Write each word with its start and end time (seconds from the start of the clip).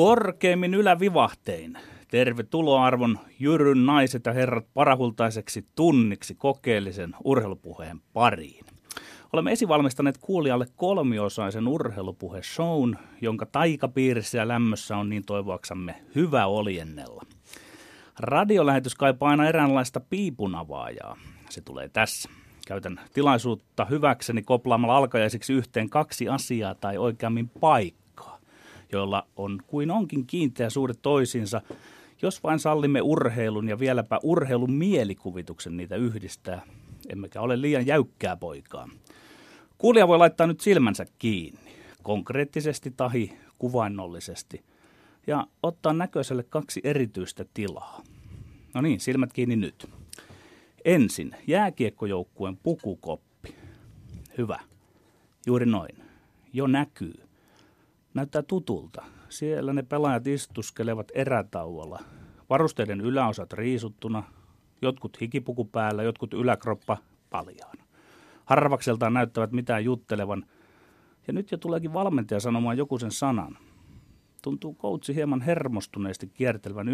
Korkeimmin 0.00 0.74
ylävivahtein. 0.74 1.78
Tervetuloa 2.08 2.84
arvon 2.84 3.18
Jyryn 3.38 3.86
naiset 3.86 4.26
ja 4.26 4.32
herrat 4.32 4.66
parahultaiseksi 4.74 5.66
tunniksi 5.74 6.34
kokeellisen 6.34 7.16
urheilupuheen 7.24 8.00
pariin. 8.12 8.64
Olemme 9.32 9.52
esivalmistaneet 9.52 10.18
kuulijalle 10.18 10.66
kolmiosaisen 10.76 11.68
urheilupuhe-shown, 11.68 12.96
jonka 13.20 13.46
taikapiirissä 13.46 14.38
ja 14.38 14.48
lämmössä 14.48 14.96
on 14.96 15.08
niin 15.08 15.24
toivoaksamme 15.26 15.94
hyvä 16.14 16.46
oljennella. 16.46 17.22
Radiolähetys 18.18 18.94
kaipaa 18.94 19.30
aina 19.30 19.48
eräänlaista 19.48 20.00
piipunavaajaa. 20.00 21.16
Se 21.50 21.60
tulee 21.60 21.88
tässä. 21.88 22.28
Käytän 22.66 23.00
tilaisuutta 23.14 23.84
hyväkseni 23.84 24.42
koplaamalla 24.42 24.96
alkajaisiksi 24.96 25.52
yhteen 25.52 25.90
kaksi 25.90 26.28
asiaa 26.28 26.74
tai 26.74 26.98
oikeammin 26.98 27.48
paikkaa, 27.48 28.00
joilla 28.92 29.26
on 29.36 29.58
kuin 29.66 29.90
onkin 29.90 30.26
kiinteä 30.26 30.70
suhde 30.70 30.94
toisiinsa, 31.02 31.62
jos 32.22 32.42
vain 32.42 32.58
sallimme 32.58 33.00
urheilun 33.02 33.68
ja 33.68 33.78
vieläpä 33.78 34.18
urheilun 34.22 34.72
mielikuvituksen 34.72 35.76
niitä 35.76 35.96
yhdistää, 35.96 36.62
emmekä 37.08 37.40
ole 37.40 37.60
liian 37.60 37.86
jäykkää 37.86 38.36
poikaa. 38.36 38.88
Kuulija 39.78 40.08
voi 40.08 40.18
laittaa 40.18 40.46
nyt 40.46 40.60
silmänsä 40.60 41.06
kiinni, 41.18 41.74
konkreettisesti 42.02 42.90
tahi 42.96 43.38
kuvainnollisesti, 43.58 44.64
ja 45.26 45.46
ottaa 45.62 45.92
näköiselle 45.92 46.42
kaksi 46.42 46.80
erityistä 46.84 47.44
tilaa. 47.54 48.02
No 48.74 48.80
niin, 48.80 49.00
silmät 49.00 49.32
kiinni 49.32 49.56
nyt. 49.56 49.88
Ensin 50.84 51.36
jääkiekkojoukkueen 51.46 52.56
pukukoppi. 52.56 53.54
Hyvä. 54.38 54.60
Juuri 55.46 55.66
noin. 55.66 56.02
Jo 56.52 56.66
näkyy. 56.66 57.29
Näyttää 58.14 58.42
tutulta. 58.42 59.04
Siellä 59.28 59.72
ne 59.72 59.82
pelaajat 59.82 60.26
istuskelevat 60.26 61.08
erätauolla. 61.14 62.00
Varusteiden 62.50 63.00
yläosat 63.00 63.52
riisuttuna, 63.52 64.22
jotkut 64.82 65.20
hikipuku 65.20 65.64
päällä, 65.64 66.02
jotkut 66.02 66.34
yläkroppa 66.34 66.98
paljaana. 67.30 67.84
Harvakseltaan 68.44 69.14
näyttävät 69.14 69.52
mitään 69.52 69.84
juttelevan. 69.84 70.46
Ja 71.26 71.32
nyt 71.32 71.50
jo 71.50 71.58
tuleekin 71.58 71.92
valmentaja 71.92 72.40
sanomaan 72.40 72.78
joku 72.78 72.98
sen 72.98 73.10
sanan. 73.10 73.58
Tuntuu 74.42 74.74
koutsi 74.74 75.14
hieman 75.14 75.40
hermostuneesti 75.40 76.26
kiertelevän 76.26 76.88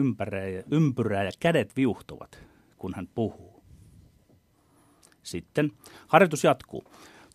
ympyrää 0.70 1.24
ja 1.24 1.30
kädet 1.40 1.76
viuhtuvat, 1.76 2.38
kun 2.78 2.94
hän 2.94 3.08
puhuu. 3.14 3.62
Sitten 5.22 5.72
harjoitus 6.06 6.44
jatkuu. 6.44 6.84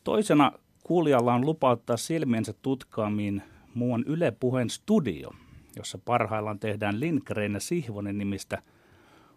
Toisena 0.04 0.52
kuulijalla 0.84 1.34
on 1.34 1.46
lupa 1.46 1.70
ottaa 1.70 1.98
silmiensä 1.98 2.54
tutkaamiin 2.62 3.44
muun 3.74 4.04
Yle 4.08 4.32
Puheen 4.32 4.70
studio, 4.70 5.30
jossa 5.76 5.98
parhaillaan 6.06 6.60
tehdään 6.60 7.00
Lindgren 7.00 7.54
ja 7.54 7.60
Sihvonen 7.60 8.18
nimistä 8.18 8.62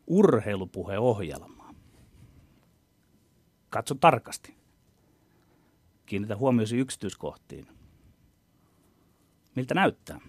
urheilupuheohjelmaa. 0.07 1.75
Katso 3.71 3.95
tarkasti. 3.95 4.55
Kiinnitä 6.07 6.37
huomiosi 6.37 6.77
yksityiskohtiin. 6.77 7.67
Miltä 9.57 9.75
näyttää? 9.75 10.21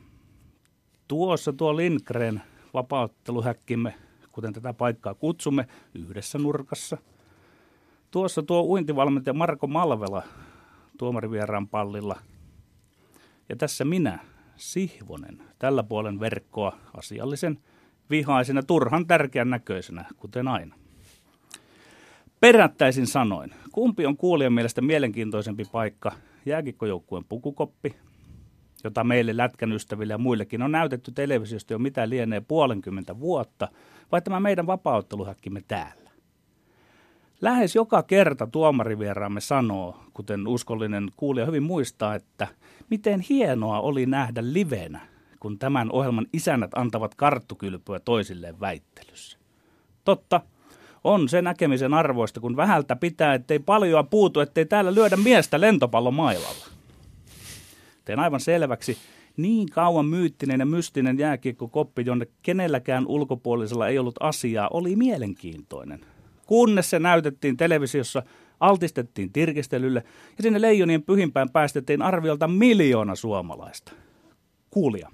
Tuossa 1.08 1.54
tuo 1.54 1.78
Lindgren 1.78 2.42
vapautteluhäkkimme, 2.74 3.96
kuten 4.32 4.54
tätä 4.54 4.74
paikkaa 4.74 5.14
kutsumme, 5.14 5.68
yhdessä 5.94 6.38
nurkassa. 6.38 6.98
Tuossa 8.12 8.44
tuo 8.44 8.62
uintivalmentaja 8.62 9.34
Marko 9.34 9.68
Malvela 9.68 10.24
tuomarivieraan 10.98 11.68
pallilla. 11.68 12.20
Ja 13.50 13.56
tässä 13.56 13.86
minä, 13.86 14.20
Sihvonen, 14.56 15.42
tällä 15.60 15.84
puolen 15.84 16.20
verkkoa 16.20 16.78
asiallisen, 16.98 17.60
vihaisena, 18.10 18.64
turhan 18.64 19.08
tärkeän 19.08 19.50
näköisenä, 19.50 20.06
kuten 20.18 20.48
aina. 20.48 20.76
Perättäisin 22.40 23.08
sanoin, 23.08 23.52
kumpi 23.72 24.06
on 24.06 24.18
kuulijan 24.18 24.54
mielestä 24.54 24.82
mielenkiintoisempi 24.82 25.66
paikka, 25.72 26.12
jääkikkojoukkueen 26.46 27.26
pukukoppi, 27.30 27.96
jota 28.84 29.04
meille 29.04 29.38
lätkän 29.38 29.72
ystäville 29.72 30.14
ja 30.14 30.18
muillekin 30.18 30.62
on 30.62 30.72
näytetty 30.72 31.12
televisiosta 31.12 31.74
jo 31.74 31.80
mitä 31.80 32.10
lienee 32.10 32.42
puolenkymmentä 32.42 33.20
vuotta, 33.20 33.68
vai 34.12 34.22
tämä 34.22 34.40
meidän 34.40 34.68
vapautteluhäkkimme 34.68 35.62
täällä? 35.68 36.05
Lähes 37.42 37.76
joka 37.76 38.04
kerta 38.04 38.48
tuomarivieraamme 38.48 39.42
sanoo, 39.42 40.00
kuten 40.14 40.48
uskollinen 40.48 41.10
kuulija 41.18 41.46
hyvin 41.46 41.64
muistaa, 41.64 42.16
että 42.16 42.48
miten 42.90 43.20
hienoa 43.20 43.80
oli 43.80 44.06
nähdä 44.06 44.42
livenä, 44.44 45.02
kun 45.40 45.60
tämän 45.60 45.92
ohjelman 45.92 46.28
isännät 46.34 46.72
antavat 46.76 47.16
karttukylpyä 47.16 48.00
toisilleen 48.00 48.60
väittelyssä. 48.60 49.38
Totta, 50.04 50.42
on 51.04 51.30
se 51.30 51.42
näkemisen 51.42 51.94
arvoista, 51.94 52.40
kun 52.40 52.56
vähältä 52.56 52.96
pitää, 52.96 53.34
ettei 53.34 53.60
paljoa 53.60 54.04
puutu, 54.04 54.40
ettei 54.40 54.66
täällä 54.66 54.96
lyödä 54.96 55.18
miestä 55.18 55.62
lentopallomailalla. 55.62 56.66
Teen 58.06 58.20
aivan 58.20 58.40
selväksi, 58.40 58.98
niin 59.38 59.70
kauan 59.70 60.06
myyttinen 60.06 60.60
ja 60.60 60.66
mystinen 60.66 61.20
jääkiekkokoppi, 61.20 62.04
jonne 62.06 62.28
kenelläkään 62.42 63.08
ulkopuolisella 63.08 63.88
ei 63.88 64.00
ollut 64.00 64.16
asiaa, 64.20 64.70
oli 64.74 64.96
mielenkiintoinen. 64.96 66.15
Kunnes 66.46 66.90
se 66.90 67.00
näytettiin 67.00 67.58
televisiossa, 67.58 68.24
altistettiin 68.60 69.34
tirkistelylle 69.34 70.04
ja 70.38 70.44
sinne 70.44 70.62
leijonien 70.62 71.04
pyhimpään 71.04 71.50
päästettiin 71.50 72.02
arviolta 72.02 72.48
miljoona 72.48 73.16
suomalaista. 73.16 73.92
Kuulija, 74.70 75.12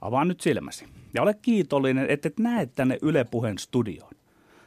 avaa 0.00 0.24
nyt 0.24 0.40
silmäsi 0.40 0.84
ja 1.14 1.22
ole 1.22 1.34
kiitollinen, 1.42 2.06
että 2.10 2.28
et 2.28 2.38
näe 2.38 2.66
tänne 2.66 2.98
Yle 3.02 3.24
Puheen 3.24 3.58
studioon. 3.58 4.12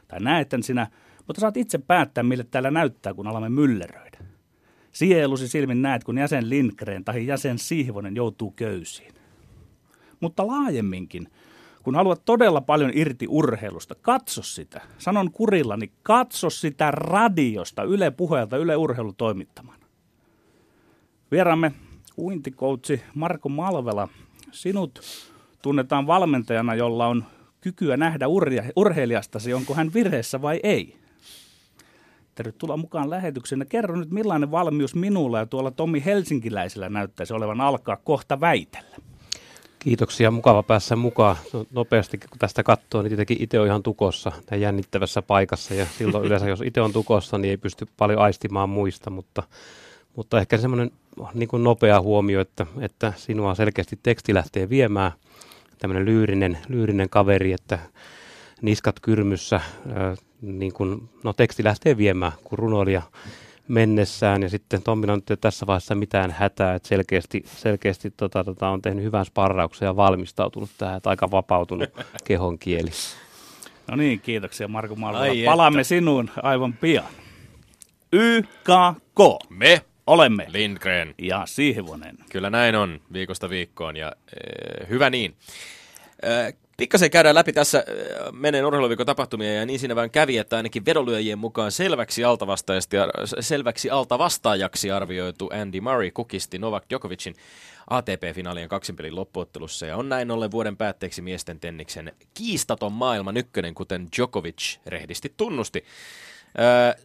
Tai 0.08 0.20
näet 0.20 0.48
tän 0.48 0.62
sinä, 0.62 0.86
mutta 1.26 1.40
saat 1.40 1.56
itse 1.56 1.78
päättää, 1.78 2.24
mille 2.24 2.44
täällä 2.50 2.70
näyttää, 2.70 3.14
kun 3.14 3.26
alamme 3.26 3.48
mylleröidä. 3.48 4.18
Sielusi 4.92 5.48
silmin 5.48 5.82
näet, 5.82 6.04
kun 6.04 6.18
jäsen 6.18 6.50
Lindgren 6.50 7.04
tai 7.04 7.26
jäsen 7.26 7.58
Sihvonen 7.58 8.16
joutuu 8.16 8.50
köysiin. 8.50 9.14
Mutta 10.20 10.46
laajemminkin, 10.46 11.28
kun 11.86 11.94
haluat 11.94 12.24
todella 12.24 12.60
paljon 12.60 12.90
irti 12.94 13.26
urheilusta, 13.28 13.94
katso 13.94 14.42
sitä. 14.42 14.80
Sanon 14.98 15.32
kurillani, 15.32 15.92
katso 16.02 16.50
sitä 16.50 16.90
radiosta, 16.90 17.82
Yle 17.82 18.10
Puheelta, 18.10 18.56
Yle 18.56 18.76
Urheilu 18.76 19.12
toimittamana. 19.12 19.86
Vieraamme 21.30 21.72
uintikoutsi 22.18 23.02
Marko 23.14 23.48
Malvela, 23.48 24.08
sinut 24.52 25.00
tunnetaan 25.62 26.06
valmentajana, 26.06 26.74
jolla 26.74 27.06
on 27.06 27.24
kykyä 27.60 27.96
nähdä 27.96 28.26
urheilijastasi, 28.76 29.54
onko 29.54 29.74
hän 29.74 29.94
virheessä 29.94 30.42
vai 30.42 30.60
ei. 30.62 30.96
Tervetuloa 32.34 32.76
mukaan 32.76 33.10
lähetykseen. 33.10 33.66
Kerro 33.68 33.96
nyt, 33.96 34.10
millainen 34.10 34.50
valmius 34.50 34.94
minulla 34.94 35.38
ja 35.38 35.46
tuolla 35.46 35.70
Tommi 35.70 36.04
Helsinkiläisellä 36.04 36.88
näyttäisi 36.88 37.34
olevan 37.34 37.60
alkaa 37.60 37.96
kohta 37.96 38.40
väitellä. 38.40 38.96
Kiitoksia, 39.78 40.30
mukava 40.30 40.62
päässä 40.62 40.96
mukaan. 40.96 41.36
No, 41.52 41.66
nopeasti 41.72 42.18
kun 42.18 42.38
tästä 42.38 42.62
katsoo, 42.62 43.02
niin 43.02 43.10
tietenkin 43.10 43.36
itse 43.42 43.60
on 43.60 43.66
ihan 43.66 43.82
tukossa 43.82 44.32
ja 44.50 44.56
jännittävässä 44.56 45.22
paikassa. 45.22 45.74
Ja 45.74 45.86
silloin 45.98 46.24
yleensä, 46.26 46.48
jos 46.48 46.60
itse 46.60 46.80
on 46.80 46.92
tukossa, 46.92 47.38
niin 47.38 47.50
ei 47.50 47.56
pysty 47.56 47.86
paljon 47.96 48.20
aistimaan 48.20 48.68
muista, 48.68 49.10
mutta, 49.10 49.42
mutta 50.16 50.40
ehkä 50.40 50.58
semmoinen 50.58 50.90
niin 51.34 51.48
kuin 51.48 51.64
nopea 51.64 52.00
huomio, 52.00 52.40
että, 52.40 52.66
että 52.80 53.12
sinua 53.16 53.54
selkeästi 53.54 53.98
teksti 54.02 54.34
lähtee 54.34 54.68
viemään. 54.68 55.12
Tämmöinen 55.78 56.04
lyyrinen, 56.04 56.58
lyyrinen 56.68 57.08
kaveri, 57.08 57.52
että 57.52 57.78
niskat 58.62 59.00
kyrmyssä, 59.00 59.60
niin 60.42 60.72
kuin, 60.72 61.08
no 61.24 61.32
teksti 61.32 61.64
lähtee 61.64 61.96
viemään, 61.96 62.32
kun 62.44 62.58
runoilija 62.58 63.02
mennessään 63.68 64.42
ja 64.42 64.48
sitten 64.48 64.82
Tommilla 64.82 65.12
on 65.12 65.22
nyt 65.30 65.40
tässä 65.40 65.66
vaiheessa 65.66 65.94
mitään 65.94 66.30
hätää, 66.30 66.74
että 66.74 66.88
selkeästi, 66.88 67.42
selkeästi 67.46 68.10
tota, 68.16 68.44
tota, 68.44 68.68
on 68.68 68.82
tehnyt 68.82 69.04
hyvän 69.04 69.24
sparrauksen 69.24 69.86
ja 69.86 69.96
valmistautunut 69.96 70.70
tähän, 70.78 70.96
että 70.96 71.10
aika 71.10 71.30
vapautunut 71.30 71.90
kehon 72.24 72.58
kieli. 72.58 72.90
No 73.90 73.96
niin, 73.96 74.20
kiitoksia 74.20 74.68
Marko 74.68 74.94
Malvola. 74.94 75.44
Palaamme 75.44 75.84
sinuun 75.84 76.30
aivan 76.42 76.72
pian. 76.72 77.04
YKK. 78.12 79.48
Me 79.48 79.80
olemme. 80.06 80.46
Lindgren. 80.48 81.14
Ja 81.18 81.42
Sihvonen. 81.46 82.18
Kyllä 82.30 82.50
näin 82.50 82.76
on 82.76 83.00
viikosta 83.12 83.50
viikkoon 83.50 83.96
ja 83.96 84.12
e, 84.32 84.86
hyvä 84.88 85.10
niin. 85.10 85.36
E, 86.22 86.52
Pikkasen 86.76 87.10
käydään 87.10 87.34
läpi 87.34 87.52
tässä 87.52 87.78
äh, 87.78 88.32
meneen 88.32 88.66
urheiluviikon 88.66 89.06
tapahtumia 89.06 89.54
ja 89.54 89.66
niin 89.66 89.78
siinä 89.78 89.96
vain 89.96 90.10
kävi, 90.10 90.38
että 90.38 90.56
ainakin 90.56 90.84
vedonlyöjien 90.84 91.38
mukaan 91.38 91.72
selväksi, 91.72 92.22
selväksi 93.40 93.90
altavastaajaksi 93.90 94.90
arvioitu 94.90 95.50
Andy 95.62 95.80
Murray 95.80 96.10
kukisti 96.10 96.58
Novak 96.58 96.84
Djokovicin 96.90 97.34
ATP-finaalien 97.90 98.68
kaksinpelin 98.68 99.16
loppuottelussa 99.16 99.86
ja 99.86 99.96
on 99.96 100.08
näin 100.08 100.30
ollen 100.30 100.50
vuoden 100.50 100.76
päätteeksi 100.76 101.22
miesten 101.22 101.60
tenniksen 101.60 102.12
kiistaton 102.34 102.92
maailman 102.92 103.36
ykkönen, 103.36 103.74
kuten 103.74 104.08
Djokovic 104.16 104.78
rehdisti 104.86 105.34
tunnusti. 105.36 105.84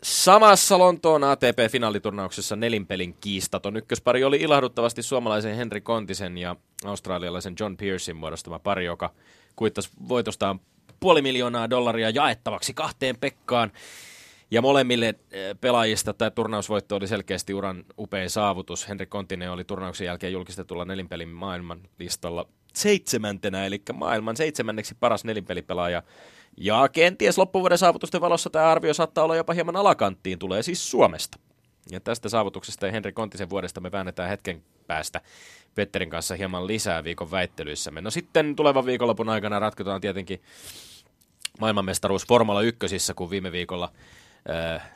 samassa 0.03 0.79
Lontoon 0.79 1.23
ATP-finaaliturnauksessa 1.23 2.55
nelinpelin 2.55 3.15
kiistaton 3.21 3.77
ykköspari 3.77 4.23
oli 4.23 4.37
ilahduttavasti 4.37 5.03
suomalaisen 5.03 5.55
Henri 5.55 5.81
Kontisen 5.81 6.37
ja 6.37 6.55
australialaisen 6.85 7.55
John 7.59 7.77
Pearsin 7.77 8.15
muodostama 8.15 8.59
pari, 8.59 8.85
joka 8.85 9.13
kuittasi 9.55 9.89
voitostaan 10.07 10.59
puoli 10.99 11.21
miljoonaa 11.21 11.69
dollaria 11.69 12.09
jaettavaksi 12.09 12.73
kahteen 12.73 13.17
Pekkaan. 13.17 13.71
Ja 14.51 14.61
molemmille 14.61 15.15
pelaajista 15.61 16.13
tämä 16.13 16.31
turnausvoitto 16.31 16.95
oli 16.95 17.07
selkeästi 17.07 17.53
uran 17.53 17.85
upein 17.99 18.29
saavutus. 18.29 18.89
Henri 18.89 19.05
Kontinen 19.05 19.51
oli 19.51 19.63
turnauksen 19.63 20.05
jälkeen 20.05 20.33
julkistetulla 20.33 20.85
nelinpelin 20.85 21.29
maailman 21.29 21.81
listalla 21.99 22.47
seitsemäntenä, 22.73 23.65
eli 23.65 23.81
maailman 23.93 24.37
seitsemänneksi 24.37 24.95
paras 24.99 25.25
nelinpelipelaaja. 25.25 26.03
Ja 26.57 26.89
kenties 26.91 27.37
loppuvuoden 27.37 27.77
saavutusten 27.77 28.21
valossa 28.21 28.49
tämä 28.49 28.71
arvio 28.71 28.93
saattaa 28.93 29.23
olla 29.23 29.35
jopa 29.35 29.53
hieman 29.53 29.75
alakanttiin, 29.75 30.39
tulee 30.39 30.63
siis 30.63 30.91
Suomesta. 30.91 31.39
Ja 31.91 31.99
tästä 31.99 32.29
saavutuksesta 32.29 32.85
ja 32.85 32.91
Henri 32.91 33.11
Kontisen 33.11 33.49
vuodesta 33.49 33.81
me 33.81 33.91
väännetään 33.91 34.29
hetken 34.29 34.63
päästä 34.87 35.21
Petterin 35.75 36.09
kanssa 36.09 36.35
hieman 36.35 36.67
lisää 36.67 37.03
viikon 37.03 37.31
väittelyissämme. 37.31 38.01
No 38.01 38.11
sitten 38.11 38.55
tulevan 38.55 38.85
viikonlopun 38.85 39.29
aikana 39.29 39.59
ratkotaan 39.59 40.01
tietenkin 40.01 40.41
maailmanmestaruus 41.59 42.27
Formula 42.27 42.61
1, 42.61 42.85
kun 43.15 43.29
viime 43.29 43.51
viikolla 43.51 43.91
äh, 44.49 44.91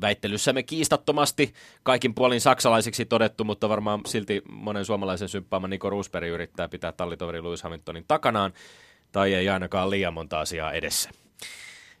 väittelyssämme 0.00 0.62
kiistattomasti 0.62 1.54
kaikin 1.82 2.14
puolin 2.14 2.40
saksalaisiksi 2.40 3.04
todettu, 3.04 3.44
mutta 3.44 3.68
varmaan 3.68 4.00
silti 4.06 4.42
monen 4.50 4.84
suomalaisen 4.84 5.28
symppaama 5.28 5.68
Niko 5.68 5.90
Roosberg 5.90 6.28
yrittää 6.28 6.68
pitää 6.68 6.92
tallitoveri 6.92 7.42
Lewis 7.42 7.62
Hamiltonin 7.62 8.04
takanaan, 8.08 8.52
tai 9.12 9.34
ei 9.34 9.48
ainakaan 9.48 9.90
liian 9.90 10.14
monta 10.14 10.40
asiaa 10.40 10.72
edessä. 10.72 11.10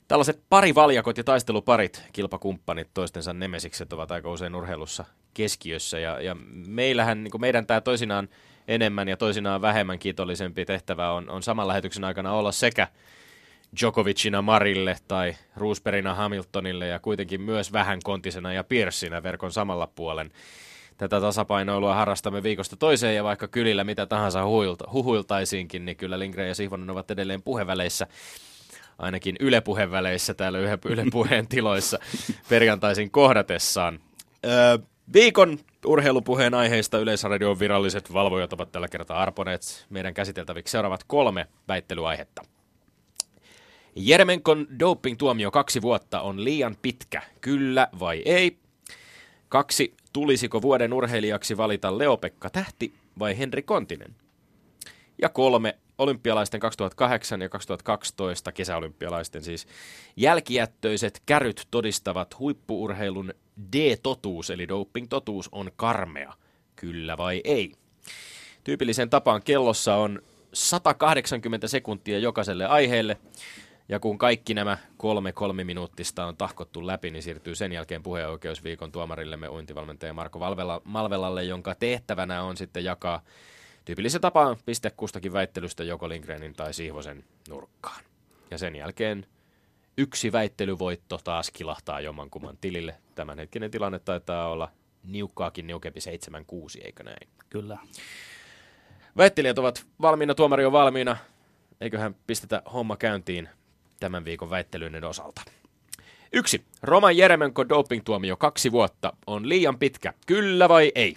Tällaiset 0.08 0.42
parivaljakot 0.48 1.18
ja 1.18 1.24
taisteluparit, 1.24 2.02
kilpakumppanit, 2.12 2.88
toistensa 2.94 3.32
nemesikset 3.32 3.92
ovat 3.92 4.10
aika 4.10 4.30
usein 4.30 4.54
urheilussa 4.54 5.04
keskiössä, 5.34 5.98
ja, 5.98 6.20
ja 6.20 6.36
meillähän, 6.66 7.24
niin 7.24 7.40
meidän 7.40 7.66
tämä 7.66 7.80
toisinaan 7.80 8.28
enemmän 8.68 9.08
ja 9.08 9.16
toisinaan 9.16 9.62
vähemmän 9.62 9.98
kiitollisempi 9.98 10.64
tehtävä 10.64 11.10
on, 11.10 11.30
on 11.30 11.42
saman 11.42 11.68
lähetyksen 11.68 12.04
aikana 12.04 12.32
olla 12.32 12.52
sekä 12.52 12.88
Djokovicina 13.80 14.42
Marille 14.42 14.96
tai 15.08 15.36
Roosbergina 15.56 16.14
Hamiltonille 16.14 16.86
ja 16.86 16.98
kuitenkin 16.98 17.40
myös 17.40 17.72
vähän 17.72 17.98
kontisena 18.04 18.52
ja 18.52 18.64
Piercinä 18.64 19.22
verkon 19.22 19.52
samalla 19.52 19.86
puolen. 19.86 20.30
Tätä 20.96 21.20
tasapainoilua 21.20 21.94
harrastamme 21.94 22.42
viikosta 22.42 22.76
toiseen 22.76 23.16
ja 23.16 23.24
vaikka 23.24 23.48
kylillä 23.48 23.84
mitä 23.84 24.06
tahansa 24.06 24.44
huhuilta, 24.44 24.88
huhuiltaisiinkin, 24.92 25.84
niin 25.84 25.96
kyllä 25.96 26.18
Lindgren 26.18 26.48
ja 26.48 26.54
Sihvonen 26.54 26.90
ovat 26.90 27.10
edelleen 27.10 27.42
puheväleissä 27.42 28.06
ainakin 28.98 29.36
ylepuheväleissä 29.40 30.34
täällä 30.34 30.58
Yle 30.58 31.04
Puheen 31.12 31.46
tiloissa 31.48 31.98
perjantaisin 32.48 33.10
kohdatessaan. 33.10 34.00
Öö, 34.44 34.78
viikon 35.12 35.58
urheilupuheen 35.86 36.54
aiheista 36.54 36.98
Yleisradion 36.98 37.58
viralliset 37.58 38.12
valvojat 38.12 38.52
ovat 38.52 38.72
tällä 38.72 38.88
kertaa 38.88 39.22
arponeet 39.22 39.86
meidän 39.90 40.14
käsiteltäviksi 40.14 40.72
seuraavat 40.72 41.04
kolme 41.06 41.46
väittelyaihetta. 41.68 42.42
Jeremenkon 43.96 44.66
doping-tuomio 44.78 45.50
kaksi 45.50 45.82
vuotta 45.82 46.20
on 46.20 46.44
liian 46.44 46.76
pitkä, 46.82 47.22
kyllä 47.40 47.88
vai 48.00 48.22
ei? 48.24 48.58
Kaksi, 49.48 49.94
tulisiko 50.12 50.62
vuoden 50.62 50.92
urheilijaksi 50.92 51.56
valita 51.56 51.98
Leopekka 51.98 52.50
Tähti 52.50 52.94
vai 53.18 53.38
Henri 53.38 53.62
Kontinen? 53.62 54.16
Ja 55.22 55.28
kolme, 55.28 55.78
olympialaisten 56.00 56.60
2008 56.60 57.42
ja 57.42 57.48
2012 57.48 58.52
kesäolympialaisten 58.52 59.42
siis 59.42 59.66
jälkijättöiset 60.16 61.22
käryt 61.26 61.68
todistavat 61.70 62.38
huippuurheilun 62.38 63.34
D-totuus, 63.76 64.50
eli 64.50 64.68
doping-totuus 64.68 65.48
on 65.52 65.70
karmea, 65.76 66.32
kyllä 66.76 67.16
vai 67.16 67.40
ei? 67.44 67.72
Tyypillisen 68.64 69.10
tapaan 69.10 69.42
kellossa 69.42 69.96
on 69.96 70.22
180 70.52 71.68
sekuntia 71.68 72.18
jokaiselle 72.18 72.66
aiheelle. 72.66 73.16
Ja 73.88 74.00
kun 74.00 74.18
kaikki 74.18 74.54
nämä 74.54 74.78
kolme 74.96 75.32
kolme 75.32 75.64
minuuttista 75.64 76.26
on 76.26 76.36
tahkottu 76.36 76.86
läpi, 76.86 77.10
niin 77.10 77.22
siirtyy 77.22 77.54
sen 77.54 77.72
jälkeen 77.72 78.02
puheenoikeusviikon 78.02 78.92
tuomarillemme 78.92 79.48
uintivalmentaja 79.48 80.14
Marko 80.14 80.38
Malvelalle, 80.84 81.44
jonka 81.44 81.74
tehtävänä 81.74 82.42
on 82.42 82.56
sitten 82.56 82.84
jakaa 82.84 83.22
tyypillisen 83.84 84.20
tapaan 84.20 84.56
piste 84.66 84.90
kustakin 84.90 85.32
väittelystä 85.32 85.84
joko 85.84 86.08
Lindgrenin 86.08 86.54
tai 86.54 86.74
Sihvosen 86.74 87.24
nurkkaan. 87.48 88.04
Ja 88.50 88.58
sen 88.58 88.76
jälkeen 88.76 89.26
yksi 89.98 90.32
väittelyvoitto 90.32 91.20
taas 91.24 91.50
kilahtaa 91.50 92.00
jommankumman 92.00 92.58
tilille. 92.60 92.96
Tämänhetkinen 93.14 93.70
tilanne 93.70 93.98
taitaa 93.98 94.48
olla 94.48 94.68
niukkaakin 95.04 95.66
niukempi 95.66 96.00
7-6, 96.00 96.84
eikö 96.84 97.02
näin? 97.02 97.28
Kyllä. 97.50 97.78
Väittelijät 99.16 99.58
ovat 99.58 99.86
valmiina, 100.00 100.34
tuomari 100.34 100.64
on 100.64 100.72
valmiina. 100.72 101.16
Eiköhän 101.80 102.14
pistetä 102.26 102.62
homma 102.72 102.96
käyntiin 102.96 103.48
tämän 104.00 104.24
viikon 104.24 104.50
väittelyiden 104.50 105.04
osalta. 105.04 105.42
Yksi. 106.32 106.64
Roman 106.82 107.16
Jeremenko 107.16 107.68
doping-tuomio 107.68 108.36
kaksi 108.36 108.72
vuotta 108.72 109.12
on 109.26 109.48
liian 109.48 109.78
pitkä. 109.78 110.14
Kyllä 110.26 110.68
vai 110.68 110.92
ei? 110.94 111.16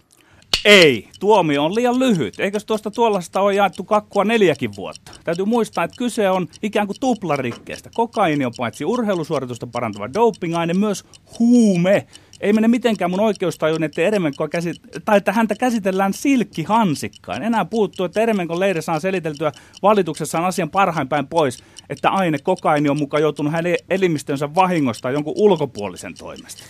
Ei, 0.65 1.07
tuomio 1.19 1.65
on 1.65 1.75
liian 1.75 1.99
lyhyt. 1.99 2.39
Eikös 2.39 2.65
tuosta 2.65 2.91
tuollaista 2.91 3.41
ole 3.41 3.53
jaettu 3.53 3.83
kakkua 3.83 4.23
neljäkin 4.23 4.75
vuotta? 4.75 5.11
Täytyy 5.23 5.45
muistaa, 5.45 5.83
että 5.83 5.97
kyse 5.97 6.29
on 6.29 6.47
ikään 6.63 6.87
kuin 6.87 6.99
tuplarikkeestä. 6.99 7.89
Kokaini 7.93 8.45
on 8.45 8.51
paitsi 8.57 8.85
urheilusuoritusta 8.85 9.67
parantava 9.67 10.13
dopingaine, 10.13 10.73
myös 10.73 11.05
huume 11.39 12.07
ei 12.41 12.53
mene 12.53 12.67
mitenkään 12.67 13.11
mun 13.11 13.19
oikeustajun, 13.19 13.83
että 13.83 14.01
käsit- 14.49 14.81
tai 15.05 15.17
että 15.17 15.31
häntä 15.31 15.55
käsitellään 15.55 16.13
silkkihansikkain. 16.13 17.43
Enää 17.43 17.65
puuttuu, 17.65 18.05
että 18.05 18.21
Eremenkon 18.21 18.59
leiri 18.59 18.81
saa 18.81 18.99
seliteltyä 18.99 19.51
valituksessaan 19.81 20.45
asian 20.45 20.69
parhain 20.69 21.07
päin 21.07 21.27
pois, 21.27 21.63
että 21.89 22.09
aine 22.09 22.37
kokaini 22.37 22.89
on 22.89 22.97
mukaan 22.97 23.21
joutunut 23.21 23.53
hänen 23.53 23.75
elimistönsä 23.89 24.55
vahingosta 24.55 25.11
jonkun 25.11 25.33
ulkopuolisen 25.37 26.13
toimesta. 26.17 26.63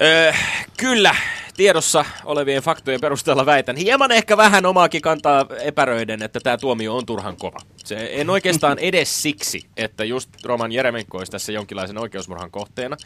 Öö, 0.00 0.32
kyllä, 0.76 1.14
tiedossa 1.56 2.04
olevien 2.24 2.62
faktojen 2.62 3.00
perusteella 3.00 3.46
väitän 3.46 3.76
hieman 3.76 4.10
ehkä 4.12 4.36
vähän 4.36 4.66
omaakin 4.66 5.02
kantaa 5.02 5.46
epäröiden, 5.60 6.22
että 6.22 6.40
tämä 6.40 6.56
tuomio 6.56 6.96
on 6.96 7.06
turhan 7.06 7.36
kova. 7.36 7.58
Se 7.84 8.10
en 8.12 8.30
oikeastaan 8.30 8.78
edes 8.88 9.22
siksi, 9.22 9.62
että 9.76 10.04
just 10.04 10.30
Roman 10.44 10.72
Jeremenko 10.72 11.18
olisi 11.18 11.32
tässä 11.32 11.52
jonkinlaisen 11.52 11.98
oikeusmurhan 11.98 12.50
kohteena, 12.50 12.96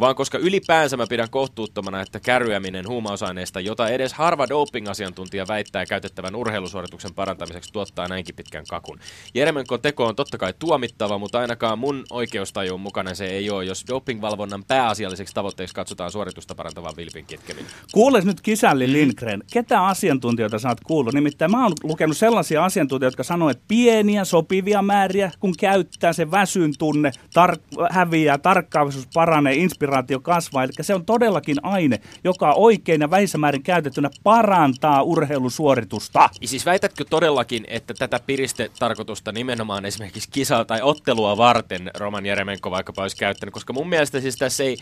vaan 0.00 0.14
koska 0.14 0.38
ylipäänsä 0.38 0.96
mä 0.96 1.06
pidän 1.06 1.30
kohtuuttomana, 1.30 2.00
että 2.00 2.20
kärryäminen 2.20 2.88
huumausaineista, 2.88 3.60
jota 3.60 3.88
edes 3.88 4.14
harva 4.14 4.48
doping-asiantuntija 4.48 5.48
väittää 5.48 5.86
käytettävän 5.86 6.34
urheilusuorituksen 6.34 7.14
parantamiseksi, 7.14 7.72
tuottaa 7.72 8.08
näinkin 8.08 8.34
pitkän 8.34 8.64
kakun. 8.70 8.98
Jeremenko 9.34 9.78
teko 9.78 10.06
on 10.06 10.16
totta 10.16 10.38
kai 10.38 10.54
tuomittava, 10.58 11.18
mutta 11.18 11.38
ainakaan 11.38 11.78
mun 11.78 12.04
oikeustajun 12.10 12.80
mukana 12.80 13.14
se 13.14 13.26
ei 13.26 13.50
ole, 13.50 13.64
jos 13.64 13.84
dopingvalvonnan 13.88 14.64
pääasialliseksi 14.64 15.34
tavoitteeksi 15.34 15.74
katsotaan 15.74 16.10
suoritusta 16.10 16.54
parantavan 16.54 16.96
vilpin 16.96 17.24
kitkeminen. 17.26 17.70
Kuules 17.92 18.24
nyt 18.24 18.40
kisälli 18.40 18.92
Lindgren, 18.92 19.42
ketä 19.52 19.86
asiantuntijoita 19.86 20.58
sä 20.58 20.68
oot 20.68 20.80
kuullut? 20.80 21.14
Nimittäin 21.14 21.50
mä 21.50 21.62
oon 21.62 21.72
lukenut 21.82 22.16
sellaisia 22.16 22.64
asiantuntijoita, 22.64 23.12
jotka 23.12 23.22
sanoo, 23.22 23.50
että 23.50 23.64
pieniä 23.68 24.24
sopivia 24.24 24.82
määriä, 24.82 25.30
kun 25.40 25.54
käyttää 25.58 26.12
se 26.12 26.30
väsyn 26.30 26.72
tunne, 26.78 27.10
tar- 27.38 27.86
häviää, 27.90 28.38
tarkkaavaisuus 28.38 29.08
paranee, 29.14 29.54
inspiraatio 29.54 29.85
kasvaa. 30.22 30.64
Eli 30.64 30.72
se 30.80 30.94
on 30.94 31.04
todellakin 31.04 31.56
aine, 31.62 32.00
joka 32.24 32.52
oikein 32.52 33.00
ja 33.00 33.10
väisämäärin 33.10 33.62
käytettynä 33.62 34.10
parantaa 34.22 35.02
urheilusuoritusta. 35.02 36.28
Ja 36.40 36.48
siis 36.48 36.66
väitätkö 36.66 37.04
todellakin, 37.10 37.64
että 37.68 37.94
tätä 37.94 38.20
piristetarkoitusta 38.26 39.32
nimenomaan 39.32 39.84
esimerkiksi 39.84 40.28
kisaa 40.32 40.64
tai 40.64 40.82
ottelua 40.82 41.36
varten 41.36 41.90
Roman 41.98 42.26
Jeremenko 42.26 42.70
vaikkapa 42.70 43.02
olisi 43.02 43.16
käyttänyt? 43.16 43.52
Koska 43.52 43.72
mun 43.72 43.88
mielestä 43.88 44.20
siis 44.20 44.36
tässä 44.36 44.64
ei... 44.64 44.76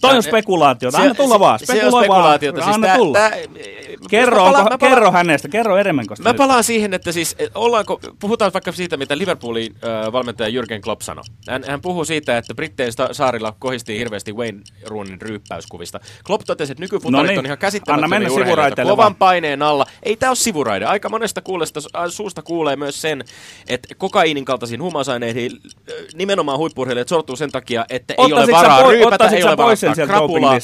Toi 0.00 0.16
on 0.16 0.22
spekulaatiota, 0.22 0.98
anna 0.98 1.14
tulla 1.14 1.40
vaan. 1.40 1.58
Se 1.58 1.86
on 1.86 1.92
spekulaatiota. 1.92 2.62
Siis 2.62 2.74
Anna 2.74 2.86
tää, 2.86 2.96
tulla. 2.96 3.18
Tää, 3.18 3.30
Kerro, 4.10 4.36
palaan- 4.36 4.56
onko, 4.64 4.78
palaan- 4.78 4.94
kerro 4.94 5.12
hänestä, 5.12 5.48
kerro 5.48 5.76
Eremenkosta. 5.76 6.22
Mä 6.22 6.30
nyt. 6.30 6.36
palaan 6.36 6.64
siihen, 6.64 6.94
että 6.94 7.12
siis 7.12 7.36
et 7.38 7.50
ollaanko, 7.54 8.00
puhutaan 8.20 8.52
vaikka 8.52 8.72
siitä, 8.72 8.96
mitä 8.96 9.18
Liverpoolin 9.18 9.74
äh, 9.74 10.12
valmentaja 10.12 10.62
Jürgen 10.62 10.80
Klopp 10.80 11.02
sanoi. 11.02 11.24
Hän, 11.48 11.64
hän 11.66 11.80
puhuu 11.80 12.04
siitä, 12.04 12.38
että 12.38 12.54
Brittein 12.54 12.92
saarilla 13.12 13.56
kohistiin 13.80 13.98
hirveästi 13.98 14.32
Wayne 14.32 14.60
Roonin 14.86 15.22
ryyppäyskuvista. 15.22 16.00
Klopp 16.26 16.44
totesi, 16.46 16.72
että 16.72 16.82
nykyfutarit 16.82 17.26
Noniin, 17.26 17.38
on 17.38 17.46
ihan 17.46 17.58
käsittämättömiä 17.58 18.28
kovan 18.84 19.14
paineen 19.14 19.62
alla. 19.62 19.86
Ei 20.02 20.16
tämä 20.16 20.30
ole 20.30 20.36
sivuraide. 20.36 20.84
Aika 20.84 21.08
monesta 21.08 21.40
kuulesta, 21.40 21.80
äh, 21.96 22.04
suusta 22.08 22.42
kuulee 22.42 22.76
myös 22.76 23.02
sen, 23.02 23.24
että 23.68 23.94
kokaiinin 23.94 24.44
kaltaisiin 24.44 24.82
huumausaineisiin, 24.82 25.52
äh, 25.52 25.94
nimenomaan 26.14 26.58
huippurheilijat 26.58 27.08
sortuu 27.08 27.36
sen 27.36 27.50
takia, 27.50 27.84
että 27.90 28.14
ei 28.18 28.24
Ottaisitko 28.24 28.58
ole 28.58 28.62
varaa 28.62 28.90
ryypätä, 28.90 29.28
ei 29.28 29.44
ole 29.44 29.56
varaa 29.56 30.06
krapulaa. 30.06 30.58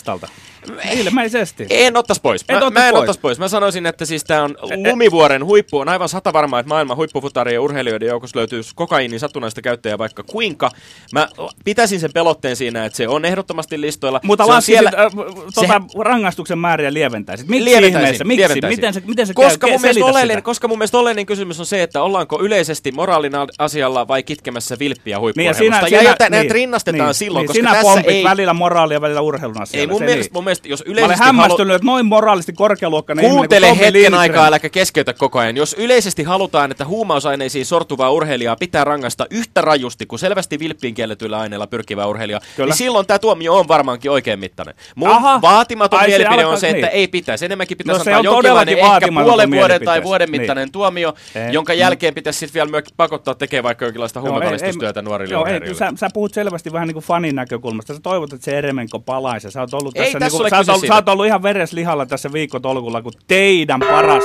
Ilmeisesti. 0.92 1.66
En 1.70 1.96
ottais 1.96 2.20
pois. 2.20 2.44
Mä, 2.52 2.58
otta 2.58 2.70
mä 2.70 2.88
en 2.88 2.92
pois. 2.92 3.00
ottais 3.00 3.18
pois. 3.18 3.38
Mä 3.38 3.48
sanoisin, 3.48 3.86
että 3.86 4.04
siis 4.04 4.24
tää 4.24 4.44
on 4.44 4.56
lumivuoren 4.90 5.44
huippu. 5.44 5.78
On 5.78 5.88
aivan 5.88 6.08
sata 6.08 6.32
varmaa, 6.32 6.60
että 6.60 6.68
maailman 6.68 6.96
huippufutarien 6.96 7.54
ja 7.54 7.60
urheilijoiden 7.60 8.08
joukossa 8.08 8.38
löytyy 8.38 8.60
kokaiinin 8.74 9.20
satunnaista 9.20 9.62
käyttäjää 9.62 9.98
vaikka 9.98 10.22
kuinka. 10.22 10.70
Mä 11.12 11.28
pitäisin 11.64 12.00
sen 12.00 12.12
pelotteen 12.12 12.56
siinä, 12.56 12.84
että 12.84 12.96
se 12.96 13.08
on 13.08 13.24
ehdottomasti 13.24 13.80
listoilla. 13.80 14.20
Mutta 14.22 14.44
se 14.44 14.50
laskisit 14.50 14.74
siellä... 14.74 14.90
äh, 15.04 15.12
tota, 15.54 15.82
rangaistuksen 15.98 16.58
määriä 16.58 16.92
lieventäisit. 16.92 17.48
Miksi 17.48 17.64
Lieventäisin, 17.64 18.00
ihmeessä? 18.00 18.24
Miksi? 18.24 18.40
lieventäisin. 18.40 18.78
Miten 18.78 18.94
se, 18.94 19.02
miten 19.06 19.26
se 19.26 19.34
koska, 19.34 19.66
käy? 19.66 19.70
mun 19.70 19.80
mielestä 19.80 20.04
oleellinen, 20.04 20.42
koska 20.42 20.68
mun 20.68 20.78
mielestä 20.78 20.98
oleellinen 20.98 21.26
kysymys 21.26 21.60
on 21.60 21.66
se, 21.66 21.82
että 21.82 22.02
ollaanko 22.02 22.40
yleisesti 22.42 22.92
moraalin 22.92 23.32
asialla 23.58 24.08
vai 24.08 24.22
kitkemässä 24.22 24.76
vilppiä 24.78 25.20
huippuurheilusta. 25.20 25.88
ja 25.88 26.02
joten 26.02 26.30
näitä 26.30 26.54
rinnastetaan 26.54 27.14
silloin, 27.14 27.42
niin, 27.42 27.46
koska 27.46 27.58
sinä 27.58 27.70
tässä 27.70 27.82
pompit 27.82 28.10
ei... 28.10 28.24
välillä 28.24 28.54
moraalia 28.54 29.00
välillä 29.00 29.20
urheilun 29.20 29.62
asialla. 29.62 29.80
Ei 29.80 29.86
mun 29.86 29.98
se 29.98 30.04
mielestä, 30.04 30.28
niin. 30.28 30.36
mun 30.36 30.44
mielestä, 30.44 30.55
jos 30.64 30.80
Mä 30.86 30.90
olen 30.92 30.98
yleisesti 31.04 31.24
hämmästynyt, 31.24 31.74
että 31.76 31.86
noin 31.86 32.06
moraalisti 32.06 32.52
korkealuokkainen 32.52 33.24
ihminen 33.24 33.36
kuin 33.36 33.48
Kuuntele 33.48 33.66
Tommi 33.68 33.84
hetken 33.84 34.14
aikaa, 34.14 34.46
äläkä 34.46 34.68
keskeytä 34.68 35.12
koko 35.12 35.38
ajan. 35.38 35.56
Jos 35.56 35.76
yleisesti 35.78 36.22
halutaan, 36.22 36.70
että 36.70 36.84
huumausaineisiin 36.84 37.66
sortuvaa 37.66 38.10
urheilijaa 38.10 38.56
pitää 38.56 38.84
rangasta 38.84 39.26
yhtä 39.30 39.60
rajusti 39.60 40.06
kuin 40.06 40.18
selvästi 40.18 40.58
vilppiin 40.58 40.94
kielletyillä 40.94 41.38
aineilla 41.38 41.66
pyrkivää 41.66 42.06
urheilijaa, 42.06 42.40
Kyllä. 42.56 42.66
niin 42.66 42.76
silloin 42.76 43.06
tämä 43.06 43.18
tuomio 43.18 43.54
on 43.58 43.68
varmaankin 43.68 44.10
oikein 44.10 44.38
mittainen. 44.38 44.74
Mun 44.94 45.10
Aha. 45.10 45.40
vaatimaton 45.42 45.98
Ai 45.98 46.04
se 46.04 46.08
mielipide 46.10 46.34
alkaa- 46.34 46.52
on 46.52 46.60
se, 46.60 46.68
että 46.68 46.86
niin. 46.86 46.94
ei 46.96 47.08
pitäisi. 47.08 47.44
Enemmänkin 47.44 47.76
pitäisi 47.76 47.98
No 47.98 48.04
se 48.04 48.10
antaa 48.14 48.18
on 48.30 48.34
jonkinlainen 48.34 48.78
ehkä 48.78 49.08
puolen 49.24 49.50
vuoden 49.50 49.84
tai 49.84 50.02
vuoden 50.02 50.30
Niin. 50.30 50.40
mittainen 50.40 50.72
tuomio, 50.72 51.14
Ei. 51.34 51.52
jonka 51.52 51.74
jälkeen 51.74 52.14
pitäisi 52.14 52.38
sitten 52.38 52.54
vielä 52.54 52.70
myös 52.70 52.84
pakottaa 52.96 53.34
tekemään 53.34 53.64
vaikka 53.64 53.84
jonkinlaista 53.84 54.20
ei- 54.20 55.02
nuorille 55.02 55.32
joo, 55.32 55.40
ei, 55.40 55.42
urheilijoille. 55.42 55.78
sä, 55.78 55.92
sä, 55.96 56.08
puhut 56.14 56.34
selvästi 56.34 56.72
vähän 56.72 56.88
niin 56.88 56.94
kuin 56.94 57.04
fanin 57.04 57.34
näkökulmasta. 57.34 57.94
Sä 57.94 58.00
toivot, 58.02 58.32
että 58.32 58.44
se 58.44 58.58
Eremenko 58.58 58.98
palaisi. 58.98 59.50
Sä 59.50 59.60
oot 59.60 59.74
ollut, 59.74 59.96
Ei 59.96 60.02
tässä, 60.04 60.18
tässä 60.18 60.38
niin 60.38 60.38
ole 60.52 60.64
sä, 60.64 60.72
oot 60.72 60.80
siitä. 60.80 60.94
sä 60.94 60.96
oot 60.96 61.08
ollut 61.08 61.26
ihan 61.26 61.42
vereslihalla 61.42 62.06
tässä 62.06 62.32
viikkotolkulla, 62.32 63.02
kun 63.02 63.12
teidän 63.26 63.80
paras 63.80 64.24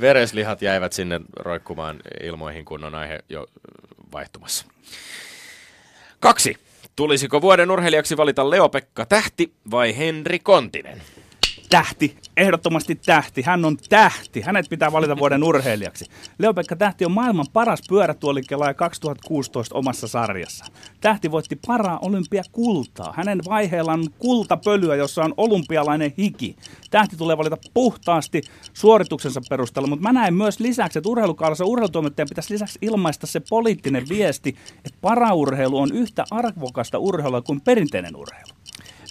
Vereslihat 0.00 0.62
jäivät 0.62 0.92
sinne 0.92 1.20
roikkumaan 1.36 2.00
ilmoihin, 2.22 2.64
kun 2.64 2.84
on 2.84 2.94
aihe 2.94 3.18
jo 3.28 3.46
vaihtumassa. 4.12 4.66
Kaksi. 6.20 6.56
Tulisiko 6.96 7.42
vuoden 7.42 7.70
urheilijaksi 7.70 8.16
valita 8.16 8.50
Leo-Pekka 8.50 9.06
Tähti 9.06 9.52
vai 9.70 9.96
Henri 9.96 10.38
Kontinen? 10.38 11.02
Tähti, 11.72 12.16
ehdottomasti 12.36 12.94
tähti. 12.94 13.42
Hän 13.42 13.64
on 13.64 13.76
tähti. 13.88 14.40
Hänet 14.40 14.68
pitää 14.68 14.92
valita 14.92 15.16
vuoden 15.16 15.44
urheilijaksi. 15.44 16.06
Leo-Pekka 16.38 16.76
Tähti 16.76 17.04
on 17.04 17.12
maailman 17.12 17.46
paras 17.52 17.80
pyörätuolikelaaja 17.88 18.74
2016 18.74 19.74
omassa 19.74 20.08
sarjassa. 20.08 20.64
Tähti 21.00 21.30
voitti 21.30 21.58
paraa 21.66 21.98
olympiakultaa. 22.02 23.14
Hänen 23.16 23.40
vaiheellaan 23.48 24.00
on 24.00 24.06
kultapölyä, 24.18 24.96
jossa 24.96 25.24
on 25.24 25.34
olympialainen 25.36 26.12
hiki. 26.18 26.56
Tähti 26.90 27.16
tulee 27.16 27.38
valita 27.38 27.56
puhtaasti 27.74 28.42
suorituksensa 28.72 29.40
perusteella, 29.50 29.88
mutta 29.88 30.02
mä 30.02 30.12
näen 30.12 30.34
myös 30.34 30.60
lisäksi, 30.60 30.98
että 30.98 31.08
urheilukaudessa 31.08 31.64
urheilutoimittajan 31.64 32.28
pitäisi 32.28 32.52
lisäksi 32.54 32.78
ilmaista 32.82 33.26
se 33.26 33.40
poliittinen 33.40 34.08
viesti, 34.08 34.56
että 34.84 34.98
paraurheilu 35.00 35.78
on 35.78 35.92
yhtä 35.92 36.24
arvokasta 36.30 36.98
urheilua 36.98 37.42
kuin 37.42 37.60
perinteinen 37.60 38.16
urheilu. 38.16 38.52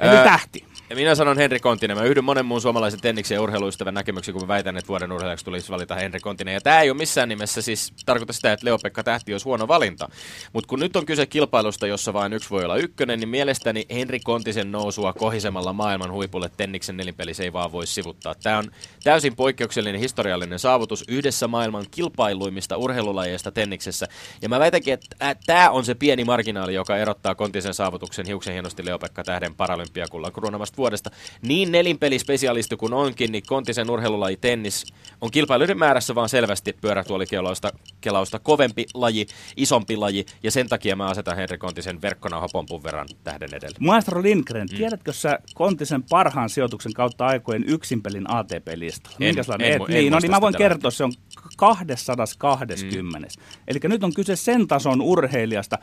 Eli 0.02 0.24
tähti. 0.24 0.71
Ja 0.92 0.96
minä 0.96 1.16
sanon 1.16 1.38
Henri 1.38 1.60
Kontinen. 1.60 1.98
Mä 1.98 2.04
yhdyn 2.04 2.24
monen 2.24 2.46
muun 2.46 2.62
suomalaisen 2.62 3.02
tenniksen 3.02 3.36
ja 3.36 3.42
urheiluystävän 3.42 3.94
näkemyksiin, 3.94 4.34
kun 4.34 4.44
mä 4.44 4.48
väitän, 4.48 4.78
että 4.78 4.88
vuoden 4.88 5.12
urheilijaksi 5.12 5.46
tulisi 5.46 5.72
valita 5.72 5.96
Henri 5.96 6.20
Kontinen. 6.20 6.54
Ja 6.54 6.62
tämä 6.62 6.82
ei 6.82 6.90
ole 6.90 6.98
missään 6.98 7.30
nimessä 7.30 7.62
siis 7.62 7.94
tarkoita 8.06 8.34
sitä, 8.34 8.54
että 8.54 8.66
Leo-Pekka 8.66 9.04
Tähti 9.04 9.34
olisi 9.34 9.44
huono 9.44 9.68
valinta. 9.68 10.10
Mutta 10.54 10.68
kun 10.68 10.80
nyt 10.80 10.96
on 10.96 11.06
kyse 11.06 11.26
kilpailusta, 11.26 11.88
jossa 11.88 12.14
vain 12.14 12.34
yksi 12.34 12.50
voi 12.50 12.64
olla 12.64 12.76
ykkönen, 12.76 13.20
niin 13.20 13.30
mielestäni 13.30 13.86
Henri 13.90 14.20
Kontisen 14.20 14.72
nousua 14.72 15.14
kohisemalla 15.14 15.74
maailman 15.74 16.12
huipulle 16.12 16.50
tenniksen 16.58 16.98
nelinpelissä 16.98 17.44
ei 17.44 17.54
vaan 17.54 17.72
voi 17.72 17.88
sivuttaa. 17.88 18.36
Tämä 18.44 18.58
on 18.58 18.72
täysin 19.04 19.36
poikkeuksellinen 19.36 20.02
historiallinen 20.02 20.60
saavutus 20.60 21.04
yhdessä 21.08 21.48
maailman 21.48 21.86
kilpailuimmista 21.92 22.78
urheilulajeista 22.78 23.52
tenniksessä. 23.52 24.08
Ja 24.42 24.50
mä 24.50 24.60
väitänkin, 24.60 24.94
että 24.94 25.36
tämä 25.46 25.70
on 25.70 25.86
se 25.86 25.96
pieni 25.96 26.24
marginaali, 26.24 26.74
joka 26.74 26.98
erottaa 26.98 27.36
Kontisen 27.36 27.74
saavutuksen 27.74 28.26
hiuksen 28.26 28.54
hienosti 28.54 28.86
Leo-Pekka 28.86 29.24
Tähden 29.24 29.56
paralympiakullan 29.56 30.34
kruunamasta 30.34 30.81
vuodesta. 30.82 31.10
Niin 31.42 31.72
nelinpelispesialisti 31.72 32.78
kuin 32.78 32.94
onkin, 32.94 33.32
niin 33.32 33.44
Kontisen 33.48 33.90
urheilulaji 33.90 34.38
tennis 34.38 34.86
on 35.22 35.32
kilpailuiden 35.32 35.78
määrässä 35.80 36.16
vaan 36.16 36.30
selvästi 36.30 36.74
pyörätuolikelausta 36.82 37.72
kelausta 38.02 38.40
kovempi 38.40 38.86
laji, 38.94 39.28
isompi 39.58 39.98
laji, 39.98 40.26
ja 40.44 40.52
sen 40.52 40.70
takia 40.70 40.96
mä 40.96 41.06
asetan 41.06 41.36
Henri 41.36 41.58
Kontisen 41.58 42.02
verkkonauhapompun 42.02 42.84
verran 42.84 43.08
tähden 43.24 43.50
edelle. 43.54 43.76
Maestro 43.80 44.22
Lindgren, 44.24 44.68
Mm. 44.72 44.78
tiedätkö 44.78 45.14
sä 45.14 45.40
Kontisen 45.54 46.04
parhaan 46.04 46.50
sijoituksen 46.50 46.94
kautta 46.94 47.26
aikojen 47.26 47.64
yksinpelin 47.68 48.32
ATP-listalla? 48.34 49.18
En- 49.20 49.36
Minkälainen? 49.36 49.68
en 49.68 49.74
en 49.74 49.88
niin, 49.88 50.12
no 50.12 50.16
muista 50.16 50.28
niin 50.28 50.32
mä 50.32 50.42
voin 50.42 50.56
kertoa, 50.58 50.92
se 50.92 51.04
on 51.04 51.12
220. 51.58 53.28
Mm. 53.38 53.44
Eli 53.68 53.80
nyt 53.84 54.04
on 54.04 54.14
kyse 54.14 54.36
sen 54.36 54.68
tason 54.68 55.02
urheilijasta. 55.02 55.78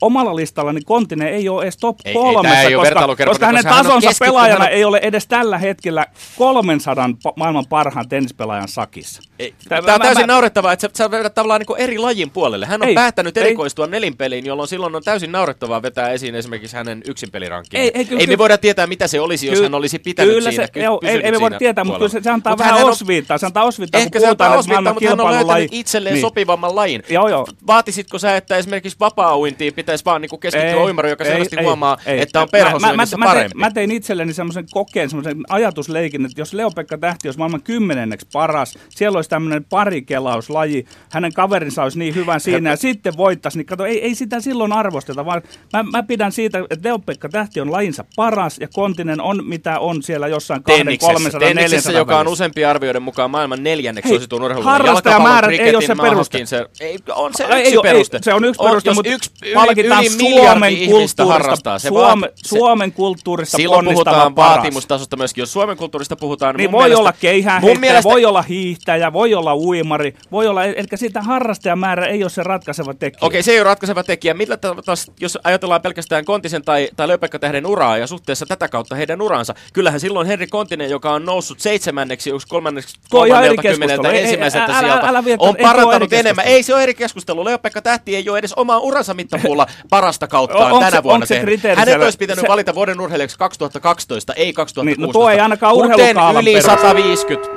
Omalla 0.00 0.36
listallani 0.36 0.80
Kontinen 0.86 1.28
ei 1.28 1.48
ole 1.48 1.62
edes 1.62 1.76
top 1.76 1.96
Ei- 2.04 2.10
ei, 2.10 2.14
kolmessa, 2.14 2.58
ei 2.60 2.66
ole 2.66 2.74
koska, 2.74 2.82
vertailukelpoinen, 2.94 3.30
koska 3.40 3.46
hänen 3.46 3.64
tasonsa 3.84 4.10
pelaajana 4.20 4.60
hän 4.64 4.72
on- 4.72 4.76
ei 4.78 4.84
ole 4.84 4.98
edes 5.02 5.26
tällä 5.26 5.58
hetkellä 5.58 6.06
300 6.38 7.06
pa- 7.28 7.32
maailman 7.36 7.66
parhaan 7.66 8.08
tennispelaajan 8.08 8.68
sakissa. 8.68 9.22
Ei, 9.38 9.54
Tää- 9.68 9.82
Tämä 9.82 9.94
on 9.94 10.00
täysin 10.00 10.22
mä- 10.22 10.26
naurettavaa, 10.26 10.72
että 10.72 10.86
sä, 10.88 11.04
sä 11.04 11.10
vedät 11.10 11.34
tavallaan 11.34 11.60
niin 11.68 11.78
eri 11.78 11.98
lajin 11.98 12.30
puolelle. 12.30 12.66
Hän 12.66 12.82
on 12.82 12.88
Ei, 12.88 12.94
päättänyt 12.94 13.36
ei. 13.36 13.42
erikoistua 13.42 13.86
nelinpeliin, 13.86 14.46
jolloin 14.46 14.68
silloin 14.68 14.94
on 14.94 15.02
täysin 15.02 15.32
naurettavaa 15.32 15.82
vetää 15.82 16.10
esiin 16.10 16.34
esimerkiksi 16.34 16.76
hänen 16.76 17.02
yksinpelirankkiaan. 17.08 17.84
Ei, 17.84 17.90
ei, 17.94 18.04
kyllä- 18.04 18.20
ei 18.20 18.26
me 18.26 18.38
voida 18.38 18.58
tietää, 18.58 18.86
mitä 18.86 19.06
se 19.06 19.20
olisi, 19.20 19.46
jos 19.46 19.60
hän 19.62 19.74
olisi 19.74 19.98
pitänyt 19.98 20.34
kyllä 20.34 20.50
siinä. 20.50 20.66
se, 20.66 20.72
ky- 20.72 20.80
joo, 20.80 21.00
ei, 21.02 21.20
ei 21.24 21.32
me 21.32 21.40
voida 21.40 21.58
tietää, 21.58 21.84
mutta 21.84 21.98
kyllä 21.98 22.08
se, 22.10 22.20
se 22.22 22.30
antaa 22.30 22.52
Mut 22.52 22.58
vähän 22.58 22.84
osviittaa. 22.84 23.38
Se 23.38 23.46
antaa 23.46 23.64
osviittaa, 23.64 24.00
Ehkä 24.00 24.20
se 24.20 24.26
antaa 24.28 24.56
osviittaa, 24.56 24.92
mutta 24.94 25.08
hän 25.08 25.20
on 25.20 25.30
löytänyt 25.32 25.68
itselleen 25.72 26.14
niin. 26.14 26.20
sopivamman 26.20 26.76
lajin. 26.76 27.02
Joo, 27.10 27.28
joo. 27.28 27.46
Vaatisitko 27.66 28.18
sä, 28.18 28.36
että 28.36 28.56
esimerkiksi 28.56 28.96
vapaa-uintiin 29.00 29.74
pitäisi 29.88 30.04
vaan 30.04 30.22
niin 30.22 30.40
keskittyä 30.40 30.84
uimaruun, 30.84 31.10
joka 31.10 31.24
selvästi 31.24 31.56
huomaa, 31.62 31.96
että 32.06 32.40
on 32.40 32.48
perhosyönnissä 32.52 33.16
mä, 33.16 33.24
mä, 33.24 33.30
parempi? 33.30 33.58
Mä, 33.58 33.66
mä 33.66 33.70
tein 33.70 33.90
itselleni 33.90 34.32
semmoisen 34.32 34.64
kokeen, 34.70 35.10
semmoisen 35.10 35.36
ajatusleikin, 35.48 36.24
että 36.24 36.40
jos 36.40 36.52
Leo-Pekka 36.54 36.98
Tähti 36.98 37.28
olisi 37.28 37.38
maailman 37.38 37.62
kymmenenneksi 37.62 38.26
paras, 38.32 38.78
siellä 38.90 39.18
olisi 39.18 39.30
tämmöinen 39.30 39.64
parikelauslaji, 39.64 40.84
hänen 41.10 41.32
kaverinsa 41.32 41.82
olisi 41.82 41.98
niin 41.98 42.14
hyvä 42.14 42.38
siinä 42.38 42.70
ja 42.70 42.76
sitten 42.76 43.16
voittaisi, 43.16 43.58
niin 43.58 43.66
kato, 43.66 43.84
ei, 43.84 44.02
ei 44.04 44.14
sitä 44.14 44.40
silloin 44.40 44.72
arvosteta, 44.72 45.24
vaan 45.24 45.42
mä, 45.72 45.82
mä 45.82 46.02
pidän 46.02 46.32
siitä, 46.32 46.58
että 46.70 46.88
Leo-Pekka 46.88 47.28
Tähti 47.28 47.60
on 47.60 47.72
lajinsa 47.72 48.04
paras 48.16 48.58
ja 48.60 48.68
Kontinen 48.74 49.20
on 49.20 49.44
mitä 49.44 49.78
on 49.78 50.02
siellä 50.02 50.28
jossain 50.28 50.62
200, 50.62 50.78
Tenniksessä, 50.84 51.12
300, 51.12 51.40
tenniksessä 51.40 51.76
400 51.90 52.00
joka 52.00 52.18
on 52.18 52.28
usempien 52.28 52.68
arvioiden 52.68 53.02
mukaan 53.02 53.30
maailman 53.30 53.62
neljänneksi 53.62 54.08
suosituin 54.08 54.42
urheilu. 54.42 54.64
harrastajamäärät 54.64 55.50
ei 55.50 55.74
ole 55.76 55.86
se 55.86 55.94
peruste. 56.02 56.46
Se, 56.46 56.66
ei, 56.80 56.98
on 57.14 57.34
se 57.34 57.44
Ei, 57.44 57.50
yksi 57.60 57.70
ei 57.70 57.76
ole- 57.76 57.88
ei, 57.88 57.92
peruste. 57.92 58.18
se 58.22 58.34
on 58.34 58.44
yksi 58.44 58.62
peruste, 58.62 58.88
jos 58.88 58.94
mutta 58.96 59.10
yksi, 59.10 59.30
yli, 59.42 59.54
palkitaan 59.82 60.04
yli 60.04 60.40
Suomen 60.40 60.76
kulttuurista, 60.76 61.26
harrastaa. 61.26 61.78
Se 61.78 61.88
Suome, 61.88 62.26
vaati- 62.26 62.32
se- 62.36 62.48
Suomen 62.48 62.92
kulttuurista 62.92 63.56
Silloin 63.56 63.86
puhutaan 63.86 64.34
paras. 64.34 64.56
vaatimustasosta 64.56 65.16
myöskin. 65.16 65.42
Jos 65.42 65.52
Suomen 65.52 65.76
kulttuurista 65.76 66.16
puhutaan, 66.16 66.56
Niin 66.56 66.70
mun 66.70 66.78
voi 66.78 66.84
mielestä, 66.84 67.00
olla 67.00 67.12
keihään 67.20 67.62
mun 67.62 67.80
mielestä, 67.80 68.10
voi 68.10 68.24
olla 68.24 68.42
hiihtäjä, 68.42 69.12
voi 69.12 69.34
olla 69.34 69.56
uimari, 69.56 70.14
voi 70.32 70.46
olla, 70.46 70.64
eli 70.64 70.86
sitä 70.94 71.22
harrastajamäärä 71.22 72.06
ei 72.06 72.24
ole 72.24 72.30
se 72.30 72.42
ratkaiseva 72.42 72.94
tekijä. 72.94 73.18
Okei, 73.26 73.42
se 73.42 73.52
ei 73.52 73.58
ole 73.58 73.64
ratkaiseva 73.64 74.02
tekijä. 74.04 74.34
Millä 74.34 74.56
taas, 74.56 75.10
jos 75.20 75.38
ajatellaan 75.44 75.82
pelkästään 75.82 76.24
Kontisen 76.24 76.62
tai, 76.64 76.88
tai 76.96 77.08
Lööpekka 77.08 77.38
Tähden 77.38 77.66
uraa 77.66 77.98
ja 77.98 78.06
suhteessa 78.06 78.46
tätä 78.46 78.68
kautta 78.68 78.94
heidän 78.94 79.22
uransa, 79.22 79.54
kyllähän 79.72 80.00
silloin 80.00 80.26
Henri 80.26 80.46
Kontinen, 80.46 80.90
joka 80.90 81.12
on 81.12 81.24
noussut 81.24 81.60
seitsemänneksi, 81.60 82.30
yksi 82.30 82.48
kolmanneksi, 82.48 82.96
kolmannelta 83.10 83.62
kymmeneltä 83.62 84.10
ensimmäiseltä 84.10 84.78
sieltä, 84.80 85.12
on 85.38 85.56
parantanut 85.62 86.12
enemmän. 86.12 86.44
Ei 86.46 86.62
se 86.62 86.74
ole 86.74 86.82
eri 86.82 86.94
keskustelu. 86.94 87.44
Lööpekka 87.44 87.82
Tähti 87.82 88.16
ei 88.16 88.28
ole 88.28 88.38
edes 88.38 88.52
omaa 88.52 88.78
uransa 88.78 89.14
mittapuulla 89.14 89.66
parasta 89.90 90.26
kauttaan 90.28 90.72
On- 90.72 90.80
tänä 90.80 90.90
se- 90.96 91.02
vuonna 91.02 91.26
se 91.26 91.34
tehnyt. 91.34 91.62
Hänet 91.62 91.84
siellä- 91.84 92.04
olisi 92.04 92.18
pitänyt 92.18 92.42
se- 92.42 92.48
valita 92.48 92.74
vuoden 92.74 93.00
urheilijaksi 93.00 93.38
2012, 93.38 94.32
ei 94.32 94.52
2016. 94.52 95.00
Niin, 95.02 95.06
no 95.08 95.12
tuo 95.12 95.30
ei 95.30 95.40
ainakaan 95.40 95.74
Kuten 95.74 95.90
urheilukaavan 95.92 96.42
yli 96.42 96.52
peruste. 96.52 96.70
150. 96.70 97.48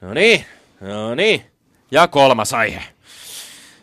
No 0.00 0.14
niin, 0.14 0.44
no 0.80 1.14
niin. 1.14 1.42
Ja 1.90 2.08
kolmas 2.08 2.54
aihe. 2.54 2.82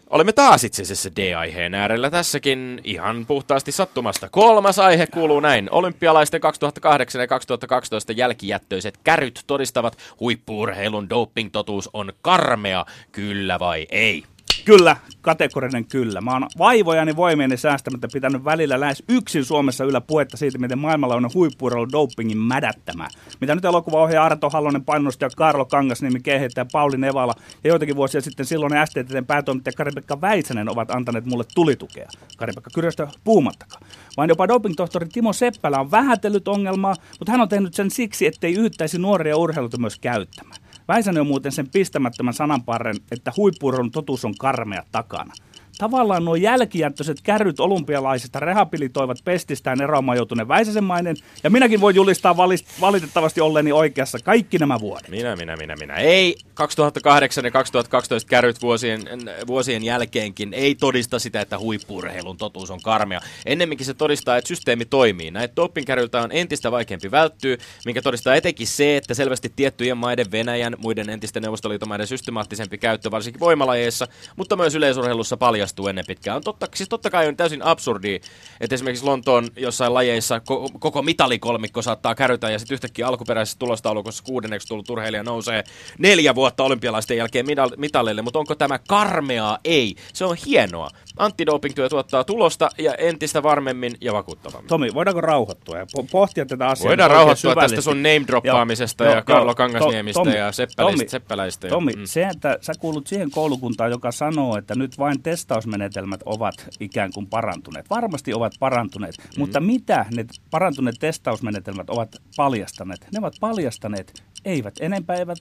Olemme 0.09 0.33
taas 0.33 0.63
itse 0.63 0.81
asiassa 0.81 1.09
D-aiheen 1.15 1.73
äärellä 1.75 2.09
tässäkin 2.09 2.81
ihan 2.83 3.25
puhtaasti 3.25 3.71
sattumasta. 3.71 4.29
Kolmas 4.29 4.79
aihe 4.79 5.07
kuuluu 5.07 5.39
näin. 5.39 5.67
Olympialaisten 5.71 6.41
2008 6.41 7.21
ja 7.21 7.27
2012 7.27 8.11
jälkijättöiset 8.13 8.97
käryt 9.03 9.43
todistavat 9.47 9.97
huippuurheilun 10.19 11.09
doping-totuus 11.09 11.89
on 11.93 12.13
karmea, 12.21 12.85
kyllä 13.11 13.59
vai 13.59 13.87
ei? 13.91 14.23
Kyllä, 14.65 14.95
kategorinen 15.21 15.85
kyllä. 15.85 16.21
Mä 16.21 16.31
oon 16.33 16.47
vaivojani 16.57 17.15
voimieni 17.15 17.57
säästämättä 17.57 18.07
pitänyt 18.13 18.45
välillä 18.45 18.79
lähes 18.79 19.03
yksin 19.09 19.45
Suomessa 19.45 19.83
yllä 19.83 20.01
puhetta 20.01 20.37
siitä, 20.37 20.57
miten 20.57 20.79
maailmalla 20.79 21.15
on 21.15 21.29
huippuurheilu 21.33 21.91
dopingin 21.91 22.37
mädättämä. 22.37 23.07
Mitä 23.41 23.55
nyt 23.55 23.65
elokuvaohjaaja 23.65 24.25
Arto 24.25 24.49
Hallonen 24.49 24.83
ja 25.21 25.29
Karlo 25.35 25.65
Kangasniemi 25.65 26.19
kehittää 26.19 26.65
Pauli 26.71 26.97
Nevala 26.97 27.35
ja 27.63 27.67
joitakin 27.67 27.95
vuosia 27.95 28.21
sitten 28.21 28.45
silloin 28.45 28.73
STTn 28.85 29.25
päätoimittaja 29.25 29.73
Kari-Pekka 29.73 30.21
Väisänen 30.21 30.69
ovat 30.69 30.91
antaneet 30.91 31.25
mulle 31.25 31.43
tulitukea. 31.55 32.09
Kari-Pekka 32.37 32.69
Kyröstä 32.73 33.07
puhumattakaan. 33.23 33.81
Vaan 34.17 34.29
jopa 34.29 34.47
dopingtohtori 34.47 35.07
Timo 35.07 35.33
Seppälä 35.33 35.79
on 35.79 35.91
vähätellyt 35.91 36.47
ongelmaa, 36.47 36.95
mutta 37.19 37.31
hän 37.31 37.41
on 37.41 37.49
tehnyt 37.49 37.73
sen 37.73 37.91
siksi, 37.91 38.25
ettei 38.25 38.53
yhtäisi 38.53 38.97
nuoria 38.97 39.37
urheiluta 39.37 39.77
myös 39.77 39.99
käyttämään. 39.99 40.58
Väisänen 40.89 41.21
on 41.21 41.27
muuten 41.27 41.51
sen 41.51 41.69
pistämättömän 41.69 42.33
sananparren, 42.33 42.95
että 43.11 43.31
huippuurheilun 43.37 43.91
totuus 43.91 44.25
on 44.25 44.37
karmea 44.37 44.83
takana. 44.91 45.33
Tavallaan 45.79 46.25
nuo 46.25 46.35
jälkijättöiset 46.35 47.21
kärryt 47.21 47.59
olympialaisista 47.59 48.39
rehabilitoivat 48.39 49.17
pestistään 49.23 49.81
eroamaan 49.81 50.17
joutuneen 50.17 50.47
Väisäsenmainen, 50.47 51.15
ja 51.43 51.49
minäkin 51.49 51.81
voin 51.81 51.95
julistaa 51.95 52.37
valitettavasti 52.81 53.41
olleeni 53.41 53.71
oikeassa 53.71 54.17
kaikki 54.23 54.57
nämä 54.57 54.79
vuodet. 54.79 55.09
Minä, 55.09 55.35
minä, 55.35 55.55
minä, 55.55 55.75
minä. 55.75 55.95
Ei 55.95 56.35
2008 56.53 57.45
ja 57.45 57.51
2012 57.51 58.29
kärryt 58.29 58.61
vuosien, 58.61 59.01
vuosien 59.47 59.83
jälkeenkin 59.83 60.53
ei 60.53 60.75
todista 60.75 61.19
sitä, 61.19 61.41
että 61.41 61.59
huippuurheilun 61.59 62.37
totuus 62.37 62.71
on 62.71 62.81
karmea. 62.81 63.19
Ennemminkin 63.45 63.85
se 63.85 63.93
todistaa, 63.93 64.37
että 64.37 64.47
systeemi 64.47 64.85
toimii. 64.85 65.31
Näitä 65.31 65.55
dopingkärryltä 65.55 66.21
on 66.21 66.31
entistä 66.31 66.71
vaikeampi 66.71 67.11
välttyä, 67.11 67.57
minkä 67.85 68.01
todistaa 68.01 68.35
etenkin 68.35 68.67
se, 68.67 68.97
että 68.97 69.13
selvästi 69.13 69.53
tiettyjen 69.55 69.97
maiden 69.97 70.31
Venäjän, 70.31 70.75
muiden 70.77 71.09
entisten 71.09 71.43
neuvostoliiton 71.43 71.89
maiden 71.89 72.07
systemaattisempi 72.07 72.77
käyttö, 72.77 73.11
varsinkin 73.11 73.39
voimalajeissa, 73.39 74.07
mutta 74.35 74.55
myös 74.55 74.75
yleisurheilussa 74.75 75.37
paljon 75.37 75.68
paljastuu 75.69 75.87
ennen 75.87 76.05
pitkään. 76.07 76.37
On 76.37 76.43
totta, 76.43 76.67
siis 76.75 76.89
totta 76.89 77.09
kai 77.09 77.27
on 77.27 77.37
täysin 77.37 77.65
absurdi, 77.65 78.19
että 78.61 78.75
esimerkiksi 78.75 79.05
Lontoon 79.05 79.47
jossain 79.55 79.93
lajeissa 79.93 80.37
ko- 80.37 80.79
koko 80.79 81.01
mitalikolmikko 81.01 81.81
saattaa 81.81 82.15
kärrytä 82.15 82.49
ja 82.49 82.59
sitten 82.59 82.75
yhtäkkiä 82.75 83.07
alkuperäisessä 83.07 83.59
tulostaulukossa 83.59 84.23
kuudenneksi 84.23 84.67
tullut 84.67 84.89
urheilija 84.89 85.23
nousee 85.23 85.63
neljä 85.99 86.35
vuotta 86.35 86.63
olympialaisten 86.63 87.17
jälkeen 87.17 87.45
mitalleille, 87.77 88.21
mutta 88.21 88.39
onko 88.39 88.55
tämä 88.55 88.79
karmeaa? 88.79 89.57
Ei. 89.63 89.95
Se 90.13 90.25
on 90.25 90.37
hienoa. 90.45 90.89
Antidoping-työ 91.17 91.89
tuottaa 91.89 92.23
tulosta 92.23 92.69
ja 92.77 92.95
entistä 92.95 93.43
varmemmin 93.43 93.95
ja 94.01 94.13
vakuuttavammin. 94.13 94.67
Tomi, 94.67 94.93
voidaanko 94.93 95.21
rauhoittua 95.21 95.77
ja 95.77 95.85
pohtia 96.11 96.45
tätä 96.45 96.67
asiaa? 96.67 96.89
Voidaan 96.89 97.11
rauhoittua 97.11 97.55
tästä 97.55 97.81
sun 97.81 98.03
name-droppaamisesta 98.03 99.03
ja, 99.03 99.11
ja 99.11 99.21
Karlo 99.21 99.55
Kangasniemistä 99.55 100.19
Tomi, 100.19 100.37
ja 100.37 100.51
seppäläistä. 100.51 100.97
Tomi, 100.97 101.09
seppäläistä. 101.09 101.67
Tomi, 101.67 101.93
mm. 101.93 102.05
se, 102.05 102.23
että 102.23 102.57
sä 102.61 102.73
kuulut 102.79 103.07
siihen 103.07 103.31
koulukuntaan, 103.31 103.91
joka 103.91 104.11
sanoo, 104.11 104.57
että 104.57 104.75
nyt 104.75 104.97
vain 104.97 105.21
testausmenetelmät 105.59 106.21
ovat 106.25 106.69
ikään 106.79 107.11
kuin 107.13 107.27
parantuneet. 107.27 107.89
Varmasti 107.89 108.33
ovat 108.33 108.53
parantuneet, 108.59 109.15
mm. 109.17 109.39
mutta 109.39 109.59
mitä 109.59 110.05
ne 110.15 110.25
parantuneet 110.51 110.95
testausmenetelmät 110.99 111.89
ovat 111.89 112.15
paljastaneet? 112.37 113.07
Ne 113.13 113.19
ovat 113.19 113.33
paljastaneet 113.39 114.23
eivät 114.45 114.73
enempää, 114.79 115.15
eivät 115.15 115.37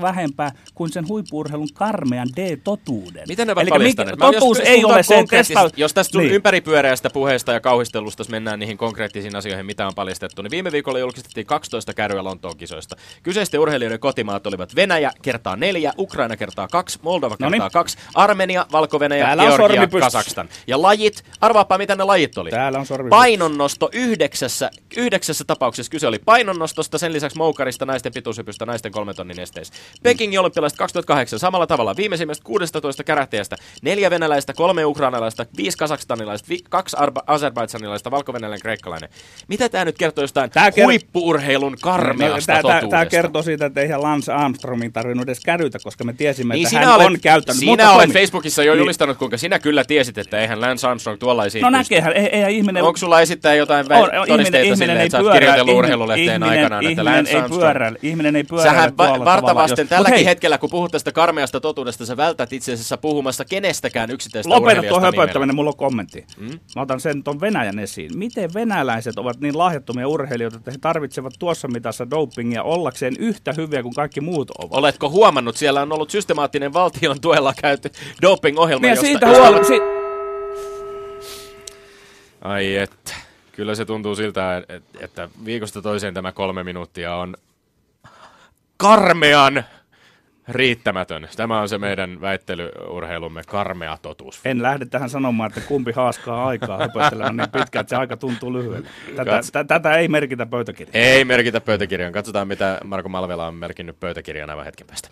vähempää 0.00 0.52
kuin 0.74 0.92
sen 0.92 1.08
huippuurheilun 1.08 1.68
karmean 1.74 2.28
D-totuuden. 2.36 3.24
Miten 3.28 3.46
ne 3.46 3.52
ovat 3.52 3.68
paljastaneet? 3.68 4.18
Totuus 4.18 4.58
jos, 4.58 4.68
ei 4.68 4.84
ole 4.84 5.02
se 5.02 5.24
testaus... 5.30 5.72
Jos 5.76 5.94
tästä 5.94 6.18
niin. 6.18 6.32
ympäripyöreästä 6.32 7.10
puheesta 7.10 7.52
ja 7.52 7.60
kauhistelusta 7.60 8.24
mennään 8.30 8.58
niihin 8.58 8.78
konkreettisiin 8.78 9.36
asioihin, 9.36 9.66
mitä 9.66 9.86
on 9.86 9.94
paljastettu, 9.94 10.42
niin 10.42 10.50
viime 10.50 10.72
viikolla 10.72 10.98
julkistettiin 10.98 11.46
12 11.46 11.94
kärryä 11.94 12.24
Lontoon 12.24 12.56
kisoista. 12.56 12.96
Kyseisten 13.22 13.60
urheilijoiden 13.60 14.00
kotimaat 14.00 14.46
olivat 14.46 14.76
Venäjä 14.76 15.12
kertaa 15.22 15.56
neljä, 15.56 15.92
Ukraina 15.98 16.36
kertaa 16.36 16.68
kaksi, 16.68 16.98
Moldova 17.02 17.36
kertaa 17.36 17.50
Noniin. 17.50 17.72
kaksi, 17.72 17.98
Armenia, 18.14 18.66
Valko-Venäjä, 18.72 19.36
Georgia, 19.36 19.88
Kazakstan. 20.00 20.48
Ja 20.66 20.82
lajit, 20.82 21.24
arvaappa 21.40 21.78
mitä 21.78 21.96
ne 21.96 22.04
lajit 22.04 22.38
oli. 22.38 22.50
Täällä 22.50 22.78
on 22.78 22.86
Painonnosto 23.10 23.88
yhdeksässä, 23.92 24.70
yhdeksässä 24.96 25.44
tapauksessa 25.44 25.90
kyse 25.90 26.06
oli 26.06 26.18
painonnostosta, 26.18 26.98
sen 26.98 27.12
lisäksi 27.12 27.38
moukarista, 27.38 27.86
naisten 27.86 28.12
pituushypystä, 28.44 28.66
naisten 28.66 28.92
kolmen 28.92 29.16
tonnin 29.16 29.40
esteissä. 29.40 29.74
Pekingin 30.02 30.40
olympialaiset 30.40 30.78
2008 30.78 31.38
samalla 31.38 31.66
tavalla. 31.66 31.96
Viimeisimmästä 31.96 32.44
16 32.44 33.04
kärähtäjästä 33.04 33.56
neljä 33.82 34.10
venäläistä, 34.10 34.52
kolme 34.52 34.84
ukrainalaista, 34.84 35.46
viisi 35.56 35.78
kasakstanilaista, 35.78 36.48
vi- 36.48 36.64
kaksi 36.68 36.96
arba- 36.96 37.22
azerbaidsanilaista, 37.26 38.10
valko-venäläinen, 38.10 38.62
kreikkalainen. 38.62 39.08
Mitä 39.48 39.68
tämä 39.68 39.84
nyt 39.84 39.98
kertoo 39.98 40.24
jostain 40.24 40.50
tää 40.50 40.70
ker- 40.70 40.84
huippuurheilun 40.84 41.76
karmeasta 41.80 42.52
no, 42.52 42.62
totuudesta? 42.62 42.90
Tämä 42.90 43.06
kertoo 43.06 43.42
siitä, 43.42 43.66
että 43.66 43.80
eihän 43.80 44.02
Lance 44.02 44.32
Armstrongin 44.32 44.92
tarvinnut 44.92 45.24
edes 45.24 45.40
kärytä, 45.40 45.78
koska 45.84 46.04
me 46.04 46.12
tiesimme, 46.12 46.54
niin 46.54 46.66
että 46.66 46.78
hän 46.78 46.94
olet, 46.94 47.06
on 47.06 47.20
käyttänyt. 47.20 47.60
Sinä 47.60 47.70
mutta 47.70 47.90
olet 47.90 47.98
toimi. 47.98 48.12
Facebookissa 48.12 48.64
jo 48.64 48.72
niin. 48.72 48.78
julistanut, 48.78 49.18
kuinka 49.18 49.36
sinä 49.36 49.58
kyllä 49.58 49.84
tiesit, 49.84 50.18
että 50.18 50.40
eihän 50.40 50.60
Lance 50.60 50.86
Armstrong 50.86 51.18
tuollaisiin 51.18 51.62
No 51.62 51.70
näkeehän, 51.70 52.12
ei, 52.12 52.26
ei, 52.26 52.56
ihminen... 52.56 52.82
Onko 52.82 52.96
sulla 52.96 53.20
esittää 53.20 53.54
jotain 53.54 53.92
on, 53.92 53.98
on, 53.98 54.28
todisteita 54.28 54.58
ihminen, 54.58 54.76
sille, 54.76 54.92
ihminen 54.92 54.96
että 54.96 55.18
sä 55.18 55.24
oot 55.24 55.32
kirjoitellut 55.32 55.74
urheilulehteen 55.74 56.42
aikanaan, 56.42 56.86
että 56.86 57.04
Lance 57.04 57.36
Armstrong... 57.36 57.96
Ihminen 58.02 58.29
ei 58.29 58.29
pyörä. 58.48 58.64
Sähän 58.64 58.96
varta 58.96 59.54
vasten 59.54 59.88
tälläkin 59.88 60.14
hei. 60.14 60.24
hetkellä, 60.24 60.58
kun 60.58 60.70
puhut 60.70 60.92
tästä 60.92 61.12
karmeasta 61.12 61.60
totuudesta, 61.60 62.06
sä 62.06 62.16
vältät 62.16 62.52
itse 62.52 62.72
asiassa 62.72 62.96
puhumassa 62.96 63.44
kenestäkään 63.44 64.10
yksittäistä 64.10 64.50
Lopeta 64.54 64.82
tuo 64.82 65.00
höpöttäminen, 65.00 65.54
mulla 65.54 65.70
on 65.70 65.76
kommentti. 65.76 66.24
Mm? 66.36 66.58
Mä 66.76 66.82
otan 66.82 67.00
sen 67.00 67.24
tuon 67.24 67.40
Venäjän 67.40 67.78
esiin. 67.78 68.18
Miten 68.18 68.54
venäläiset 68.54 69.18
ovat 69.18 69.40
niin 69.40 69.58
lahjattomia 69.58 70.08
urheilijoita, 70.08 70.56
että 70.56 70.70
he 70.70 70.78
tarvitsevat 70.80 71.32
tuossa 71.38 71.68
mitassa 71.68 72.10
dopingia 72.10 72.62
ollakseen 72.62 73.14
yhtä 73.18 73.52
hyviä 73.52 73.82
kuin 73.82 73.94
kaikki 73.94 74.20
muut 74.20 74.50
ovat? 74.50 74.78
Oletko 74.78 75.10
huomannut, 75.10 75.56
siellä 75.56 75.82
on 75.82 75.92
ollut 75.92 76.10
systemaattinen 76.10 76.72
valtion 76.72 77.20
tuella 77.20 77.54
käyty 77.60 77.90
doping-ohjelma, 78.22 78.86
josta... 78.88 79.06
Siitä 79.06 79.26
huol- 79.26 79.64
si- 79.64 79.80
Ai 82.40 82.76
että. 82.76 83.14
Kyllä 83.52 83.74
se 83.74 83.84
tuntuu 83.84 84.14
siltä, 84.14 84.62
että 85.00 85.28
viikosta 85.44 85.82
toiseen 85.82 86.14
tämä 86.14 86.32
kolme 86.32 86.64
minuuttia 86.64 87.14
on 87.14 87.36
karmean 88.80 89.64
riittämätön. 90.48 91.28
Tämä 91.36 91.60
on 91.60 91.68
se 91.68 91.78
meidän 91.78 92.20
väittelyurheilumme 92.20 93.42
karmea 93.46 93.98
totuus. 94.02 94.40
En 94.44 94.62
lähde 94.62 94.84
tähän 94.84 95.10
sanomaan, 95.10 95.48
että 95.48 95.60
kumpi 95.60 95.92
haaskaa 95.92 96.46
aikaa 96.46 96.78
höpöttelemään 96.78 97.36
niin 97.36 97.50
pitkään, 97.50 97.80
että 97.80 97.90
se 97.90 97.96
aika 97.96 98.16
tuntuu 98.16 98.52
lyhyelle. 98.52 98.88
Tätä, 99.16 99.30
Kats... 99.30 99.52
tätä 99.68 99.94
ei 99.94 100.08
merkitä 100.08 100.46
pöytäkirjaan. 100.46 100.96
Ei 101.06 101.24
merkitä 101.24 101.60
pöytäkirjaan. 101.60 102.12
Katsotaan, 102.12 102.48
mitä 102.48 102.78
Marko 102.84 103.08
Malvela 103.08 103.46
on 103.46 103.54
merkinnyt 103.54 104.00
pöytäkirjaan 104.00 104.50
aivan 104.50 104.64
hetken 104.64 104.86
päästä. 104.86 105.08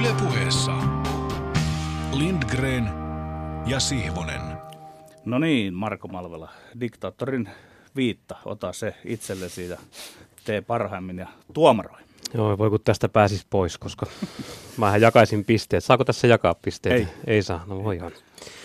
Ylepuheessa 0.00 0.72
Lindgren 2.12 2.90
ja 3.66 3.80
Sihvonen. 3.80 4.40
No 5.24 5.38
niin, 5.38 5.74
Marko 5.74 6.08
Malvela, 6.08 6.48
diktaattorin 6.80 7.48
viitta, 7.96 8.36
ota 8.44 8.72
se 8.72 8.94
itsellesi 9.04 9.68
ja 9.68 9.78
tee 10.44 10.60
parhaimmin 10.60 11.18
ja 11.18 11.26
tuomaroi. 11.54 12.00
Joo, 12.34 12.58
voi 12.58 12.70
kun 12.70 12.80
tästä 12.84 13.08
pääsis 13.08 13.46
pois, 13.50 13.78
koska 13.78 14.06
mä 14.76 14.96
jakaisin 14.96 15.44
pisteet. 15.44 15.84
Saako 15.84 16.04
tässä 16.04 16.26
jakaa 16.26 16.54
pisteet? 16.54 16.96
Ei. 16.96 17.08
Ei 17.26 17.42
saa, 17.42 17.64
no 17.66 17.84
voihan. 17.84 18.12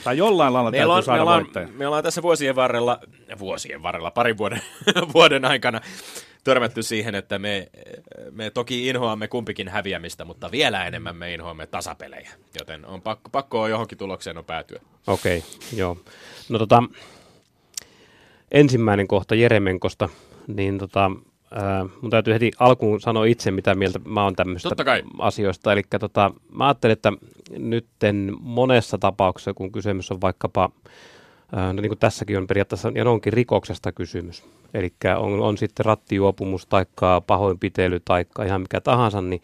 Tai 0.04 0.18
jollain 0.18 0.54
lailla 0.54 0.72
meillä 0.72 0.94
on, 0.94 1.04
saada 1.04 1.26
meillä 1.26 1.36
on, 1.36 1.74
me 1.78 1.88
ollaan 1.88 2.04
tässä 2.04 2.22
vuosien 2.22 2.56
varrella, 2.56 3.00
vuosien 3.40 3.84
varrella, 3.84 4.12
parin 4.12 4.38
vuoden, 4.38 4.62
vuoden 5.14 5.46
aikana 5.46 5.82
törmätty 6.44 6.84
siihen, 6.84 7.16
että 7.16 7.40
me, 7.40 7.68
me 8.32 8.50
toki 8.50 8.88
inhoamme 8.88 9.28
kumpikin 9.28 9.68
häviämistä, 9.68 10.26
mutta 10.26 10.52
vielä 10.52 10.88
enemmän 10.88 11.16
me 11.16 11.34
inhoamme 11.34 11.68
tasapelejä. 11.68 12.32
Joten 12.60 12.86
on 12.86 13.02
pakko, 13.02 13.30
pakko 13.30 13.62
on 13.62 13.70
johonkin 13.70 13.98
tulokseen 13.98 14.38
on 14.38 14.46
päätyä. 14.46 14.80
Okei, 15.08 15.38
okay, 15.38 15.80
joo. 15.80 15.98
No 16.50 16.60
tota, 16.60 16.84
ensimmäinen 18.52 19.08
kohta 19.08 19.36
Jeremenkosta, 19.36 20.10
niin 20.48 20.78
tota, 20.78 21.12
ää, 21.52 21.86
mun 22.02 22.12
täytyy 22.12 22.34
heti 22.34 22.52
alkuun 22.60 23.02
sanoa 23.02 23.26
itse, 23.26 23.52
mitä 23.52 23.76
mieltä 23.76 24.00
mä 24.06 24.24
oon 24.24 24.36
tämmöistä 24.36 24.70
asioista. 25.20 25.74
Eli 25.74 25.82
tota, 26.00 26.32
mä 26.52 26.66
ajattelin, 26.68 26.94
että 26.94 27.14
nytten 27.58 28.34
monessa 28.40 28.98
tapauksessa, 28.98 29.54
kun 29.54 29.72
kysymys 29.72 30.12
on 30.12 30.22
vaikkapa, 30.22 30.70
no 31.52 31.82
niin 31.82 31.90
kuin 31.90 32.00
tässäkin 32.00 32.38
on 32.38 32.48
periaatteessa, 32.48 32.92
ja 32.96 33.10
onkin 33.10 33.34
rikoksesta 33.34 33.92
kysymys. 33.92 34.44
Eli 34.74 34.94
on, 35.18 35.40
on 35.40 35.58
sitten 35.58 35.86
rattijuopumus, 35.86 36.66
tai 36.66 36.86
pahoinpitely, 37.28 38.00
tai 38.00 38.26
ihan 38.46 38.62
mikä 38.62 38.82
tahansa, 38.82 39.22
niin, 39.22 39.42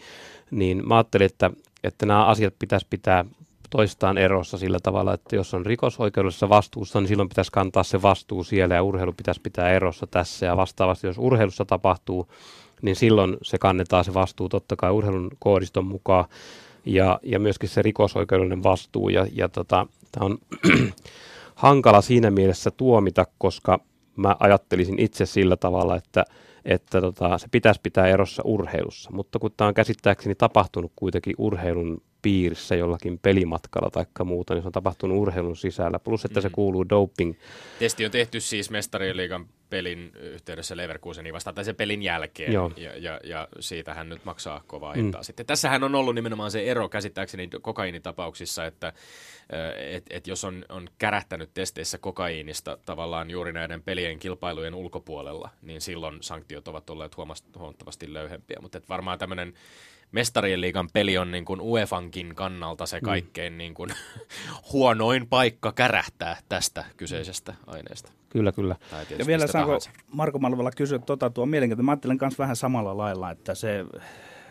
niin 0.51 0.87
mä 0.87 0.95
ajattelin, 0.95 1.25
että, 1.25 1.51
että 1.83 2.05
nämä 2.05 2.25
asiat 2.25 2.53
pitäisi 2.59 2.87
pitää 2.89 3.25
toistaan 3.73 4.17
erossa 4.17 4.57
sillä 4.57 4.79
tavalla, 4.83 5.13
että 5.13 5.35
jos 5.35 5.53
on 5.53 5.65
rikosoikeudellisessa 5.65 6.49
vastuussa, 6.49 6.99
niin 6.99 7.07
silloin 7.07 7.29
pitäisi 7.29 7.51
kantaa 7.51 7.83
se 7.83 8.01
vastuu 8.01 8.43
siellä 8.43 8.75
ja 8.75 8.83
urheilu 8.83 9.13
pitäisi 9.13 9.41
pitää 9.41 9.71
erossa 9.71 10.07
tässä. 10.07 10.45
Ja 10.45 10.57
vastaavasti, 10.57 11.07
jos 11.07 11.17
urheilussa 11.17 11.65
tapahtuu, 11.65 12.27
niin 12.81 12.95
silloin 12.95 13.37
se 13.41 13.57
kannetaan 13.57 14.05
se 14.05 14.13
vastuu 14.13 14.49
totta 14.49 14.75
kai 14.75 14.91
urheilun 14.91 15.31
koodiston 15.39 15.85
mukaan 15.85 16.25
ja, 16.85 17.19
ja 17.23 17.39
myöskin 17.39 17.69
se 17.69 17.81
rikosoikeudellinen 17.81 18.63
vastuu. 18.63 19.09
Ja, 19.09 19.27
ja 19.31 19.49
tota, 19.49 19.87
tämä 20.11 20.25
on 20.25 20.37
hankala 21.55 22.01
siinä 22.01 22.31
mielessä 22.31 22.71
tuomita, 22.71 23.25
koska 23.37 23.79
mä 24.15 24.35
ajattelisin 24.39 24.99
itse 24.99 25.25
sillä 25.25 25.57
tavalla, 25.57 25.95
että, 25.95 26.25
että 26.65 27.01
tota, 27.01 27.37
se 27.37 27.47
pitäisi 27.51 27.79
pitää 27.83 28.07
erossa 28.07 28.43
urheilussa. 28.45 29.09
Mutta 29.13 29.39
kun 29.39 29.51
tämä 29.57 29.67
on 29.67 29.73
käsittääkseni 29.73 30.35
tapahtunut 30.35 30.91
kuitenkin 30.95 31.35
urheilun 31.37 32.01
piirissä 32.21 32.75
jollakin 32.75 33.19
pelimatkalla 33.19 33.89
tai 33.89 34.05
muuta, 34.25 34.53
niin 34.53 34.61
se 34.61 34.67
on 34.67 34.71
tapahtunut 34.71 35.17
urheilun 35.17 35.55
sisällä. 35.55 35.99
Plus, 35.99 36.25
että 36.25 36.39
mm. 36.39 36.41
se 36.41 36.49
kuuluu 36.49 36.89
doping. 36.89 37.33
Testi 37.79 38.05
on 38.05 38.11
tehty 38.11 38.39
siis 38.39 38.69
mestarien 38.69 39.17
liigan 39.17 39.45
pelin 39.73 40.11
yhteydessä 40.15 40.77
Leverkusenin 40.77 41.33
vastaan, 41.33 41.55
tai 41.55 41.65
sen 41.65 41.75
pelin 41.75 42.01
jälkeen, 42.01 42.53
Joo. 42.53 42.71
ja, 42.77 42.97
ja, 42.97 43.19
ja 43.23 43.47
siitä 43.59 43.93
hän 43.93 44.09
nyt 44.09 44.25
maksaa 44.25 44.63
kovaa 44.67 44.93
hintaa. 44.93 45.21
Mm. 45.21 45.25
Sitten 45.25 45.45
tässähän 45.45 45.83
on 45.83 45.95
ollut 45.95 46.15
nimenomaan 46.15 46.51
se 46.51 46.63
ero 46.63 46.89
käsittääkseni 46.89 47.49
kokainitapauksissa, 47.61 48.65
että 48.65 48.93
et, 49.77 50.05
et 50.09 50.27
jos 50.27 50.43
on, 50.43 50.65
on 50.69 50.89
kärähtänyt 50.97 51.49
testeissä 51.53 51.97
kokaiinista 51.97 52.77
tavallaan 52.85 53.29
juuri 53.29 53.53
näiden 53.53 53.81
pelien 53.81 54.19
kilpailujen 54.19 54.75
ulkopuolella, 54.75 55.49
niin 55.61 55.81
silloin 55.81 56.17
sanktiot 56.21 56.67
ovat 56.67 56.89
olleet 56.89 57.17
huomattavasti 57.17 58.13
löyhempiä. 58.13 58.57
Mutta 58.61 58.81
varmaan 58.89 59.19
tämmöinen 59.19 59.53
mestarien 60.11 60.61
liigan 60.61 60.89
peli 60.93 61.17
on 61.17 61.31
niin 61.31 61.45
kuin 61.45 61.61
UEFankin 61.61 62.35
kannalta 62.35 62.85
se 62.85 62.99
mm. 62.99 63.05
kaikkein 63.05 63.53
mm. 63.53 63.57
niin 63.57 63.73
kuin 63.73 63.89
huonoin 64.71 65.27
paikka 65.27 65.71
kärähtää 65.71 66.37
tästä 66.49 66.85
kyseisestä 66.97 67.55
aineesta. 67.67 68.11
Kyllä, 68.33 68.51
kyllä. 68.51 68.75
Ja 69.19 69.25
vielä 69.27 69.47
saanko 69.47 69.79
Marko 70.11 70.39
Malvalla 70.39 70.71
kysyä, 70.71 70.99
tuota, 70.99 71.29
tuo 71.29 71.45
mielenkiintoista. 71.45 71.83
Mä 71.83 71.91
ajattelen 71.91 72.17
myös 72.21 72.39
vähän 72.39 72.55
samalla 72.55 72.97
lailla, 72.97 73.31
että 73.31 73.55
se 73.55 73.85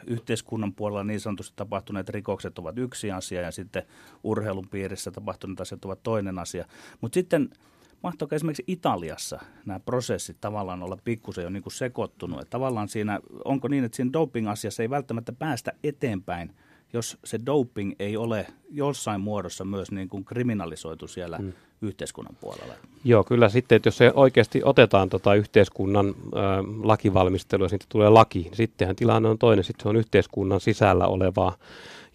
yhteiskunnan 0.07 0.73
puolella 0.75 1.05
niin 1.05 1.21
sanotusti 1.21 1.53
tapahtuneet 1.57 2.09
rikokset 2.09 2.59
ovat 2.59 2.79
yksi 2.79 3.11
asia 3.11 3.40
ja 3.40 3.51
sitten 3.51 3.83
urheilun 4.23 4.68
piirissä 4.68 5.11
tapahtuneet 5.11 5.61
asiat 5.61 5.85
ovat 5.85 6.03
toinen 6.03 6.38
asia. 6.38 6.64
Mutta 7.01 7.14
sitten 7.14 7.51
mahtoiko 8.03 8.35
esimerkiksi 8.35 8.64
Italiassa 8.66 9.40
nämä 9.66 9.81
prosessit 9.81 10.37
tavallaan 10.40 10.83
olla 10.83 10.99
pikkusen 11.05 11.45
jo 11.45 11.51
niin 11.51 11.62
kuin 11.62 11.73
sekoittunut? 11.73 12.40
Että 12.40 12.51
tavallaan 12.51 12.88
siinä, 12.88 13.21
onko 13.45 13.68
niin, 13.68 13.85
että 13.85 13.97
siinä 13.97 14.12
doping-asiassa 14.12 14.83
ei 14.83 14.90
välttämättä 14.90 15.33
päästä 15.33 15.73
eteenpäin, 15.85 16.55
jos 16.92 17.18
se 17.25 17.38
doping 17.47 17.92
ei 17.99 18.16
ole 18.16 18.47
jossain 18.71 19.21
muodossa 19.21 19.64
myös 19.64 19.90
niin 19.90 20.09
kuin 20.09 20.25
kriminalisoitu 20.25 21.09
siellä 21.09 21.38
mm. 21.38 21.53
Yhteiskunnan 21.83 22.37
puolella? 22.40 22.75
Joo, 23.05 23.25
kyllä 23.25 23.49
sitten, 23.49 23.77
että 23.77 23.87
jos 23.87 23.97
se 23.97 24.12
oikeasti 24.14 24.61
otetaan 24.64 25.09
tota 25.09 25.35
yhteiskunnan 25.35 26.09
ö, 26.09 26.12
lakivalmistelua 26.83 27.64
ja 27.64 27.68
sitten 27.68 27.88
tulee 27.88 28.09
laki, 28.09 28.38
niin 28.38 28.57
sittenhän 28.57 28.97
tilanne 28.97 29.29
on 29.29 29.38
toinen, 29.38 29.64
sitten 29.64 29.83
se 29.83 29.88
on 29.88 29.97
yhteiskunnan 29.97 30.61
sisällä 30.61 31.07
olevaa. 31.07 31.57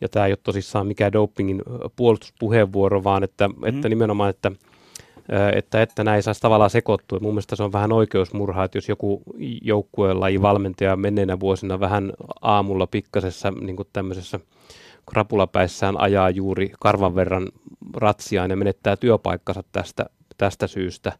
Ja 0.02 0.10
tämä 0.10 0.26
ei 0.26 0.32
ole 0.32 0.40
tosissaan 0.44 0.88
mikään 0.88 1.14
dopingin 1.14 1.62
puolustuspuheenvuoro, 1.96 3.04
vaan 3.04 3.24
että, 3.24 3.48
mm. 3.48 3.66
että 3.66 3.90
nimenomaan, 3.90 4.30
että– 4.30 4.52
että, 5.54 5.82
että 5.82 6.04
näin 6.04 6.24
saisi 6.24 6.42
tavallaan 6.42 6.70
sekoittua. 6.70 7.20
Mun 7.20 7.34
mielestä 7.34 7.56
se 7.56 7.64
on 7.64 7.72
vähän 7.72 7.92
oikeusmurha, 7.92 8.64
että 8.64 8.78
jos 8.78 8.90
joku 8.90 9.22
joukkueen 9.62 10.42
valmentaja 10.42 10.96
menneinä 10.96 11.40
vuosina 11.40 11.80
vähän 11.80 12.14
aamulla 12.42 12.88
pikkasessa 12.88 13.52
niin 13.52 13.76
kuin 13.76 13.88
tämmöisessä 13.94 14.40
krapulapäissään 15.12 16.02
ajaa 16.02 16.30
juuri 16.30 16.72
karvan 16.80 17.16
verran 17.16 17.48
ratsiaan 17.98 18.50
ja 18.50 18.58
menettää 18.58 18.96
työpaikkansa 18.96 19.64
tästä, 19.72 20.06
tästä 20.38 20.68
syystä, 20.68 21.12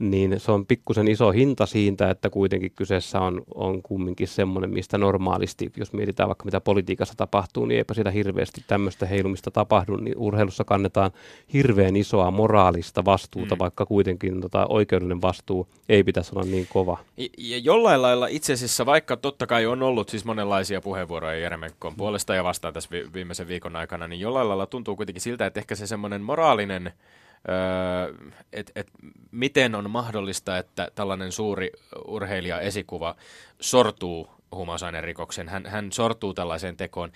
niin 0.00 0.40
se 0.40 0.52
on 0.52 0.66
pikkusen 0.66 1.08
iso 1.08 1.30
hinta 1.30 1.66
siitä, 1.66 2.10
että 2.10 2.30
kuitenkin 2.30 2.72
kyseessä 2.76 3.20
on, 3.20 3.42
on 3.54 3.82
kumminkin 3.82 4.28
semmoinen, 4.28 4.70
mistä 4.70 4.98
normaalisti, 4.98 5.72
jos 5.76 5.92
mietitään 5.92 6.28
vaikka 6.28 6.44
mitä 6.44 6.60
politiikassa 6.60 7.14
tapahtuu, 7.16 7.64
niin 7.64 7.78
eipä 7.78 7.94
sitä 7.94 8.10
hirveästi 8.10 8.64
tämmöistä 8.66 9.06
heilumista 9.06 9.50
tapahdu, 9.50 9.96
niin 9.96 10.18
urheilussa 10.18 10.64
kannetaan 10.64 11.10
hirveän 11.52 11.96
isoa 11.96 12.30
moraalista 12.30 13.04
vastuuta, 13.04 13.54
mm. 13.54 13.58
vaikka 13.58 13.86
kuitenkin 13.86 14.40
tota, 14.40 14.66
oikeudellinen 14.66 15.22
vastuu 15.22 15.68
ei 15.88 16.04
pitäisi 16.04 16.32
olla 16.34 16.44
niin 16.44 16.66
kova. 16.72 16.98
Ja 17.38 17.58
jollain 17.58 18.02
lailla 18.02 18.26
itse 18.26 18.52
asiassa, 18.52 18.86
vaikka 18.86 19.16
totta 19.16 19.46
kai 19.46 19.66
on 19.66 19.82
ollut 19.82 20.08
siis 20.08 20.24
monenlaisia 20.24 20.80
puheenvuoroja 20.80 21.38
Jeremenkon 21.38 21.94
puolesta 21.96 22.34
ja 22.34 22.44
vastaan 22.44 22.74
tässä 22.74 22.90
vi- 22.92 23.12
viimeisen 23.14 23.48
viikon 23.48 23.76
aikana, 23.76 24.08
niin 24.08 24.20
jollain 24.20 24.48
lailla 24.48 24.66
tuntuu 24.66 24.96
kuitenkin 24.96 25.20
siltä, 25.20 25.46
että 25.46 25.60
ehkä 25.60 25.74
se 25.74 25.86
semmoinen 25.86 26.22
moraalinen 26.22 26.92
että 28.52 28.72
et 28.74 28.90
miten 29.30 29.74
on 29.74 29.90
mahdollista, 29.90 30.58
että 30.58 30.88
tällainen 30.94 31.32
suuri 31.32 31.70
urheilija-esikuva 32.06 33.16
sortuu 33.60 34.30
huumausainerikoksen, 34.52 35.48
hän, 35.48 35.66
hän 35.66 35.92
sortuu 35.92 36.34
tällaiseen 36.34 36.76
tekoon. 36.76 37.12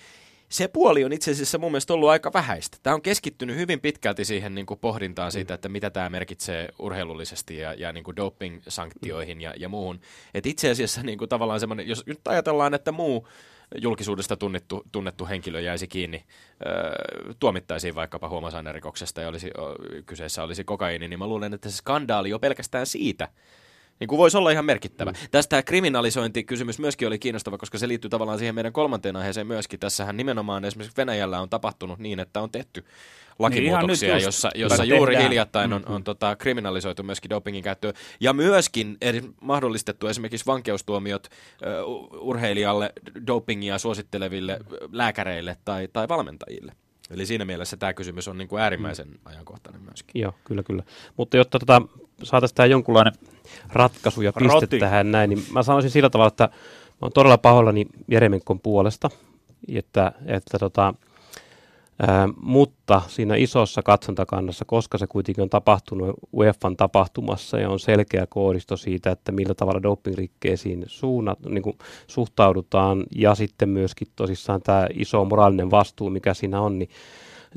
Se 0.49 0.67
puoli 0.67 1.03
on 1.03 1.13
itse 1.13 1.31
asiassa 1.31 1.57
mun 1.57 1.71
mielestä 1.71 1.93
ollut 1.93 2.09
aika 2.09 2.33
vähäistä. 2.33 2.77
Tämä 2.83 2.93
on 2.93 3.01
keskittynyt 3.01 3.55
hyvin 3.55 3.81
pitkälti 3.81 4.25
siihen 4.25 4.55
niin 4.55 4.65
kuin 4.65 4.79
pohdintaan 4.79 5.31
siitä, 5.31 5.53
että 5.53 5.69
mitä 5.69 5.89
tämä 5.89 6.09
merkitsee 6.09 6.69
urheilullisesti 6.79 7.57
ja, 7.57 7.73
ja 7.73 7.93
niin 7.93 8.03
kuin 8.03 8.15
doping-sanktioihin 8.15 9.41
ja, 9.41 9.53
ja 9.57 9.69
muuhun. 9.69 9.99
Et 10.33 10.45
itse 10.45 10.69
asiassa 10.69 11.03
niin 11.03 11.17
kuin 11.17 11.29
tavallaan 11.29 11.59
semmoinen, 11.59 11.87
jos 11.87 12.05
nyt 12.05 12.27
ajatellaan, 12.27 12.73
että 12.73 12.91
muu 12.91 13.27
julkisuudesta 13.81 14.35
tunnettu, 14.35 14.83
tunnettu 14.91 15.25
henkilö 15.25 15.61
jäisi 15.61 15.87
kiinni, 15.87 16.25
tuomittaisiin 17.39 17.95
vaikkapa 17.95 18.29
huumausainerikoksesta 18.29 19.21
ja 19.21 19.27
olisi, 19.27 19.51
kyseessä 20.05 20.43
olisi 20.43 20.63
kokaiini, 20.63 21.07
niin 21.07 21.19
mä 21.19 21.27
luulen, 21.27 21.53
että 21.53 21.69
se 21.69 21.75
skandaali 21.75 22.29
jo 22.29 22.39
pelkästään 22.39 22.85
siitä 22.85 23.27
niin 23.99 24.07
kuin 24.07 24.17
voisi 24.17 24.37
olla 24.37 24.51
ihan 24.51 24.65
merkittävä. 24.65 25.11
Mm. 25.11 25.17
Tästä 25.31 25.63
kriminalisointikysymys 25.63 26.79
myöskin 26.79 27.07
oli 27.07 27.19
kiinnostava, 27.19 27.57
koska 27.57 27.77
se 27.77 27.87
liittyy 27.87 28.09
tavallaan 28.09 28.39
siihen 28.39 28.55
meidän 28.55 28.73
kolmanteen 28.73 29.15
aiheeseen 29.15 29.47
myöskin. 29.47 29.79
Tässähän 29.79 30.17
nimenomaan 30.17 30.65
esimerkiksi 30.65 30.97
Venäjällä 30.97 31.41
on 31.41 31.49
tapahtunut 31.49 31.99
niin, 31.99 32.19
että 32.19 32.41
on 32.41 32.51
tehty 32.51 32.85
lakimuutoksia, 33.39 34.15
niin 34.15 34.23
jossa, 34.23 34.49
jossa 34.55 34.83
juuri 34.83 35.11
tehdään. 35.11 35.29
hiljattain 35.29 35.73
on, 35.73 35.83
on, 35.85 35.95
on 35.95 36.03
tota, 36.03 36.35
kriminalisoitu 36.35 37.03
myöskin 37.03 37.29
dopingin 37.29 37.63
käyttöä. 37.63 37.93
Ja 38.19 38.33
myöskin 38.33 38.97
eri, 39.01 39.23
mahdollistettu 39.41 40.07
esimerkiksi 40.07 40.45
vankeustuomiot 40.45 41.27
uh, 41.27 42.27
urheilijalle 42.27 42.93
dopingia 43.27 43.77
suositteleville 43.77 44.59
lääkäreille 44.91 45.57
tai, 45.65 45.87
tai 45.93 46.07
valmentajille. 46.07 46.73
Eli 47.11 47.25
siinä 47.25 47.45
mielessä 47.45 47.77
tämä 47.77 47.93
kysymys 47.93 48.27
on 48.27 48.37
niin 48.37 48.47
kuin 48.47 48.61
äärimmäisen 48.61 49.07
mm. 49.07 49.19
ajankohtainen 49.25 49.81
myöskin. 49.81 50.21
Joo, 50.21 50.33
kyllä, 50.43 50.63
kyllä. 50.63 50.83
Mutta 51.17 51.37
jotta 51.37 51.59
tota, 51.59 51.81
saataisiin 52.23 52.55
tämä 52.55 52.65
jonkunlainen 52.65 53.13
ratkaisu 53.73 54.21
ja 54.21 54.33
piste 54.33 54.53
Roti. 54.53 54.79
tähän 54.79 55.11
näin, 55.11 55.29
niin 55.29 55.45
mä 55.51 55.63
sanoisin 55.63 55.91
sillä 55.91 56.09
tavalla, 56.09 56.27
että 56.27 56.43
mä 56.43 56.97
oon 57.01 57.11
todella 57.11 57.37
pahoillani 57.37 57.85
Jeremenkon 58.07 58.59
puolesta, 58.59 59.09
että, 59.75 60.11
että 60.25 60.59
tota, 60.59 60.93
ää, 61.99 62.29
mutta 62.41 63.01
siinä 63.07 63.35
isossa 63.35 63.83
katsontakannassa, 63.83 64.65
koska 64.65 64.97
se 64.97 65.07
kuitenkin 65.07 65.41
on 65.41 65.49
tapahtunut 65.49 66.15
UEFan 66.33 66.77
tapahtumassa 66.77 67.59
ja 67.59 67.69
on 67.69 67.79
selkeä 67.79 68.27
koodisto 68.29 68.77
siitä, 68.77 69.11
että 69.11 69.31
millä 69.31 69.53
tavalla 69.53 69.83
dopingrikkeisiin 69.83 70.83
suunnat, 70.87 71.39
niin 71.49 71.63
kuin 71.63 71.77
suhtaudutaan 72.07 73.03
ja 73.15 73.35
sitten 73.35 73.69
myöskin 73.69 74.07
tosissaan 74.15 74.61
tämä 74.61 74.87
iso 74.93 75.25
moraalinen 75.25 75.71
vastuu, 75.71 76.09
mikä 76.09 76.33
siinä 76.33 76.61
on, 76.61 76.79
niin, 76.79 76.89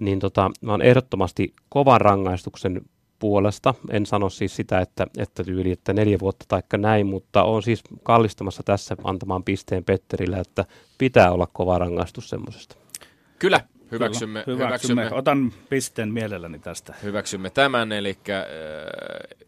niin 0.01 0.19
tota, 0.19 0.51
mä 0.61 0.73
oon 0.73 0.83
ehdottomasti 0.83 1.55
kovan 1.69 2.01
rangaistuksen 2.01 2.81
puolesta. 3.19 3.75
En 3.91 4.07
sano 4.07 4.31
siis 4.31 4.57
sitä, 4.57 4.81
että, 4.81 5.07
että 5.19 5.45
tyyli, 5.45 5.73
että 5.73 5.93
neljä 5.93 6.19
vuotta 6.19 6.45
taikka 6.49 6.77
näin, 6.79 7.07
mutta 7.07 7.43
on 7.45 7.63
siis 7.63 7.83
kallistamassa 8.03 8.63
tässä 8.63 8.97
antamaan 9.05 9.45
pisteen 9.45 9.85
Petterille, 9.85 10.39
että 10.39 10.65
pitää 10.99 11.33
olla 11.33 11.49
kova 11.53 11.79
rangaistus 11.79 12.29
semmoisesta. 12.29 12.77
Kyllä, 13.39 13.61
Hyväksymme, 13.93 14.43
Kyllä, 14.45 14.67
hyväksymme, 14.67 15.03
hyväksymme. 15.03 15.19
Otan 15.19 15.53
pisteen 15.69 16.13
mielelläni 16.13 16.59
tästä. 16.59 16.95
Hyväksymme 17.03 17.51
tämän, 17.51 17.93
eli 17.93 18.19
äh, 18.29 18.45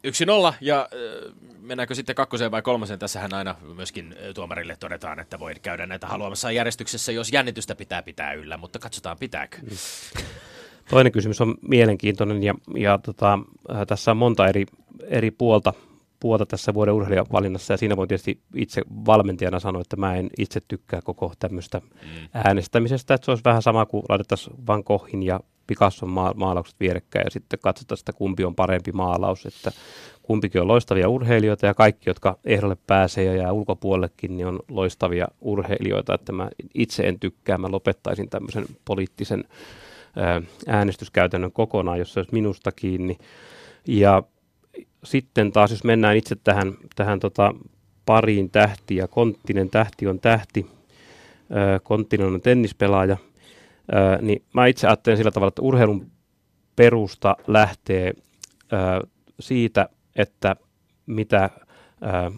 yksi 0.05 0.27
nolla, 0.27 0.55
ja 0.61 0.89
äh, 0.93 1.35
mennäänkö 1.63 1.95
sitten 1.95 2.15
kakkoseen 2.15 2.51
vai 2.51 2.63
kolmoseen? 2.63 2.99
Tässähän 2.99 3.35
aina 3.35 3.55
myöskin 3.77 4.15
tuomarille 4.35 4.77
todetaan, 4.77 5.21
että 5.21 5.39
voi 5.39 5.55
käydä 5.63 5.87
näitä 5.87 6.07
haluamassa 6.07 6.53
järjestyksessä, 6.53 7.13
jos 7.13 7.33
jännitystä 7.33 7.75
pitää 7.75 8.03
pitää 8.03 8.33
yllä, 8.33 8.57
mutta 8.57 8.79
katsotaan 8.79 9.17
pitääkö. 9.19 9.57
Mm. 9.63 9.69
Toinen 10.91 11.13
kysymys 11.13 11.41
on 11.41 11.55
mielenkiintoinen 11.63 12.43
ja, 12.43 12.55
ja 12.77 12.99
tota, 12.99 13.39
äh, 13.75 13.87
tässä 13.87 14.11
on 14.11 14.17
monta 14.17 14.47
eri, 14.49 14.67
eri 15.09 15.31
puolta, 15.31 15.73
puolta 16.21 16.47
tässä 16.47 16.75
vuoden 16.75 16.95
urheilijavalinnassa. 16.95 17.73
Ja 17.73 17.77
siinä 17.77 17.97
voi 17.97 18.07
tietysti 18.07 18.41
itse 18.55 18.83
valmentajana 19.07 19.61
sanoa, 19.61 19.81
että 19.83 19.97
mä 19.97 20.17
en 20.17 20.31
itse 20.39 20.61
tykkää 20.69 21.01
koko 21.05 21.33
tämmöistä 21.39 21.81
mm. 21.81 22.09
äänestämisestä, 22.35 23.15
että 23.15 23.25
se 23.25 23.31
olisi 23.31 23.45
vähän 23.45 23.63
sama 23.63 23.87
kuin 23.87 24.03
laitettaisiin 24.09 24.67
Van 24.67 24.83
Goghin 24.87 25.23
ja 25.23 25.41
Picasson 25.67 26.11
ma- 26.11 26.35
maalaukset 26.37 26.77
vierekkäin 26.81 27.25
ja 27.25 27.31
sitten 27.31 27.59
katsotaan 27.63 27.99
sitä 27.99 28.13
kumpi 28.13 28.45
on 28.45 28.55
parempi 28.55 28.93
maalaus, 28.93 29.47
että 29.47 29.73
kumpikin 30.23 30.61
on 30.61 30.69
loistavia 30.69 31.09
urheilijoita 31.09 31.67
ja 31.67 31.75
kaikki, 31.75 32.11
jotka 32.11 32.39
ehdolle 32.45 32.77
pääsee 32.87 33.25
ja 33.25 33.35
jää 33.35 33.53
ulkopuolellekin, 33.53 34.37
niin 34.37 34.47
on 34.47 34.61
loistavia 34.69 35.29
urheilijoita, 35.41 36.15
että 36.15 36.33
mä 36.33 36.51
itse 36.75 37.09
en 37.09 37.21
tykkää, 37.21 37.59
mä 37.59 37.71
lopettaisin 37.71 38.31
tämmöisen 38.31 38.65
poliittisen 38.85 39.45
äänestyskäytännön 40.67 41.53
kokonaan, 41.53 41.99
jos 41.99 42.13
se 42.13 42.21
olisi 42.21 42.33
minusta 42.33 42.73
kiinni. 42.73 43.19
Ja 43.87 44.23
sitten 45.05 45.53
taas, 45.53 45.71
jos 45.71 45.85
mennään 45.85 46.17
itse 46.17 46.37
tähän, 46.45 46.75
tähän 46.97 47.21
tota 47.21 47.55
pariin 48.07 48.51
tähtiä, 48.51 49.09
Konttinen 49.09 49.71
tähti 49.71 50.07
on 50.07 50.21
tähti, 50.21 50.67
Konttinen 51.83 52.27
on 52.27 52.41
tennispelaaja, 52.41 53.17
niin 54.21 54.43
mä 54.53 54.67
itse 54.67 54.87
ajattelen 54.87 55.17
sillä 55.17 55.31
tavalla, 55.31 55.49
että 55.49 55.63
urheilun 55.63 56.11
perusta 56.77 57.37
lähtee 57.47 58.15
siitä, 59.41 59.89
että 60.17 60.57
mitä 61.07 61.51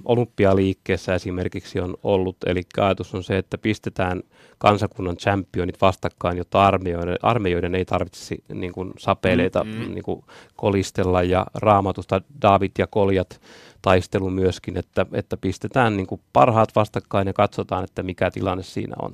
olympialiikkeessä 0.05 1.14
esimerkiksi 1.14 1.81
on 1.81 1.96
ollut. 2.03 2.37
Eli 2.46 2.62
ajatus 2.77 3.14
on 3.14 3.25
se, 3.25 3.38
että 3.38 3.59
pistetään 3.59 4.22
kansakunnan 4.59 5.16
championit 5.16 5.81
vastakkain, 5.81 6.38
jotta 6.38 6.64
armeijoiden, 6.64 7.16
armeijoiden 7.22 7.75
ei 7.75 7.85
tarvitsisi 7.85 8.44
niin 8.55 8.72
kuin 8.72 8.92
sapeleita 8.98 9.64
mm-hmm. 9.64 9.94
niin 9.94 10.05
kuin 10.05 10.25
kolistella 10.57 11.22
ja 11.22 11.46
raamatusta 11.55 12.20
David 12.42 12.70
ja 12.79 12.87
Koljat 12.87 13.40
taistelu 13.83 14.31
myöskin, 14.31 14.79
että, 14.79 15.07
että 15.12 15.37
pistetään 15.37 15.96
niin 15.96 16.07
kuin 16.07 16.20
parhaat 16.33 16.77
vastakkain 16.77 17.27
ja 17.27 17.33
katsotaan, 17.33 17.85
että 17.85 18.03
mikä 18.03 18.31
tilanne 18.31 18.62
siinä 18.62 18.94
on. 19.03 19.12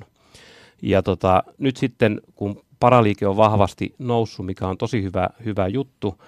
Ja 0.81 1.03
tota, 1.03 1.43
nyt 1.57 1.77
sitten, 1.77 2.21
kun 2.35 2.61
paraliike 2.79 3.27
on 3.27 3.37
vahvasti 3.37 3.95
noussut, 3.99 4.45
mikä 4.45 4.67
on 4.67 4.77
tosi 4.77 5.03
hyvä, 5.03 5.29
hyvä 5.45 5.67
juttu 5.67 6.21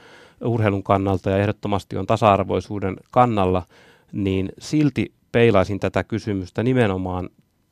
urheilun 0.44 0.84
kannalta 0.84 1.30
ja 1.30 1.38
ehdottomasti 1.38 1.98
on 1.98 2.08
tasa-arvoisuuden 2.08 2.96
kannalla, 3.12 3.64
niin 4.12 4.50
silti 4.60 5.14
peilaisin 5.32 5.80
tätä 5.80 6.04
kysymystä 6.04 6.64
nimenomaan 6.64 7.30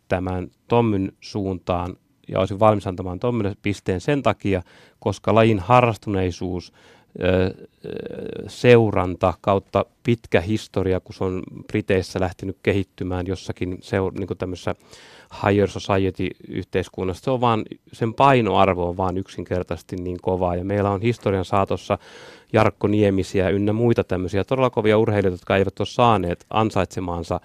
tämän 0.07 0.47
Tommyn 0.67 1.11
suuntaan 1.21 1.95
ja 2.27 2.39
olisin 2.39 2.59
valmis 2.59 2.87
antamaan 2.87 3.19
Tommylle 3.19 3.55
pisteen 3.61 4.01
sen 4.01 4.23
takia, 4.23 4.61
koska 4.99 5.35
lajin 5.35 5.59
harrastuneisuus, 5.59 6.73
seuranta 8.47 9.33
kautta 9.41 9.85
pitkä 10.03 10.41
historia, 10.41 10.99
kun 10.99 11.15
se 11.15 11.23
on 11.23 11.43
Briteissä 11.67 12.19
lähtenyt 12.19 12.57
kehittymään 12.63 13.27
jossakin 13.27 13.79
seur- 13.81 14.19
niin 14.19 14.37
tämmöisessä 14.37 14.75
higher 15.45 15.69
society-yhteiskunnassa, 15.69 17.23
se 17.23 17.31
on 17.31 17.41
vaan, 17.41 17.65
sen 17.93 18.13
painoarvo 18.13 18.89
on 18.89 18.97
vaan 18.97 19.17
yksinkertaisesti 19.17 19.95
niin 19.95 20.17
kova. 20.21 20.55
Ja 20.55 20.63
meillä 20.65 20.89
on 20.89 21.01
historian 21.01 21.45
saatossa 21.45 21.97
Jarkko 22.53 22.87
Niemisiä 22.87 23.49
ynnä 23.49 23.73
muita 23.73 24.03
tämmöisiä 24.03 24.43
todella 24.43 24.69
kovia 24.69 24.97
urheilijoita, 24.97 25.35
jotka 25.35 25.57
eivät 25.57 25.79
ole 25.79 25.87
saaneet 25.87 26.45
ansaitsemaansa 26.49 27.39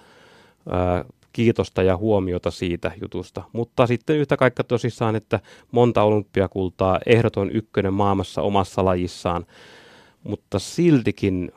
kiitosta 1.34 1.82
ja 1.82 1.96
huomiota 1.96 2.50
siitä 2.50 2.92
jutusta. 3.00 3.42
Mutta 3.52 3.86
sitten 3.86 4.16
yhtä 4.16 4.36
kaikka 4.36 4.64
tosissaan, 4.64 5.16
että 5.16 5.40
monta 5.70 6.02
olympiakultaa, 6.02 6.98
ehdoton 7.06 7.50
ykkönen 7.50 7.92
maailmassa 7.92 8.42
omassa 8.42 8.84
lajissaan, 8.84 9.46
mutta 10.22 10.58
siltikin 10.58 11.52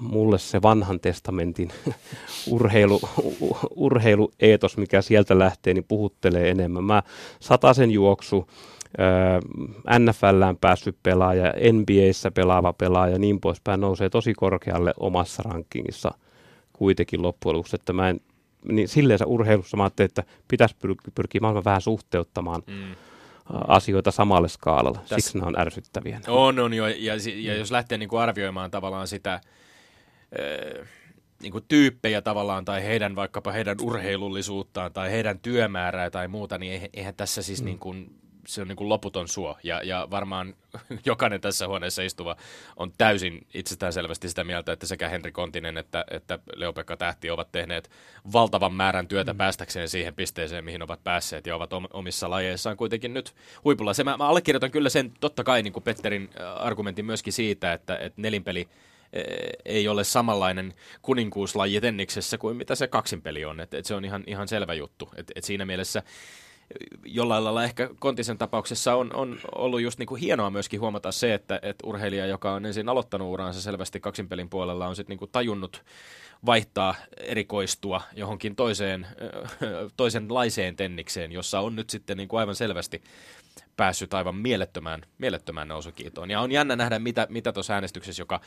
mulle 0.00 0.38
se 0.38 0.62
vanhan 0.62 1.00
testamentin 1.00 1.70
urheilu, 2.50 3.00
urheilueetos, 3.76 4.76
mikä 4.76 5.02
sieltä 5.02 5.38
lähtee, 5.38 5.74
niin 5.74 5.84
puhuttelee 5.88 6.50
enemmän. 6.50 6.84
Mä 6.84 7.02
sataisen 7.40 7.90
juoksu, 7.90 8.48
NFLään 9.98 10.56
päässyt 10.56 10.96
pelaaja, 11.02 11.54
NBAssä 11.72 12.30
pelaava 12.30 12.72
pelaaja 12.72 13.12
ja 13.12 13.18
niin 13.18 13.40
poispäin 13.40 13.80
nousee 13.80 14.10
tosi 14.10 14.34
korkealle 14.34 14.94
omassa 15.00 15.42
rankingissa 15.42 16.10
kuitenkin 16.72 17.22
loppujen 17.22 17.56
lopuksi, 17.56 17.76
että 17.76 17.92
mä 17.92 18.08
en, 18.08 18.20
niin 18.64 18.88
silleen 18.88 19.20
urheilussa 19.26 19.76
mä 19.76 19.82
ajattelin, 19.82 20.08
että 20.08 20.24
pitäisi 20.48 20.76
pyr- 20.86 21.12
pyrkiä 21.14 21.40
maailman 21.40 21.64
vähän 21.64 21.80
suhteuttamaan 21.80 22.62
mm. 22.66 22.94
asioita 23.68 24.10
samalle 24.10 24.48
skaalalla. 24.48 24.98
Tässä 24.98 25.14
Siksi 25.16 25.38
nämä 25.38 25.48
on 25.48 25.60
ärsyttäviä. 25.60 26.20
On, 26.28 26.58
on 26.58 26.74
jo, 26.74 26.86
ja, 26.86 27.14
ja 27.36 27.56
jos 27.56 27.70
lähtee 27.70 27.98
niin 27.98 28.08
kuin 28.08 28.20
arvioimaan 28.20 28.70
tavallaan 28.70 29.08
sitä, 29.08 29.40
niin 31.42 31.52
kuin 31.52 31.64
tyyppejä 31.68 32.22
tavallaan 32.22 32.64
tai 32.64 32.84
heidän 32.84 33.16
vaikkapa 33.16 33.52
heidän 33.52 33.76
urheilullisuuttaan 33.82 34.92
tai 34.92 35.10
heidän 35.10 35.38
työmäärää 35.38 36.10
tai 36.10 36.28
muuta, 36.28 36.58
niin 36.58 36.90
eihän 36.92 37.14
tässä 37.14 37.42
siis 37.42 37.60
mm. 37.60 37.64
niin 37.64 37.78
kuin, 37.78 38.18
se 38.48 38.62
on 38.62 38.68
niin 38.68 38.76
kuin 38.76 38.88
loputon 38.88 39.28
suo. 39.28 39.58
Ja, 39.62 39.82
ja 39.82 40.08
varmaan 40.10 40.54
jokainen 41.06 41.40
tässä 41.40 41.68
huoneessa 41.68 42.02
istuva 42.02 42.36
on 42.76 42.92
täysin 42.98 43.46
itsestäänselvästi 43.54 44.28
sitä 44.28 44.44
mieltä, 44.44 44.72
että 44.72 44.86
sekä 44.86 45.08
Henri 45.08 45.32
Kontinen 45.32 45.78
että, 45.78 46.04
että 46.10 46.38
Leo-Pekka 46.56 46.96
Tähti 46.96 47.30
ovat 47.30 47.52
tehneet 47.52 47.90
valtavan 48.32 48.72
määrän 48.72 49.08
työtä 49.08 49.32
mm. 49.32 49.36
päästäkseen 49.36 49.88
siihen 49.88 50.14
pisteeseen, 50.14 50.64
mihin 50.64 50.82
ovat 50.82 51.04
päässeet 51.04 51.46
ja 51.46 51.56
ovat 51.56 51.70
omissa 51.92 52.30
lajeissaan 52.30 52.76
kuitenkin 52.76 53.14
nyt 53.14 53.34
huipulla. 53.64 53.94
Se, 53.94 54.04
mä, 54.04 54.16
mä 54.16 54.28
allekirjoitan 54.28 54.70
kyllä 54.70 54.88
sen 54.88 55.12
totta 55.20 55.44
kai 55.44 55.62
niin 55.62 55.72
kuin 55.72 55.82
Petterin 55.84 56.30
argumentin 56.56 57.04
myöskin 57.04 57.32
siitä, 57.32 57.72
että, 57.72 57.96
että 57.96 58.22
nelinpeli– 58.22 58.68
ei 59.64 59.88
ole 59.88 60.04
samanlainen 60.04 60.74
kuninkuuslaji 61.02 61.80
tenniksessä 61.80 62.38
kuin 62.38 62.56
mitä 62.56 62.74
se 62.74 62.86
kaksinpeli 62.86 63.44
on. 63.44 63.60
Et, 63.60 63.74
et 63.74 63.86
se 63.86 63.94
on 63.94 64.04
ihan, 64.04 64.24
ihan 64.26 64.48
selvä 64.48 64.74
juttu. 64.74 65.08
Et, 65.16 65.32
et 65.34 65.44
siinä 65.44 65.64
mielessä 65.64 66.02
jollain 67.04 67.44
lailla 67.44 67.64
ehkä 67.64 67.90
Kontisen 67.98 68.38
tapauksessa 68.38 68.94
on, 68.94 69.14
on 69.14 69.38
ollut 69.54 69.80
just 69.80 69.98
niinku 69.98 70.14
hienoa 70.14 70.50
myöskin 70.50 70.80
huomata 70.80 71.12
se, 71.12 71.34
että 71.34 71.60
et 71.62 71.76
urheilija, 71.84 72.26
joka 72.26 72.52
on 72.52 72.66
ensin 72.66 72.88
aloittanut 72.88 73.32
uraansa 73.32 73.60
selvästi 73.60 74.00
kaksinpelin 74.00 74.48
puolella, 74.50 74.86
on 74.86 74.96
sitten 74.96 75.12
niinku 75.12 75.26
tajunnut 75.26 75.84
vaihtaa, 76.46 76.94
erikoistua 77.16 78.02
johonkin 78.12 78.56
toiseen, 78.56 79.06
toisenlaiseen 79.96 80.76
tennikseen, 80.76 81.32
jossa 81.32 81.60
on 81.60 81.76
nyt 81.76 81.90
sitten 81.90 82.16
niinku 82.16 82.36
aivan 82.36 82.54
selvästi 82.54 83.02
päässyt 83.76 84.14
aivan 84.14 84.34
mielettömään, 84.34 85.02
mielettömään 85.18 85.68
nousukiitoon. 85.68 86.30
Ja 86.30 86.40
on 86.40 86.52
jännä 86.52 86.76
nähdä, 86.76 86.98
mitä, 86.98 87.26
mitä 87.30 87.52
tuossa 87.52 87.74
äänestyksessä, 87.74 88.22
joka 88.22 88.40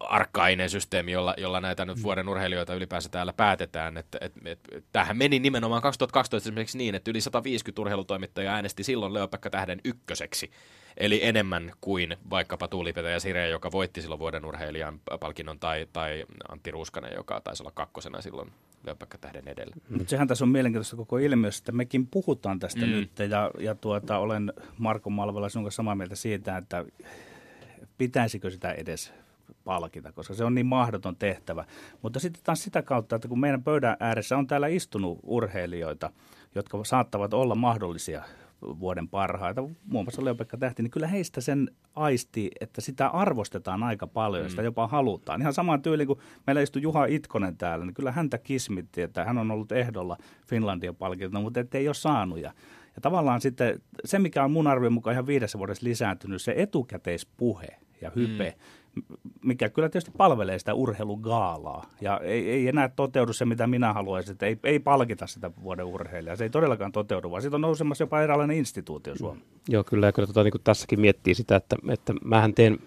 arkkainen 0.00 0.70
systeemi, 0.70 1.12
jolla, 1.12 1.34
jolla 1.36 1.60
näitä 1.60 1.84
nyt 1.84 1.96
mm. 1.96 2.02
vuoden 2.02 2.28
urheilijoita 2.28 2.74
ylipäänsä 2.74 3.08
täällä 3.08 3.32
päätetään. 3.32 3.96
Että, 3.96 4.18
et, 4.20 4.32
et, 4.44 4.84
tämähän 4.92 5.16
meni 5.16 5.38
nimenomaan 5.38 5.82
2012 5.82 6.48
esimerkiksi 6.48 6.78
niin, 6.78 6.94
että 6.94 7.10
yli 7.10 7.20
150 7.20 7.82
urheilutoimittajaa 7.82 8.54
äänesti 8.54 8.84
silloin 8.84 9.14
Leopekka 9.14 9.50
Tähden 9.50 9.80
ykköseksi. 9.84 10.50
Eli 10.96 11.20
enemmän 11.24 11.72
kuin 11.80 12.16
vaikkapa 12.30 12.68
Tuulipetä 12.68 13.08
ja 13.08 13.20
Sire, 13.20 13.48
joka 13.48 13.72
voitti 13.72 14.02
silloin 14.02 14.18
vuoden 14.18 14.44
urheilijan 14.44 15.00
palkinnon, 15.20 15.58
tai, 15.58 15.88
tai 15.92 16.24
Antti 16.48 16.70
Ruuskanen, 16.70 17.12
joka 17.16 17.40
taisi 17.40 17.62
olla 17.62 17.72
kakkosena 17.74 18.20
silloin 18.20 18.52
Leopekka 18.86 19.18
Tähden 19.18 19.48
edellä. 19.48 19.76
Mutta 19.90 20.10
sehän 20.10 20.28
tässä 20.28 20.44
on 20.44 20.48
mielenkiintoista 20.48 20.96
koko 20.96 21.18
ilmiössä, 21.18 21.60
että 21.60 21.72
mekin 21.72 22.06
puhutaan 22.06 22.58
tästä 22.58 22.86
mm. 22.86 22.92
nyt, 22.92 23.18
ja, 23.18 23.50
ja 23.58 23.74
tuota, 23.74 24.18
olen 24.18 24.52
Marko 24.78 25.10
Malvela 25.10 25.48
sinun 25.48 25.64
kanssa 25.64 25.76
samaa 25.76 25.94
mieltä 25.94 26.14
siitä, 26.14 26.56
että 26.56 26.84
pitäisikö 27.98 28.50
sitä 28.50 28.72
edes 28.72 29.12
palkita, 29.64 30.12
koska 30.12 30.34
se 30.34 30.44
on 30.44 30.54
niin 30.54 30.66
mahdoton 30.66 31.16
tehtävä. 31.16 31.64
Mutta 32.02 32.20
sitten 32.20 32.42
taas 32.44 32.62
sitä 32.62 32.82
kautta, 32.82 33.16
että 33.16 33.28
kun 33.28 33.40
meidän 33.40 33.62
pöydän 33.62 33.96
ääressä 34.00 34.36
on 34.36 34.46
täällä 34.46 34.66
istunut 34.66 35.18
urheilijoita, 35.22 36.12
jotka 36.54 36.84
saattavat 36.84 37.34
olla 37.34 37.54
mahdollisia 37.54 38.22
vuoden 38.62 39.08
parhaita, 39.08 39.62
muun 39.62 40.04
muassa 40.04 40.24
Leopekka 40.24 40.56
Tähti, 40.56 40.82
niin 40.82 40.90
kyllä 40.90 41.06
heistä 41.06 41.40
sen 41.40 41.70
aisti, 41.94 42.50
että 42.60 42.80
sitä 42.80 43.08
arvostetaan 43.08 43.82
aika 43.82 44.06
paljon, 44.06 44.44
mm. 44.44 44.50
sitä 44.50 44.62
jopa 44.62 44.86
halutaan. 44.86 45.40
Ihan 45.40 45.54
samaan 45.54 45.82
tyyliin 45.82 46.06
kuin 46.06 46.18
meillä 46.46 46.62
istui 46.62 46.82
Juha 46.82 47.04
Itkonen 47.04 47.56
täällä, 47.56 47.84
niin 47.84 47.94
kyllä 47.94 48.12
häntä 48.12 48.38
kismitti, 48.38 49.02
että 49.02 49.24
hän 49.24 49.38
on 49.38 49.50
ollut 49.50 49.72
ehdolla 49.72 50.16
Finlandian 50.46 50.96
palkinto, 50.96 51.40
mutta 51.40 51.60
ei 51.74 51.88
ole 51.88 51.94
saanut. 51.94 52.38
Ja, 52.38 52.52
ja 52.94 53.00
tavallaan 53.02 53.40
sitten 53.40 53.82
se, 54.04 54.18
mikä 54.18 54.44
on 54.44 54.50
mun 54.50 54.66
arvion 54.66 54.92
mukaan 54.92 55.14
ihan 55.14 55.26
viidessä 55.26 55.58
vuodessa 55.58 55.84
lisääntynyt, 55.84 56.42
se 56.42 56.54
etukäteispuhe 56.56 57.68
ja 58.00 58.12
hype, 58.16 58.50
mm 58.50 58.81
mikä 59.42 59.68
kyllä 59.68 59.88
tietysti 59.88 60.10
palvelee 60.16 60.58
sitä 60.58 60.74
urheilugaalaa. 60.74 61.86
Ja 62.00 62.20
ei, 62.24 62.50
ei 62.50 62.68
enää 62.68 62.88
toteudu 62.88 63.32
se, 63.32 63.44
mitä 63.44 63.66
minä 63.66 63.92
haluaisin, 63.92 64.32
että 64.32 64.46
ei, 64.46 64.58
ei 64.64 64.78
palkita 64.78 65.26
sitä 65.26 65.50
vuoden 65.62 65.84
urheilijaa. 65.84 66.36
Se 66.36 66.44
ei 66.44 66.50
todellakaan 66.50 66.92
toteudu, 66.92 67.30
vaan 67.30 67.42
siitä 67.42 67.56
on 67.56 67.60
nousemassa 67.60 68.02
jopa 68.02 68.22
eräänlainen 68.22 68.56
instituutio 68.56 69.16
Suomessa. 69.16 69.46
Joo, 69.68 69.84
kyllä. 69.84 70.06
Ja 70.06 70.12
kyllä 70.12 70.26
tota, 70.26 70.42
niin 70.42 70.52
kuin 70.52 70.62
tässäkin 70.64 71.00
miettii 71.00 71.34
sitä, 71.34 71.56
että, 71.56 71.76
että 71.88 72.14
mähän 72.24 72.54
teen 72.54 72.78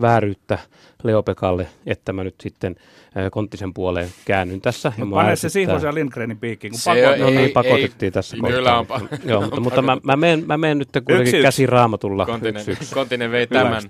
vääryyttä 0.00 0.58
Leopekalle, 1.02 1.66
että 1.86 2.12
mä 2.12 2.24
nyt 2.24 2.34
sitten 2.40 2.76
äh, 3.16 3.30
Konttisen 3.30 3.74
puoleen 3.74 4.08
käännyn 4.24 4.60
tässä. 4.60 4.92
No, 4.96 5.06
pane 5.06 5.36
se 5.36 5.48
Sihvosen 5.48 5.88
ja 5.88 5.94
Lindgrenin 5.94 6.38
piikkiin, 6.38 6.70
kun 6.70 6.80
se 6.80 6.90
pakot, 6.90 7.18
no, 7.18 7.30
niin, 7.30 7.50
pakotettiin 7.50 8.06
ei, 8.06 8.10
tässä 8.10 8.36
Kyllä 8.46 8.78
on. 8.78 8.86
Joo, 9.24 9.40
mutta, 9.40 9.60
mutta 9.66 9.82
mä, 9.82 9.96
mä, 10.02 10.16
menen, 10.16 10.44
mä 10.46 10.58
menen 10.58 10.78
nyt 10.78 10.88
kuitenkin 11.04 11.42
käsi 11.42 11.66
raamatulla. 11.66 12.26
Kontinen, 12.26 12.60
yksi, 12.60 12.70
yksi. 12.70 12.94
Kontinen 12.94 13.30
vei 13.30 13.46
tämän. 13.46 13.82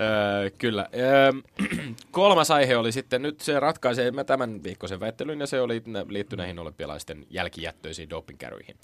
Öö, 0.00 0.50
kyllä. 0.58 0.88
Öö, 0.98 1.32
kolmas 2.10 2.50
aihe 2.50 2.76
oli 2.76 2.92
sitten, 2.92 3.22
nyt 3.22 3.40
se 3.40 3.60
ratkaisee 3.60 4.10
mä 4.10 4.24
tämän 4.24 4.62
viikkoisen 4.62 5.00
väittelyn, 5.00 5.40
ja 5.40 5.46
se 5.46 5.60
oli 5.60 5.82
liittyy 6.08 6.36
näihin 6.36 6.58
olympialaisten 6.58 7.26
jälkijättöisiin 7.30 8.10
dopingkäryihin. 8.10 8.76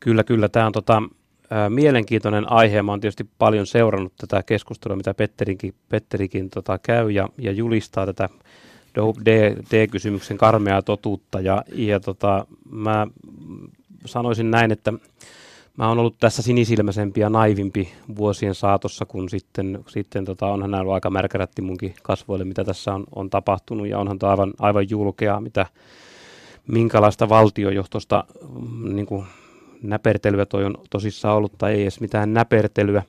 Kyllä, 0.00 0.24
kyllä. 0.24 0.48
Tämä 0.48 0.66
on 0.66 0.72
tota, 0.72 1.02
mielenkiintoinen 1.68 2.52
aihe. 2.52 2.82
Mä 2.82 2.92
oon 2.92 3.00
tietysti 3.00 3.28
paljon 3.38 3.66
seurannut 3.66 4.12
tätä 4.16 4.42
keskustelua, 4.42 4.96
mitä 4.96 5.14
Petterikin, 5.14 5.74
Petterikin 5.88 6.50
tota, 6.50 6.78
käy 6.78 7.10
ja, 7.10 7.28
ja 7.38 7.52
julistaa 7.52 8.06
tätä 8.06 8.28
D-kysymyksen 9.70 10.38
karmeaa 10.38 10.82
totuutta. 10.82 11.40
Ja, 11.40 11.64
ja 11.74 12.00
tota, 12.00 12.46
mä 12.70 13.06
sanoisin 14.06 14.50
näin, 14.50 14.72
että 14.72 14.92
mä 15.76 15.88
oon 15.88 15.98
ollut 15.98 16.18
tässä 16.18 16.42
sinisilmäisempi 16.42 17.20
ja 17.20 17.30
naivimpi 17.30 17.92
vuosien 18.16 18.54
saatossa, 18.54 19.06
kun 19.06 19.28
sitten, 19.28 19.84
sitten 19.88 20.24
tota, 20.24 20.46
onhan 20.46 20.70
nämä 20.70 20.80
ollut 20.80 20.94
aika 20.94 21.10
märkärätti 21.10 21.62
munkin 21.62 21.94
kasvoille, 22.02 22.44
mitä 22.44 22.64
tässä 22.64 22.94
on, 22.94 23.04
on 23.14 23.30
tapahtunut, 23.30 23.88
ja 23.88 23.98
onhan 23.98 24.18
tämä 24.18 24.30
aivan, 24.30 24.52
aivan 24.58 24.90
julkeaa, 24.90 25.40
mitä, 25.40 25.66
minkälaista 26.66 27.28
valtiojohtosta 27.28 28.24
mm, 28.58 28.94
niin 28.94 29.06
kuin 29.06 29.26
näpertelyä 29.82 30.46
toi 30.46 30.64
on 30.64 30.74
tosissaan 30.90 31.36
ollut, 31.36 31.58
tai 31.58 31.72
ei 31.72 31.82
edes 31.82 32.00
mitään 32.00 32.34
näpertelyä. 32.34 33.02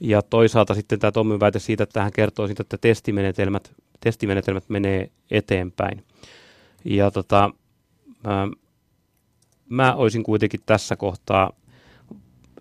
Ja 0.00 0.22
toisaalta 0.22 0.74
sitten 0.74 0.98
tämä 0.98 1.12
Tommin 1.12 1.40
väite 1.40 1.58
siitä, 1.58 1.82
että 1.82 2.02
hän 2.02 2.12
kertoo 2.12 2.46
siitä, 2.46 2.62
että 2.62 2.78
testimenetelmät, 2.78 3.72
testimenetelmät 4.00 4.64
menee 4.68 5.10
eteenpäin. 5.30 6.04
Ja 6.84 7.10
tota, 7.10 7.50
mä, 8.24 8.48
mä 9.68 9.94
olisin 9.94 10.22
kuitenkin 10.22 10.60
tässä 10.66 10.96
kohtaa 10.96 11.52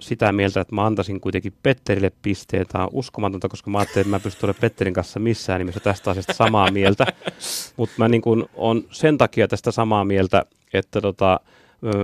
sitä 0.04 0.32
mieltä, 0.32 0.62
että 0.62 0.76
mä 0.76 0.86
antaisin 0.86 1.22
kuitenkin 1.22 1.54
Petterille 1.64 2.12
pisteen. 2.22 2.66
Tämä 2.68 2.84
on 2.84 2.90
uskomatonta, 2.94 3.50
koska 3.50 3.72
mä 3.72 3.78
ajattelin, 3.78 4.02
että 4.02 4.10
mä 4.10 4.20
pystyn 4.20 4.46
olemaan 4.46 4.62
Petterin 4.62 4.94
kanssa 4.94 5.20
missään 5.20 5.60
nimessä 5.60 5.80
tästä 5.80 6.12
asiasta 6.12 6.34
samaa 6.34 6.72
mieltä. 6.72 7.08
Mutta 7.78 7.96
mä 7.98 8.08
niin 8.10 8.22
kun 8.22 8.50
on 8.56 8.84
sen 8.92 9.18
takia 9.18 9.48
tästä 9.48 9.72
samaa 9.72 10.06
mieltä, 10.06 10.46
että 10.74 11.02
tota, 11.02 11.40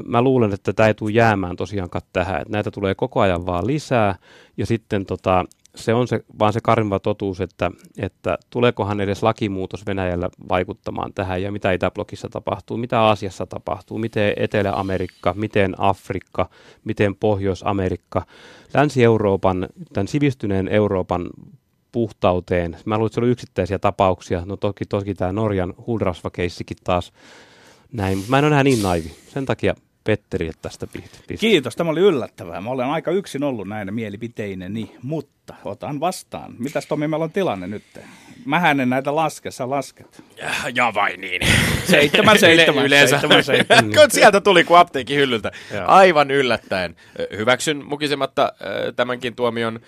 mä 0.06 0.22
luulen, 0.22 0.54
että 0.54 0.74
tämä 0.74 0.88
ei 0.88 0.94
tule 0.94 1.12
jäämään 1.12 1.56
tosiaankaan 1.56 2.06
tähän. 2.14 2.42
Että 2.42 2.52
näitä 2.52 2.72
tulee 2.72 2.96
koko 2.96 3.20
ajan 3.20 3.46
vaan 3.46 3.68
lisää. 3.68 4.16
Ja 4.58 4.66
sitten 4.66 5.06
tota, 5.06 5.46
se 5.76 5.94
on 5.94 6.08
se, 6.08 6.24
vaan 6.40 6.54
se 6.54 6.60
karmiva 6.64 7.00
totuus, 7.00 7.42
että, 7.42 7.72
että 7.98 8.38
tuleekohan 8.50 9.02
edes 9.02 9.24
lakimuutos 9.24 9.86
Venäjällä 9.86 10.30
vaikuttamaan 10.50 11.14
tähän 11.14 11.42
ja 11.42 11.52
mitä 11.52 11.72
Itäblokissa 11.72 12.30
tapahtuu, 12.30 12.78
mitä 12.78 13.02
Aasiassa 13.02 13.46
tapahtuu, 13.46 13.98
miten 13.98 14.34
Etelä-Amerikka, 14.38 15.34
miten 15.34 15.76
Afrikka, 15.78 16.50
miten 16.84 17.16
Pohjois-Amerikka, 17.16 18.26
Länsi-Euroopan, 18.74 19.68
tämän 19.94 20.08
sivistyneen 20.08 20.68
Euroopan 20.68 21.30
puhtauteen. 21.92 22.78
Mä 22.86 22.96
luulen, 22.96 23.08
että 23.08 23.16
se 23.16 23.22
oli 23.22 23.30
yksittäisiä 23.30 23.80
tapauksia. 23.80 24.44
No 24.46 24.58
toki, 24.58 24.86
toki 24.86 25.16
tämä 25.16 25.32
Norjan 25.32 25.74
hulrasvakeissikin 25.88 26.78
taas 26.84 27.14
näin, 27.92 28.24
mä 28.28 28.40
en 28.40 28.46
ole 28.46 28.48
enää 28.52 28.64
niin 28.64 28.82
naivi. 28.82 29.12
Sen 29.28 29.46
takia 29.46 29.76
Petterille 30.04 30.54
tästä 30.62 30.88
piste. 30.88 31.38
Kiitos, 31.40 31.76
tämä 31.76 31.90
oli 31.90 32.00
yllättävää. 32.00 32.62
Mä 32.62 32.70
olen 32.70 32.88
aika 32.88 33.12
yksin 33.12 33.44
ollut 33.44 33.68
näinä 33.68 33.92
mielipiteineni, 33.92 34.96
mutta 35.04 35.56
otan 35.66 36.00
vastaan. 36.00 36.56
Mitäs 36.60 36.86
Tomi, 36.86 37.08
meillä 37.08 37.24
on 37.24 37.32
tilanne 37.32 37.68
nyt? 37.68 37.84
Mähän 38.46 38.80
en 38.80 38.90
näitä 38.90 39.16
laske, 39.16 39.52
sä 39.52 39.70
lasket. 39.70 40.24
Ja, 40.38 40.50
ja 40.76 40.94
vain 40.94 41.22
niin. 41.22 41.42
Seitsemän, 41.84 42.40
seitsemän, 42.40 42.86
Yleensä. 42.86 43.10
seitsemän, 43.20 43.44
seitsemän. 43.44 44.12
Sieltä 44.12 44.42
tuli 44.42 44.64
kuin 44.64 44.80
apteekin 44.80 45.18
hyllyltä. 45.18 45.52
Aivan 45.86 46.32
yllättäen. 46.32 46.96
Hyväksyn 47.38 47.86
mukisematta 47.86 48.54
tämänkin 48.96 49.36
tuomion. 49.36 49.80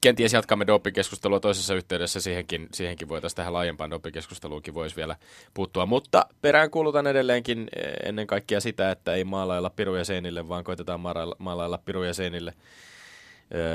Kenties 0.00 0.32
jatkamme 0.32 0.66
dopingkeskustelua 0.66 1.40
toisessa 1.40 1.74
yhteydessä, 1.74 2.20
siihenkin, 2.20 2.68
siihenkin 2.72 3.08
voitaisiin 3.08 3.36
tähän 3.36 3.52
laajempaan 3.52 3.90
dopingkeskusteluunkin 3.90 4.74
voisi 4.74 4.96
vielä 4.96 5.16
puuttua. 5.54 5.86
Mutta 5.86 6.26
perään 6.42 6.70
kuulutan 6.70 7.06
edelleenkin 7.06 7.68
ennen 8.04 8.26
kaikkea 8.26 8.60
sitä, 8.60 8.90
että 8.90 9.14
ei 9.14 9.24
maalailla 9.24 9.70
piruja 9.70 10.04
seinille, 10.04 10.48
vaan 10.48 10.64
koitetaan 10.64 11.00
maalailla, 11.00 11.36
maalailla 11.38 11.78
piruja 11.78 12.14
seinille 12.14 12.54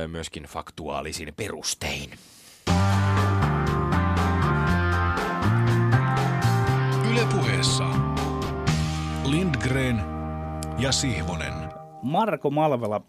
myöskin 0.07 0.43
faktuaalisin 0.43 1.33
perustein. 1.37 2.09
Ylepuheessa 7.11 7.83
Lindgren 9.25 10.01
ja 10.79 10.91
Sihvonen. 10.91 11.53
Marko 12.01 12.49
Malvela, 12.49 13.01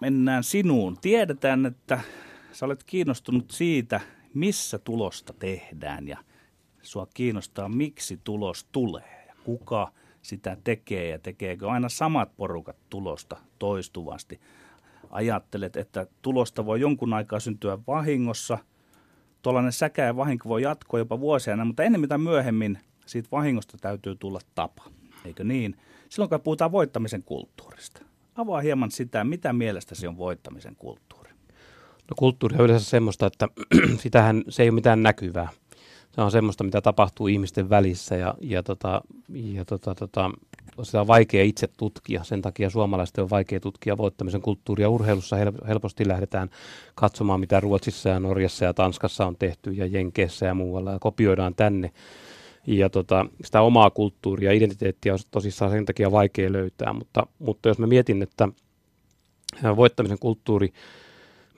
mennään 0.00 0.44
sinuun. 0.44 0.98
Tiedetään, 1.00 1.66
että 1.66 2.00
sä 2.58 2.66
olet 2.66 2.84
kiinnostunut 2.84 3.50
siitä, 3.50 4.00
missä 4.34 4.78
tulosta 4.78 5.32
tehdään 5.32 6.08
ja 6.08 6.18
sua 6.82 7.06
kiinnostaa, 7.14 7.68
miksi 7.68 8.20
tulos 8.24 8.66
tulee 8.72 9.24
ja 9.28 9.34
kuka 9.44 9.92
sitä 10.22 10.56
tekee 10.64 11.08
ja 11.08 11.18
tekeekö 11.18 11.70
aina 11.70 11.88
samat 11.88 12.36
porukat 12.36 12.76
tulosta 12.90 13.36
toistuvasti. 13.58 14.40
Ajattelet, 15.10 15.76
että 15.76 16.06
tulosta 16.22 16.66
voi 16.66 16.80
jonkun 16.80 17.14
aikaa 17.14 17.40
syntyä 17.40 17.78
vahingossa, 17.86 18.58
tuollainen 19.42 19.72
säkä 19.72 20.04
ja 20.04 20.16
vahinko 20.16 20.48
voi 20.48 20.62
jatkoa 20.62 21.00
jopa 21.00 21.20
vuosia, 21.20 21.64
mutta 21.64 21.82
ennen 21.82 22.00
mitä 22.00 22.18
myöhemmin 22.18 22.78
siitä 23.06 23.28
vahingosta 23.32 23.78
täytyy 23.80 24.16
tulla 24.16 24.40
tapa, 24.54 24.84
eikö 25.24 25.44
niin? 25.44 25.76
Silloin 26.08 26.30
kun 26.30 26.40
puhutaan 26.40 26.72
voittamisen 26.72 27.22
kulttuurista, 27.22 28.02
avaa 28.34 28.60
hieman 28.60 28.90
sitä, 28.90 29.24
mitä 29.24 29.52
mielestäsi 29.52 30.06
on 30.06 30.18
voittamisen 30.18 30.76
kulttuuri. 30.76 31.07
No 32.08 32.14
kulttuuri 32.16 32.56
on 32.58 32.64
yleensä 32.64 32.90
semmoista, 32.90 33.26
että 33.26 33.48
sitähän 34.02 34.42
se 34.48 34.62
ei 34.62 34.68
ole 34.68 34.74
mitään 34.74 35.02
näkyvää. 35.02 35.48
Se 36.12 36.20
on 36.20 36.30
semmoista, 36.30 36.64
mitä 36.64 36.80
tapahtuu 36.80 37.26
ihmisten 37.26 37.70
välissä 37.70 38.16
ja, 38.16 38.34
ja, 38.40 38.62
tota, 38.62 39.02
ja 39.32 39.64
tota, 39.64 39.94
tota, 39.94 40.30
sitä 40.82 41.00
on 41.00 41.06
vaikea 41.06 41.44
itse 41.44 41.68
tutkia. 41.76 42.24
Sen 42.24 42.42
takia 42.42 42.70
suomalaisten 42.70 43.24
on 43.24 43.30
vaikea 43.30 43.60
tutkia 43.60 43.96
voittamisen 43.96 44.42
kulttuuria. 44.42 44.88
Urheilussa 44.88 45.36
helposti 45.68 46.08
lähdetään 46.08 46.50
katsomaan, 46.94 47.40
mitä 47.40 47.60
Ruotsissa 47.60 48.08
ja 48.08 48.20
Norjassa 48.20 48.64
ja 48.64 48.74
Tanskassa 48.74 49.26
on 49.26 49.36
tehty 49.36 49.72
ja 49.72 49.86
Jenkeissä 49.86 50.46
ja 50.46 50.54
muualla 50.54 50.92
ja 50.92 50.98
kopioidaan 50.98 51.54
tänne. 51.54 51.90
Ja 52.66 52.90
tota, 52.90 53.26
sitä 53.44 53.60
omaa 53.60 53.90
kulttuuria 53.90 54.52
identiteettiä 54.52 55.12
on 55.12 55.18
tosissaan 55.30 55.70
sen 55.70 55.86
takia 55.86 56.12
vaikea 56.12 56.52
löytää, 56.52 56.92
mutta, 56.92 57.26
mutta 57.38 57.68
jos 57.68 57.78
mä 57.78 57.86
mietin, 57.86 58.22
että 58.22 58.48
voittamisen 59.76 60.18
kulttuuri, 60.18 60.72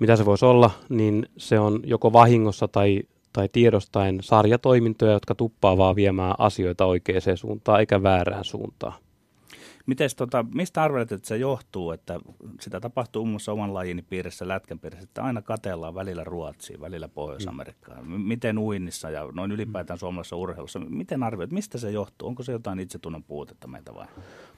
mitä 0.01 0.17
se 0.17 0.25
voisi 0.25 0.45
olla, 0.45 0.71
niin 0.89 1.27
se 1.37 1.59
on 1.59 1.81
joko 1.85 2.13
vahingossa 2.13 2.69
tai, 2.69 3.03
tai 3.33 3.49
tiedostaen 3.53 4.19
sarjatoimintoja, 4.23 5.13
jotka 5.13 5.35
tuppaa 5.35 5.77
vaan 5.79 5.97
viemään 5.97 6.35
asioita 6.39 6.85
oikeaan 6.85 7.37
suuntaan 7.37 7.81
eikä 7.81 8.03
väärään 8.03 8.45
suuntaan. 8.45 8.93
Mites, 9.91 10.15
tota, 10.15 10.45
mistä 10.55 10.83
arvelet, 10.83 11.13
että 11.13 11.29
se 11.29 11.37
johtuu, 11.37 11.91
että 11.91 12.21
sitä 12.61 12.81
tapahtuu 12.81 13.25
muun 13.25 13.31
muassa 13.31 13.53
oman 13.53 13.75
lajini 13.75 14.03
piirissä, 14.03 14.49
lätkän 14.49 14.79
piirissä, 14.79 15.05
että 15.05 15.23
aina 15.23 15.43
katellaan 15.43 15.95
välillä 15.95 16.25
Ruotsiin, 16.25 16.81
välillä 16.81 17.09
Pohjois-Amerikkaan. 17.09 18.09
Mm. 18.09 18.21
Miten 18.21 18.59
uinnissa 18.59 19.11
ja 19.11 19.29
noin 19.33 19.53
ylipäätään 19.53 19.99
suomalaisessa 19.99 20.37
urheilussa, 20.37 20.79
miten 20.79 21.23
arvioit, 21.23 21.53
mistä 21.53 21.79
se 21.79 21.91
johtuu? 21.91 22.29
Onko 22.29 22.43
se 22.43 22.53
jotain 22.53 22.81
itsetunnon 22.81 23.23
puutetta 23.23 23.69
meitä 23.69 23.95
vai? 23.95 24.07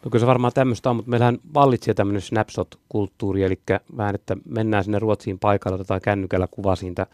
No 0.05 0.11
kyllä 0.11 0.21
se 0.21 0.27
varmaan 0.27 0.53
tämmöistä 0.53 0.91
on, 0.91 0.97
mutta 0.97 1.11
meillähän 1.11 1.39
vallitsee 1.55 1.95
tämmöinen 1.95 2.23
snapshot-kulttuuri, 2.23 3.43
eli 3.43 3.61
vähän, 3.97 4.15
että 4.15 4.37
mennään 4.45 4.85
sinne 4.85 4.99
Ruotsiin 4.99 5.39
paikalle, 5.39 5.75
otetaan 5.75 6.01
kännykällä 6.01 6.47
kuva 6.51 6.77
siitä 6.77 7.07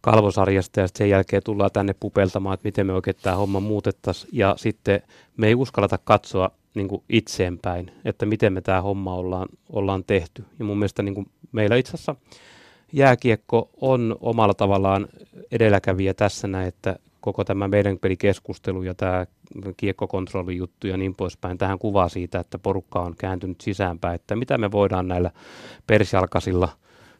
kalvosarjasta 0.00 0.80
ja 0.80 0.88
sen 0.94 1.10
jälkeen 1.10 1.42
tullaan 1.44 1.70
tänne 1.72 1.94
pupeltamaan, 2.00 2.54
että 2.54 2.68
miten 2.68 2.86
me 2.86 2.92
oikein 2.92 3.16
tämä 3.22 3.36
homma 3.36 3.60
muutettaisiin 3.60 4.30
ja 4.32 4.54
sitten 4.58 5.02
me 5.36 5.46
ei 5.46 5.54
uskalleta 5.54 5.98
katsoa 5.98 6.50
niin 6.74 6.88
kuin 6.88 7.02
itseenpäin, 7.08 7.90
että 8.04 8.26
miten 8.26 8.52
me 8.52 8.60
tämä 8.60 8.82
homma 8.82 9.14
ollaan, 9.14 9.48
ollaan 9.68 10.04
tehty. 10.04 10.44
Ja 10.58 10.64
mun 10.64 10.78
mielestä 10.78 11.02
niin 11.02 11.14
kuin 11.14 11.26
meillä 11.52 11.76
itse 11.76 11.92
asiassa 11.94 12.16
jääkiekko 12.92 13.70
on 13.80 14.16
omalla 14.20 14.54
tavallaan 14.54 15.08
edelläkävijä 15.52 16.14
tässä 16.14 16.48
näin, 16.48 16.68
että 16.68 16.96
koko 17.20 17.44
tämä 17.44 17.68
meidän 17.68 17.98
pelikeskustelu 17.98 18.82
ja 18.82 18.94
tämä 18.94 19.26
kiekkokontrollijuttu 19.76 20.86
ja 20.86 20.96
niin 20.96 21.14
poispäin, 21.14 21.58
tähän 21.58 21.78
kuvaa 21.78 22.08
siitä, 22.08 22.40
että 22.40 22.58
porukka 22.58 23.00
on 23.00 23.14
kääntynyt 23.18 23.60
sisäänpäin, 23.60 24.14
että 24.14 24.36
mitä 24.36 24.58
me 24.58 24.72
voidaan 24.72 25.08
näillä 25.08 25.30
persjalkasilla 25.86 26.68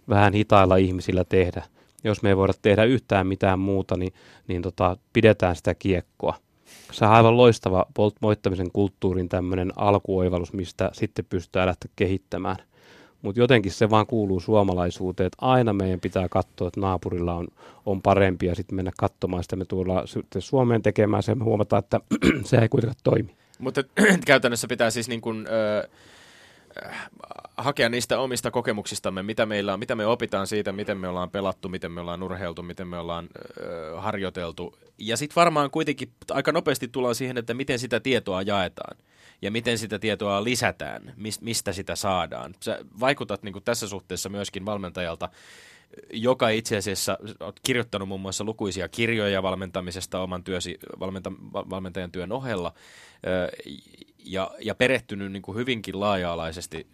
vähän 0.09 0.33
hitailla 0.33 0.77
ihmisillä 0.77 1.25
tehdä. 1.25 1.63
Jos 2.05 2.23
me 2.23 2.29
ei 2.29 2.37
voida 2.37 2.53
tehdä 2.63 2.85
yhtään 2.85 3.27
mitään 3.27 3.59
muuta, 3.59 3.97
niin, 3.97 4.13
niin 4.49 4.63
tota, 4.63 4.97
pidetään 5.13 5.57
sitä 5.57 5.75
kiekkoa 5.75 6.44
se 6.93 7.05
on 7.05 7.11
aivan 7.11 7.37
loistava 7.37 7.87
voittamisen 8.23 8.71
kulttuurin 8.73 9.29
tämmöinen 9.29 9.73
alkuoivallus, 9.77 10.53
mistä 10.53 10.91
sitten 10.93 11.25
pystytään 11.25 11.67
lähteä 11.67 11.91
kehittämään. 11.97 12.57
Mutta 13.23 13.41
jotenkin 13.41 13.73
se 13.73 13.91
vaan 13.91 14.07
kuuluu 14.07 14.41
suomalaisuuteen, 14.41 15.27
että 15.27 15.47
aina 15.47 15.73
meidän 15.73 16.01
pitää 16.01 16.29
katsoa, 16.29 16.69
että 16.69 16.81
naapurilla 16.81 17.35
on, 17.35 17.49
on 17.87 18.03
parempi 18.03 18.47
ja 18.47 18.55
sitten 18.55 18.77
mennä 18.77 18.91
katsomaan 18.99 19.43
sitä. 19.43 19.57
Me 19.57 19.65
tullaan 19.65 20.09
sitten 20.09 20.43
Suomeen 20.43 20.83
tekemään 20.83 21.23
sen, 21.23 21.39
me 21.39 21.45
huomataan, 21.45 21.83
että 21.83 22.01
se 22.45 22.57
ei 22.57 22.69
kuitenkaan 22.69 23.01
toimi. 23.05 23.37
Mutta 23.59 23.83
käytännössä 24.27 24.69
pitää 24.69 24.91
siis 24.91 25.09
niin 25.09 25.21
kuin, 25.21 25.47
ö, 25.47 25.89
hakea 27.57 27.89
niistä 27.89 28.19
omista 28.19 28.51
kokemuksistamme, 28.51 29.23
mitä 29.23 29.47
meillä 29.47 29.73
on, 29.73 29.79
mitä 29.79 29.95
me 29.95 30.07
opitaan 30.07 30.47
siitä, 30.47 30.73
miten 30.73 30.99
me 30.99 31.09
ollaan 31.09 31.31
pelattu, 31.31 31.69
miten 31.69 31.93
me 31.93 32.01
ollaan 32.01 32.23
urheiltu, 32.23 32.63
miten 32.63 32.89
me 32.89 32.99
ollaan 32.99 33.29
ö, 33.61 34.01
harjoiteltu. 34.01 34.79
Ja 34.99 35.17
sitten 35.17 35.37
varmaan 35.37 35.71
kuitenkin 35.71 36.13
aika 36.31 36.53
nopeasti 36.53 36.89
tullaan 36.89 37.15
siihen, 37.15 37.39
että 37.39 37.55
miten 37.55 37.79
sitä 37.79 38.01
tietoa 38.01 38.43
jaetaan 38.43 38.97
ja 39.43 39.51
miten 39.51 39.79
sitä 39.79 39.99
tietoa 39.99 40.45
lisätään, 40.45 41.15
mistä 41.41 41.73
sitä 41.73 41.97
saadaan. 41.97 42.55
Sä 42.61 42.79
vaikutat 43.01 43.43
niin 43.43 43.53
kuin 43.53 43.65
tässä 43.65 43.89
suhteessa 43.89 44.29
myöskin 44.29 44.67
valmentajalta, 44.67 45.29
joka 46.13 46.49
itse 46.49 46.77
asiassa 46.77 47.19
olet 47.41 47.61
kirjoittanut 47.63 48.09
muun 48.09 48.21
muassa 48.21 48.45
lukuisia 48.45 48.89
kirjoja 48.89 49.43
valmentamisesta 49.43 50.21
oman 50.21 50.45
työsi, 50.45 50.79
valmenta, 51.01 51.33
valmentajan 51.53 52.13
työn 52.13 52.33
ohella 52.33 52.75
ja, 54.25 54.51
ja 54.61 54.75
perehtynyt 54.75 55.33
niin 55.33 55.43
kuin 55.43 55.59
hyvinkin 55.59 56.01
laaja-alaisesti 56.01 56.87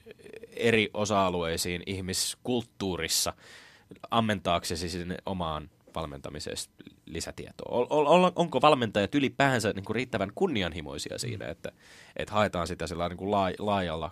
eri 0.56 0.90
osa-alueisiin 0.94 1.82
ihmiskulttuurissa 1.86 3.32
ammentaaksesi 4.10 4.88
sinne 4.88 5.16
omaan 5.26 5.70
valmentamiseen 5.94 6.56
lisätietoa? 7.06 7.86
On, 7.90 8.06
on, 8.06 8.32
onko 8.36 8.60
valmentajat 8.60 9.14
ylipäänsä 9.14 9.72
niin 9.72 9.84
kuin 9.84 9.94
riittävän 9.94 10.32
kunnianhimoisia 10.34 11.18
siinä, 11.18 11.46
että, 11.46 11.72
että 12.16 12.34
haetaan 12.34 12.66
sitä 12.66 12.86
niin 13.08 13.16
kuin 13.16 13.30
laajalla 13.58 14.10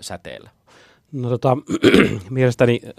säteellä? 0.00 0.50
No 1.12 1.28
tota, 1.28 1.56
mielestäni 2.30 2.80
ö, 2.84 2.90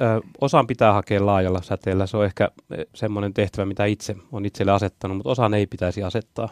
osan 0.41 0.68
pitää 0.68 0.93
hakea 0.93 1.26
laajalla 1.26 1.62
säteellä. 1.62 2.08
Se 2.08 2.18
on 2.18 2.26
ehkä 2.26 2.51
semmoinen 2.93 3.34
tehtävä, 3.34 3.66
mitä 3.66 3.86
itse 3.86 4.16
on 4.32 4.45
itselle 4.45 4.72
asettanut, 4.72 5.18
mutta 5.18 5.30
osaan 5.30 5.53
ei 5.53 5.68
pitäisi 5.68 6.03
asettaa. 6.03 6.49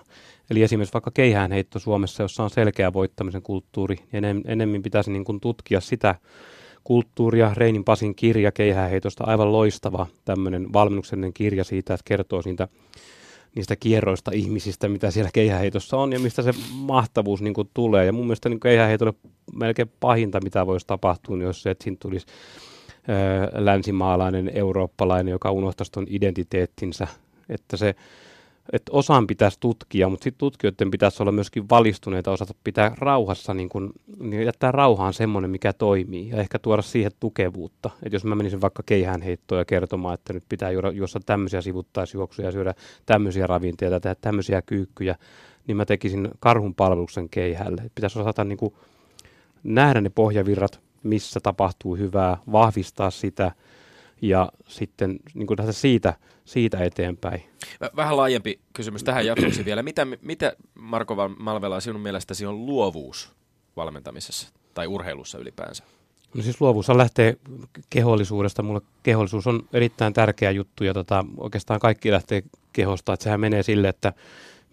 Eli 0.49 0.63
esimerkiksi 0.63 0.93
vaikka 0.93 1.11
keihäänheitto 1.13 1.79
Suomessa, 1.79 2.23
jossa 2.23 2.43
on 2.43 2.49
selkeä 2.49 2.93
voittamisen 2.93 3.41
kulttuuri, 3.41 3.95
niin 3.95 4.07
enem, 4.11 4.41
enemmän 4.45 4.83
pitäisi 4.83 5.11
niin 5.11 5.25
kuin 5.25 5.39
tutkia 5.39 5.81
sitä 5.81 6.15
kulttuuria. 6.83 7.53
Reinin 7.57 7.83
Pasin 7.83 8.15
kirja 8.15 8.51
keihäänheitosta, 8.51 9.23
aivan 9.23 9.51
loistava 9.51 10.07
tämmöinen 10.25 10.73
valmennuksellinen 10.73 11.33
kirja 11.33 11.63
siitä, 11.63 11.93
että 11.93 12.05
kertoo 12.05 12.41
siitä 12.41 12.67
niistä 13.55 13.75
kierroista 13.75 14.31
ihmisistä, 14.33 14.89
mitä 14.89 15.11
siellä 15.11 15.29
keihäheitossa 15.33 15.97
on 15.97 16.13
ja 16.13 16.19
mistä 16.19 16.41
se 16.41 16.53
mahtavuus 16.73 17.41
niin 17.41 17.53
kuin 17.53 17.69
tulee. 17.73 18.05
Ja 18.05 18.13
mun 18.13 18.25
mielestä 18.25 18.49
niin 18.49 18.59
keihäheitolle 18.59 19.13
melkein 19.55 19.91
pahinta, 19.99 20.39
mitä 20.43 20.67
voisi 20.67 20.87
tapahtua, 20.87 21.37
niin 21.37 21.45
jos 21.45 21.63
se, 21.63 21.71
että 21.71 21.83
siinä 21.83 21.97
tulisi 21.99 22.25
ö, 23.09 23.65
länsimaalainen, 23.65 24.51
eurooppalainen, 24.53 25.31
joka 25.31 25.51
unohtaisi 25.51 25.91
tuon 25.91 26.05
identiteettinsä. 26.09 27.07
Että 27.49 27.77
se 27.77 27.95
että 28.71 28.91
osaan 28.91 29.27
pitäisi 29.27 29.57
tutkia, 29.59 30.09
mutta 30.09 30.23
sitten 30.23 30.39
tutkijoiden 30.39 30.91
pitäisi 30.91 31.23
olla 31.23 31.31
myöskin 31.31 31.69
valistuneita, 31.69 32.31
osata 32.31 32.53
pitää 32.63 32.91
rauhassa, 32.97 33.53
niin 33.53 33.69
kun, 33.69 33.93
niin 34.19 34.45
jättää 34.45 34.71
rauhaan 34.71 35.13
semmoinen, 35.13 35.51
mikä 35.51 35.73
toimii, 35.73 36.29
ja 36.29 36.37
ehkä 36.37 36.59
tuoda 36.59 36.81
siihen 36.81 37.11
tukevuutta. 37.19 37.89
Että 38.03 38.15
jos 38.15 38.25
mä 38.25 38.35
menisin 38.35 38.61
vaikka 38.61 38.83
keihään 38.85 39.21
heittoon 39.21 39.59
ja 39.59 39.65
kertomaan, 39.65 40.13
että 40.13 40.33
nyt 40.33 40.43
pitää 40.49 40.71
juoda, 40.71 40.91
juossa 40.91 41.19
tämmöisiä 41.25 41.61
sivuttaisjuoksuja, 41.61 42.51
syödä 42.51 42.73
tämmöisiä 43.05 43.47
ravinteita, 43.47 43.99
tehdä 43.99 44.15
tämmöisiä 44.21 44.61
kyykkyjä, 44.61 45.15
niin 45.67 45.77
mä 45.77 45.85
tekisin 45.85 46.29
karhun 46.39 46.75
palveluksen 46.75 47.29
keihälle. 47.29 47.81
Et 47.81 47.95
pitäisi 47.95 48.19
osata 48.19 48.43
niin 48.43 48.73
nähdä 49.63 50.01
ne 50.01 50.09
pohjavirrat, 50.09 50.79
missä 51.03 51.39
tapahtuu 51.39 51.95
hyvää, 51.95 52.37
vahvistaa 52.51 53.11
sitä, 53.11 53.51
ja 54.21 54.51
sitten 54.67 55.19
niin 55.33 55.47
kuin 55.47 55.57
siitä, 55.71 56.13
siitä 56.45 56.83
eteenpäin. 56.83 57.43
Vähän 57.95 58.17
laajempi 58.17 58.59
kysymys 58.73 59.03
tähän 59.03 59.25
jatkoksi 59.25 59.65
vielä. 59.65 59.83
Mitä, 59.83 60.07
mitä 60.21 60.53
Marko 60.75 61.15
Malvela 61.39 61.79
sinun 61.79 62.01
mielestäsi 62.01 62.45
on 62.45 62.65
luovuus 62.65 63.31
valmentamisessa 63.75 64.53
tai 64.73 64.87
urheilussa 64.87 65.37
ylipäänsä? 65.37 65.83
No 66.33 66.43
siis 66.43 66.61
luovuus 66.61 66.89
lähtee 66.89 67.37
kehollisuudesta. 67.89 68.63
Mulle 68.63 68.81
kehollisuus 69.03 69.47
on 69.47 69.63
erittäin 69.73 70.13
tärkeä 70.13 70.51
juttu 70.51 70.83
ja 70.83 70.93
tota, 70.93 71.25
oikeastaan 71.37 71.79
kaikki 71.79 72.11
lähtee 72.11 72.43
kehosta. 72.73 73.13
Että 73.13 73.23
sehän 73.23 73.39
menee 73.39 73.63
sille, 73.63 73.89
että 73.89 74.13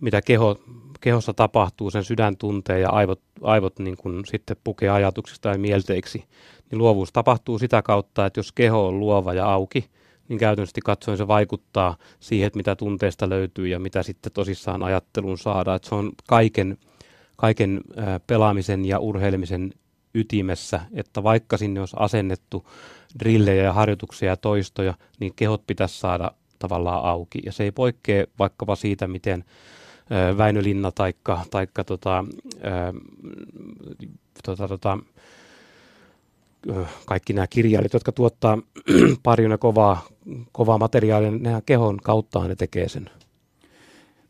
mitä 0.01 0.23
keho, 0.23 0.61
kehossa 1.01 1.35
tapahtuu, 1.35 1.91
sen 1.91 2.05
sydän 2.05 2.37
tuntee 2.37 2.81
ja 2.81 2.91
aivot, 2.91 3.21
aivot 3.43 3.79
niin 3.79 3.97
kuin 3.97 4.27
sitten 4.27 4.57
pukee 4.65 4.89
ajatuksista 4.89 5.49
ja 5.49 5.59
mielteiksi 5.59 6.25
niin 6.71 6.79
luovuus 6.79 7.13
tapahtuu 7.13 7.59
sitä 7.59 7.83
kautta, 7.83 8.27
että 8.27 8.39
jos 8.39 8.53
keho 8.53 8.87
on 8.87 9.01
luova 9.01 9.35
ja 9.35 9.47
auki, 9.53 9.91
niin 10.31 10.39
käytännössä 10.39 10.81
katsoen 10.85 11.19
se 11.19 11.29
vaikuttaa 11.29 11.97
siihen, 12.21 12.47
että 12.47 12.57
mitä 12.57 12.77
tunteesta 12.77 13.29
löytyy 13.29 13.69
ja 13.69 13.79
mitä 13.79 14.03
sitten 14.03 14.33
tosissaan 14.33 14.83
ajatteluun 14.83 15.39
saadaan. 15.39 15.77
Että 15.77 15.89
se 15.89 15.95
on 15.95 16.13
kaiken, 16.29 16.79
kaiken 17.37 17.81
pelaamisen 18.27 18.85
ja 18.85 18.99
urheilemisen 18.99 19.73
ytimessä, 20.15 20.81
että 20.93 21.23
vaikka 21.23 21.57
sinne 21.57 21.81
olisi 21.81 21.97
asennettu 21.99 22.67
drillejä 23.19 23.63
ja 23.63 23.73
harjoituksia 23.73 24.29
ja 24.29 24.37
toistoja, 24.37 24.95
niin 25.21 25.33
kehot 25.37 25.67
pitäisi 25.67 25.99
saada 25.99 26.31
tavallaan 26.59 27.05
auki. 27.05 27.39
Ja 27.47 27.53
se 27.53 27.65
ei 27.65 27.73
poikkea 27.73 28.25
vaikkapa 28.39 28.77
siitä, 28.77 29.09
miten 29.09 29.45
Väinö 30.39 30.63
Linna 30.63 30.93
taikka, 30.93 31.41
taikka 31.51 31.85
tota, 31.85 32.25
ää, 32.63 32.93
tota, 34.45 34.69
tota, 34.69 34.99
kaikki 37.07 37.33
nämä 37.33 37.47
kirjailijat, 37.47 37.93
jotka 37.93 38.13
tuottaa 38.13 38.59
paljon 39.23 39.59
kovaa, 39.59 40.07
kovaa 40.53 40.79
materiaalia, 40.79 41.31
nehän 41.31 41.63
kehon 41.67 41.97
kauttaan 41.97 42.49
ne 42.49 42.57
tekee 42.57 42.89
sen. 42.89 43.11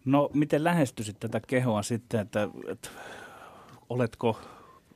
No 0.04 0.30
miten 0.34 0.64
lähestyisit 0.64 1.20
tätä 1.20 1.40
kehoa 1.46 1.82
sitten, 1.82 2.20
että, 2.20 2.48
että 2.68 2.88
oletko, 3.88 4.38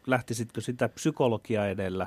lähtisitkö 0.06 0.60
sitä 0.60 0.88
psykologia 0.88 1.68
edellä, 1.68 2.06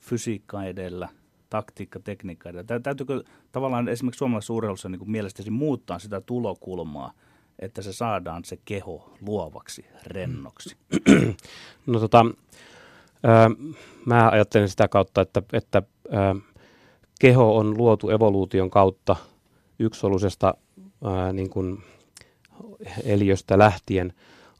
fysiikka 0.00 0.64
edellä, 0.64 1.08
taktiikka, 1.50 2.00
tekniikka 2.00 2.48
edellä? 2.48 2.80
Täytyykö 2.82 3.22
tavallaan 3.52 3.88
esimerkiksi 3.88 4.18
suomalaisessa 4.18 4.52
urheilussa 4.52 4.88
niin 4.88 5.10
mielestäsi 5.10 5.50
muuttaa 5.50 5.98
sitä 5.98 6.20
tulokulmaa, 6.20 7.12
että 7.58 7.82
se 7.82 7.92
saadaan 7.92 8.44
se 8.44 8.58
keho 8.64 9.14
luovaksi, 9.20 9.86
rennoksi? 10.06 10.76
No 11.86 12.00
tota, 12.00 12.26
Mä 14.04 14.30
ajattelen 14.30 14.68
sitä 14.68 14.88
kautta, 14.88 15.20
että, 15.20 15.42
että 15.52 15.82
keho 17.20 17.56
on 17.56 17.78
luotu 17.78 18.10
evoluution 18.10 18.70
kautta 18.70 19.16
yksolusesta 19.78 20.54
öö, 21.06 21.32
niin 21.32 21.50
kuin 21.50 21.82
eliöstä 23.04 23.58
lähtien 23.58 24.12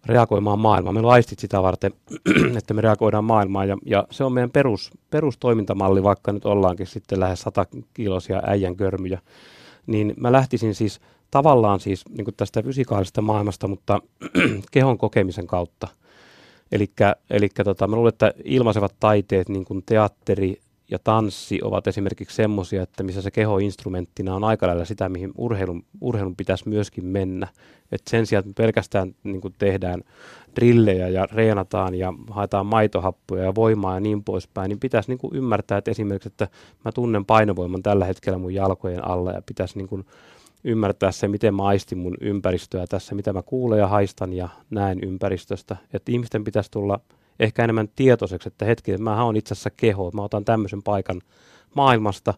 reagoimaan 0.06 0.58
maailmaan. 0.58 0.94
Meillä 0.94 1.06
on 1.06 1.12
aistit 1.12 1.38
sitä 1.38 1.62
varten, 1.62 1.92
että 2.58 2.74
me 2.74 2.80
reagoidaan 2.80 3.24
maailmaan 3.24 3.68
ja, 3.68 3.76
ja 3.86 4.06
se 4.10 4.24
on 4.24 4.32
meidän 4.32 4.50
perus, 4.50 4.90
perustoimintamalli, 5.10 6.02
vaikka 6.02 6.32
nyt 6.32 6.44
ollaankin 6.46 6.86
sitten 6.86 7.20
lähes 7.20 7.40
100 7.40 7.66
kilosia 7.94 8.42
äijän 8.46 8.76
körmyjä. 8.76 9.20
Niin 9.86 10.14
mä 10.16 10.32
lähtisin 10.32 10.74
siis 10.74 11.00
tavallaan 11.30 11.80
siis 11.80 12.04
niin 12.08 12.34
tästä 12.36 12.62
fysikaalisesta 12.62 13.22
maailmasta, 13.22 13.68
mutta 13.68 14.02
kehon 14.72 14.98
kokemisen 14.98 15.46
kautta– 15.46 15.88
Eli 17.30 17.48
tota, 17.64 17.86
mä 17.86 17.96
luulen, 17.96 18.08
että 18.08 18.32
ilmaisevat 18.44 18.94
taiteet, 19.00 19.48
niin 19.48 19.64
kuin 19.64 19.82
teatteri 19.86 20.60
ja 20.90 20.98
tanssi, 20.98 21.58
ovat 21.62 21.86
esimerkiksi 21.86 22.36
semmoisia, 22.36 22.82
että 22.82 23.02
missä 23.02 23.22
se 23.22 23.30
keho 23.30 23.58
instrumenttina 23.58 24.34
on 24.34 24.44
aika 24.44 24.66
lailla 24.66 24.84
sitä, 24.84 25.08
mihin 25.08 25.32
urheilun, 25.38 25.84
urheilun 26.00 26.36
pitäisi 26.36 26.68
myöskin 26.68 27.04
mennä. 27.04 27.48
Et 27.92 28.02
sen 28.10 28.26
sijaan, 28.26 28.40
että 28.40 28.48
me 28.48 28.64
pelkästään 28.64 29.14
niin 29.22 29.40
kuin 29.40 29.54
tehdään 29.58 30.02
drillejä 30.56 31.08
ja 31.08 31.26
reenataan 31.32 31.94
ja 31.94 32.14
haetaan 32.30 32.66
maitohappoja 32.66 33.44
ja 33.44 33.54
voimaa 33.54 33.94
ja 33.94 34.00
niin 34.00 34.24
poispäin, 34.24 34.68
niin 34.68 34.80
pitäisi 34.80 35.10
niin 35.10 35.18
kuin 35.18 35.36
ymmärtää, 35.36 35.78
että 35.78 35.90
esimerkiksi, 35.90 36.28
että 36.28 36.48
mä 36.84 36.92
tunnen 36.92 37.24
painovoiman 37.24 37.82
tällä 37.82 38.04
hetkellä 38.04 38.38
mun 38.38 38.54
jalkojen 38.54 39.08
alla 39.08 39.32
ja 39.32 39.42
pitäisi 39.46 39.78
niin 39.78 39.88
kuin 39.88 40.04
ymmärtää 40.64 41.12
se, 41.12 41.28
miten 41.28 41.54
mä 41.54 41.62
aistin 41.66 41.98
mun 41.98 42.14
ympäristöä 42.20 42.86
tässä, 42.86 43.14
mitä 43.14 43.32
mä 43.32 43.42
kuulen 43.42 43.78
ja 43.78 43.88
haistan 43.88 44.32
ja 44.32 44.48
näen 44.70 44.98
ympäristöstä. 45.04 45.76
Että 45.92 46.12
ihmisten 46.12 46.44
pitäisi 46.44 46.70
tulla 46.70 47.00
ehkä 47.40 47.64
enemmän 47.64 47.88
tietoiseksi, 47.96 48.48
että 48.48 48.64
hetki, 48.64 48.92
että 48.92 49.02
mä 49.02 49.24
oon 49.24 49.36
itse 49.36 49.54
asiassa 49.54 49.70
keho, 49.70 50.10
mä 50.10 50.22
otan 50.22 50.44
tämmöisen 50.44 50.82
paikan 50.82 51.20
maailmasta 51.74 52.34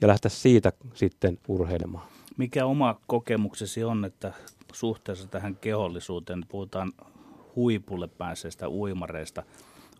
ja 0.00 0.08
lähteä 0.08 0.28
siitä 0.28 0.72
sitten 0.94 1.38
urheilemaan. 1.48 2.04
Mikä 2.36 2.66
oma 2.66 3.00
kokemuksesi 3.06 3.84
on, 3.84 4.04
että 4.04 4.32
suhteessa 4.72 5.28
tähän 5.28 5.56
kehollisuuteen, 5.56 6.44
puhutaan 6.48 6.92
huipulle 7.56 8.08
pääseistä 8.08 8.68
uimareista, 8.68 9.42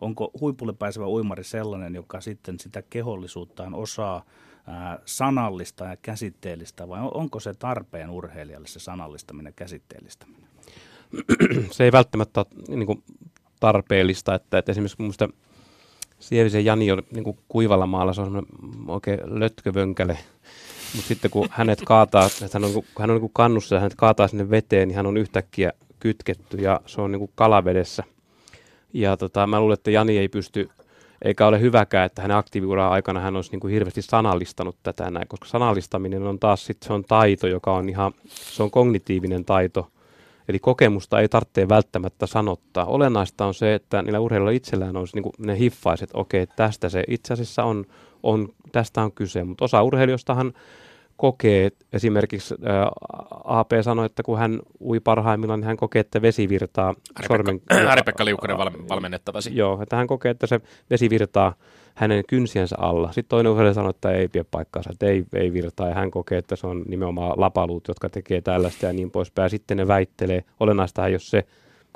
onko 0.00 0.30
huipulle 0.40 0.72
pääsevä 0.72 1.06
uimari 1.06 1.44
sellainen, 1.44 1.94
joka 1.94 2.20
sitten 2.20 2.58
sitä 2.60 2.82
kehollisuuttaan 2.82 3.74
osaa 3.74 4.24
sanallista 5.04 5.84
ja 5.84 5.96
käsitteellistä 5.96 6.88
vai 6.88 7.00
onko 7.14 7.40
se 7.40 7.54
tarpeen 7.54 8.10
urheilijalle 8.10 8.68
se 8.68 8.80
sanallistaminen 8.80 9.50
ja 9.50 9.54
käsitteellistäminen? 9.56 10.48
Se 11.70 11.84
ei 11.84 11.92
välttämättä 11.92 12.40
ole 12.40 12.76
niin 12.76 12.86
kuin 12.86 13.02
tarpeellista, 13.60 14.34
että, 14.34 14.58
että 14.58 14.72
esimerkiksi 14.72 14.96
minusta 14.98 15.28
Sievisen 16.18 16.64
Jani 16.64 16.92
oli 16.92 17.02
niin 17.14 17.24
kuin 17.24 17.38
kuivalla 17.48 17.86
maalla, 17.86 18.12
se 18.12 18.20
on 18.20 18.46
oikein 18.88 19.20
lötkövönkäle, 19.24 20.18
mutta 20.94 21.08
sitten 21.08 21.30
kun 21.30 21.48
hänet 21.50 21.82
kaataa, 21.86 22.26
että 22.26 22.58
hän 22.58 22.64
on, 22.64 22.82
hän 22.98 23.10
on 23.10 23.14
niin 23.14 23.20
kuin 23.20 23.32
kannussa 23.34 23.74
ja 23.74 23.80
hänet 23.80 23.94
kaataa 23.94 24.28
sinne 24.28 24.50
veteen, 24.50 24.88
niin 24.88 24.96
hän 24.96 25.06
on 25.06 25.16
yhtäkkiä 25.16 25.72
kytketty 26.00 26.56
ja 26.56 26.80
se 26.86 27.00
on 27.00 27.12
niin 27.12 27.18
kuin 27.18 27.30
kalavedessä. 27.34 28.04
Ja 28.92 29.16
tota, 29.16 29.46
mä 29.46 29.60
luulen, 29.60 29.74
että 29.74 29.90
Jani 29.90 30.18
ei 30.18 30.28
pysty 30.28 30.70
eikä 31.24 31.46
ole 31.46 31.60
hyväkään, 31.60 32.06
että 32.06 32.22
hänen 32.22 32.36
aktiiviuran 32.36 32.92
aikana 32.92 33.20
hän 33.20 33.36
olisi 33.36 33.50
niin 33.50 33.60
kuin 33.60 33.72
hirveästi 33.72 34.02
sanallistanut 34.02 34.76
tätä 34.82 35.10
näin, 35.10 35.28
koska 35.28 35.46
sanallistaminen 35.46 36.22
on 36.22 36.38
taas 36.38 36.66
sit, 36.66 36.82
se 36.82 36.92
on 36.92 37.04
taito, 37.04 37.46
joka 37.46 37.72
on 37.72 37.88
ihan, 37.88 38.12
se 38.28 38.62
on 38.62 38.70
kognitiivinen 38.70 39.44
taito, 39.44 39.88
eli 40.48 40.58
kokemusta 40.58 41.20
ei 41.20 41.28
tarvitse 41.28 41.68
välttämättä 41.68 42.26
sanottaa. 42.26 42.84
Olennaista 42.84 43.46
on 43.46 43.54
se, 43.54 43.74
että 43.74 44.02
niillä 44.02 44.20
urheilijoilla 44.20 44.56
itsellään 44.56 44.96
olisi 44.96 45.16
niin 45.16 45.22
kuin 45.22 45.32
ne 45.38 45.58
hiffaiset, 45.58 46.10
okei, 46.14 46.46
tästä 46.46 46.88
se 46.88 47.04
itse 47.08 47.34
asiassa 47.34 47.64
on, 47.64 47.84
on, 48.22 48.48
tästä 48.72 49.02
on 49.02 49.12
kyse, 49.12 49.44
mutta 49.44 49.64
osa 49.64 49.82
urheilijoistahan 49.82 50.52
kokee, 51.22 51.70
esimerkiksi 51.92 52.54
ää, 52.64 52.90
AP 53.44 53.70
sanoi, 53.82 54.06
että 54.06 54.22
kun 54.22 54.38
hän 54.38 54.60
ui 54.80 55.00
parhaimmillaan, 55.00 55.60
niin 55.60 55.66
hän 55.66 55.76
kokee, 55.76 56.00
että 56.00 56.22
vesi 56.22 56.48
virtaa 56.48 56.94
sormen... 57.26 57.60
Ari-Pekka 57.90 58.24
Liukkonen 58.24 58.58
val, 58.58 58.70
valmennettavasi. 58.88 59.56
Joo, 59.56 59.82
että 59.82 59.96
hän 59.96 60.06
kokee, 60.06 60.30
että 60.30 60.46
se 60.46 60.60
vesi 60.90 61.10
virtaa 61.10 61.54
hänen 61.94 62.24
kynsiensä 62.28 62.76
alla. 62.78 63.12
Sitten 63.12 63.28
toinen 63.28 63.52
urheilija 63.52 63.74
sanoi, 63.74 63.90
että 63.90 64.10
ei 64.10 64.28
pidä 64.28 64.44
paikkaansa, 64.50 64.90
että 64.92 65.06
ei, 65.06 65.24
ei 65.34 65.52
virtaa, 65.52 65.88
ja 65.88 65.94
hän 65.94 66.10
kokee, 66.10 66.38
että 66.38 66.56
se 66.56 66.66
on 66.66 66.84
nimenomaan 66.88 67.40
lapaluut, 67.40 67.88
jotka 67.88 68.08
tekee 68.08 68.40
tällaista 68.40 68.86
ja 68.86 68.92
niin 68.92 69.10
poispäin. 69.10 69.50
Sitten 69.50 69.76
ne 69.76 69.88
väittelee, 69.88 70.44
olennaista 70.60 71.08
jos 71.08 71.30
se, 71.30 71.46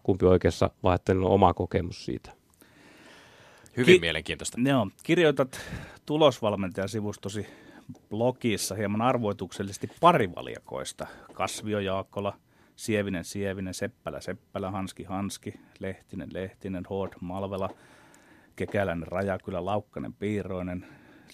kumpi 0.02 0.26
oikeassa, 0.26 0.70
vaan 0.82 0.94
että 0.94 1.12
on 1.12 1.24
oma 1.24 1.54
kokemus 1.54 2.04
siitä. 2.04 2.30
Hyvin 3.76 3.94
Ki- 3.94 4.00
mielenkiintoista. 4.00 4.58
Joo, 4.64 4.88
kirjoitat 5.02 5.60
tulosvalmentajasivustosi 6.06 7.46
blogissa 8.08 8.74
hieman 8.74 9.02
arvoituksellisesti 9.02 9.90
parivaljakoista. 10.00 11.06
Kasvio 11.32 11.78
Jaakkola, 11.78 12.38
Sievinen 12.76 13.24
Sievinen, 13.24 13.74
Seppälä 13.74 14.20
Seppälä, 14.20 14.70
Hanski 14.70 15.04
Hanski, 15.04 15.60
Lehtinen 15.78 16.28
Lehtinen, 16.32 16.84
Hood 16.90 17.12
Malvela, 17.20 17.70
Kekäläinen 18.56 19.08
Rajakylä, 19.08 19.64
Laukkanen 19.64 20.12
Piiroinen, 20.12 20.86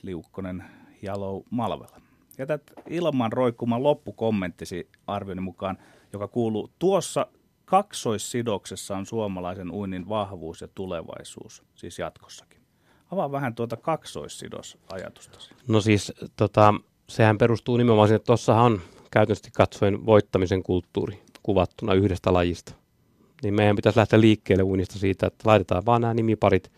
Liukkonen 0.03 0.65
Jalou 1.03 1.45
Malvela. 1.51 2.01
Jätät 2.39 2.63
ilman 2.89 3.33
roikkumaan 3.33 3.83
loppukommenttisi 3.83 4.89
arvioni 5.07 5.41
mukaan, 5.41 5.79
joka 6.13 6.29
kuuluu 6.29 6.71
tuossa 6.79 7.27
kaksoissidoksessa 7.65 8.97
on 8.97 9.07
suomalaisen 9.07 9.71
uinnin 9.71 10.09
vahvuus 10.09 10.61
ja 10.61 10.69
tulevaisuus, 10.69 11.63
siis 11.75 11.99
jatkossakin. 11.99 12.52
Avaa 13.13 13.33
vähän 13.33 13.55
tuota 13.55 13.77
kaksoissidosajatustasi. 13.77 15.51
No 15.69 15.81
siis 15.81 16.13
tota, 16.37 16.75
sehän 17.09 17.39
perustuu 17.39 17.77
nimenomaan 17.77 18.09
siihen, 18.09 18.17
että 18.17 18.27
tuossahan 18.27 18.65
on 18.65 18.81
käytännössä 19.11 19.51
katsoen 19.57 20.07
voittamisen 20.07 20.63
kulttuuri 20.63 21.23
kuvattuna 21.43 21.95
yhdestä 21.95 22.33
lajista. 22.33 22.75
Niin 23.43 23.55
meidän 23.55 23.77
pitäisi 23.77 23.99
lähteä 23.99 24.21
liikkeelle 24.21 24.63
uinista 24.65 24.99
siitä, 24.99 25.27
että 25.27 25.49
laitetaan 25.49 25.87
vaan 25.87 26.01
nämä 26.01 26.15
nimiparit 26.15 26.73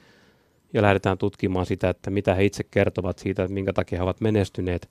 ja 0.72 0.82
lähdetään 0.82 1.18
tutkimaan 1.18 1.66
sitä, 1.66 1.88
että 1.88 2.10
mitä 2.10 2.34
he 2.34 2.44
itse 2.44 2.64
kertovat 2.70 3.18
siitä, 3.18 3.42
että 3.42 3.54
minkä 3.54 3.72
takia 3.72 3.98
he 3.98 4.02
ovat 4.02 4.20
menestyneet. 4.20 4.90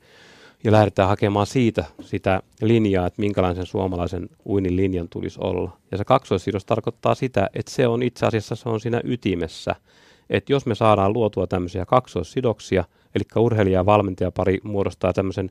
Ja 0.64 0.72
lähdetään 0.72 1.10
hakemaan 1.10 1.48
siitä 1.48 1.86
sitä 2.02 2.42
linjaa, 2.62 3.08
että 3.08 3.22
minkälaisen 3.22 3.66
suomalaisen 3.66 4.30
uinin 4.46 4.76
linjan 4.76 5.10
tulisi 5.10 5.40
olla. 5.42 5.78
Ja 5.92 5.98
se 5.98 6.06
kaksoissidos 6.06 6.66
tarkoittaa 6.66 7.16
sitä, 7.16 7.50
että 7.54 7.72
se 7.72 7.88
on 7.88 8.04
itse 8.04 8.26
asiassa 8.26 8.56
se 8.56 8.70
on 8.70 8.80
siinä 8.80 9.02
ytimessä. 9.04 9.76
Että 10.30 10.54
jos 10.54 10.66
me 10.66 10.76
saadaan 10.76 11.14
luotua 11.14 11.48
tämmöisiä 11.48 11.86
kaksoissidoksia, 11.86 12.84
eli 13.16 13.24
urheilija 13.44 13.80
ja 13.80 13.86
valmentajapari 13.86 14.60
muodostaa 14.64 15.14
tämmöisen 15.14 15.50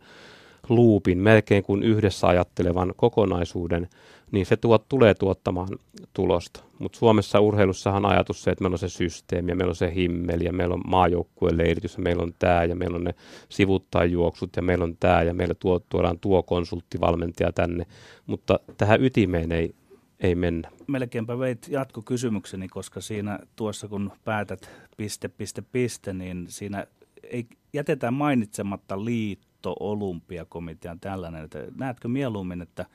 luupin, 0.68 1.18
melkein 1.18 1.62
kuin 1.62 1.82
yhdessä 1.82 2.26
ajattelevan 2.26 2.92
kokonaisuuden, 2.96 3.88
niin 4.32 4.46
se 4.46 4.56
tuot, 4.56 4.88
tulee 4.88 5.14
tuottamaan 5.14 5.68
tulosta. 6.14 6.60
Mutta 6.78 6.98
Suomessa 6.98 7.40
urheilussahan 7.40 8.04
on 8.04 8.10
ajatus 8.10 8.42
se, 8.42 8.50
että 8.50 8.64
meillä 8.64 8.74
on 8.74 8.78
se 8.78 8.88
systeemi 8.88 9.50
ja 9.50 9.56
meillä 9.56 9.70
on 9.70 9.76
se 9.76 9.94
himmeli 9.94 10.44
ja 10.44 10.52
meillä 10.52 10.74
on 10.74 10.82
maajoukkueen 10.86 11.58
leiritys 11.58 11.96
ja 11.96 12.02
meillä 12.02 12.22
on 12.22 12.34
tämä 12.38 12.64
ja 12.64 12.76
meillä 12.76 12.96
on 12.96 13.04
ne 13.04 13.14
sivuttajuoksut 13.48 14.56
ja 14.56 14.62
meillä 14.62 14.84
on 14.84 14.96
tämä 15.00 15.22
ja 15.22 15.34
meillä 15.34 15.54
tuo, 15.54 15.80
tuodaan 15.88 16.18
tuo 16.18 16.42
konsulttivalmentaja 16.42 17.52
tänne, 17.52 17.86
mutta 18.26 18.60
tähän 18.76 19.04
ytimeen 19.04 19.52
ei, 19.52 19.74
ei 20.22 20.34
mennä. 20.34 20.70
Melkeinpä 20.86 21.38
veit 21.38 21.68
jatkokysymykseni, 21.68 22.68
koska 22.68 23.00
siinä 23.00 23.38
tuossa 23.56 23.88
kun 23.88 24.12
päätät 24.24 24.70
piste, 24.96 25.28
piste, 25.28 25.62
piste, 25.62 26.12
niin 26.12 26.46
siinä 26.48 26.86
ei 27.22 27.46
jätetään 27.72 28.14
mainitsematta 28.14 29.04
liitto, 29.04 29.76
olympiakomitean 29.80 31.00
tällainen. 31.00 31.44
Että 31.44 31.58
näetkö 31.76 32.08
mieluummin, 32.08 32.62
että– 32.62 32.86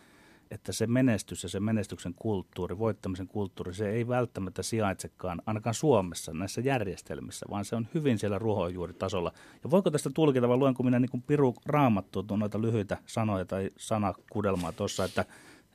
että 0.51 0.71
se 0.71 0.88
menestys 0.88 1.43
ja 1.43 1.49
se 1.49 1.59
menestyksen 1.59 2.13
kulttuuri, 2.13 2.80
voittamisen 2.80 3.28
kulttuuri, 3.28 3.73
se 3.73 3.89
ei 3.89 4.07
välttämättä 4.07 4.63
sijaitsekaan 4.63 5.41
ainakaan 5.45 5.73
Suomessa 5.73 6.34
näissä 6.34 6.61
järjestelmissä, 6.61 7.45
vaan 7.49 7.65
se 7.65 7.75
on 7.75 7.88
hyvin 7.93 8.17
siellä 8.17 8.39
ruohonjuuritasolla. 8.39 9.32
Ja 9.63 9.71
voiko 9.71 9.91
tästä 9.91 10.09
tulkita, 10.13 10.47
vai 10.47 10.57
luenko 10.57 10.84
minä 10.84 10.99
niin 10.99 11.09
kuin 11.09 11.23
piru 11.28 11.53
raamattua 11.65 12.23
noita 12.38 12.61
lyhyitä 12.61 12.97
sanoja 13.05 13.45
tai 13.45 13.71
sanakudelmaa 13.78 14.71
tuossa, 14.71 15.05
että, 15.05 15.25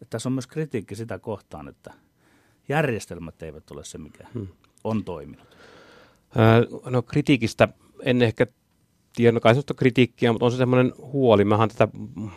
että 0.03 0.11
tässä 0.11 0.29
on 0.29 0.33
myös 0.33 0.47
kritiikki 0.47 0.95
sitä 0.95 1.19
kohtaan, 1.19 1.69
että 1.69 1.95
järjestelmät 2.69 3.43
eivät 3.43 3.71
ole 3.71 3.85
se, 3.85 3.99
mikä 3.99 4.27
hmm. 4.35 4.49
on 4.85 5.05
toiminut. 5.05 5.57
Öö, 6.37 6.91
no 6.91 7.03
kritiikistä 7.03 7.69
en 8.03 8.23
ehkä 8.23 8.47
tiedä, 9.17 9.41
kai 9.41 9.55
sellaista 9.55 9.75
kritiikkiä, 9.75 10.33
mutta 10.33 10.45
on 10.45 10.53
se 10.53 10.57
semmoinen 10.57 10.93
huoli. 10.99 11.45
Mä 11.45 11.57
oon 11.57 11.69
tätä 11.69 11.89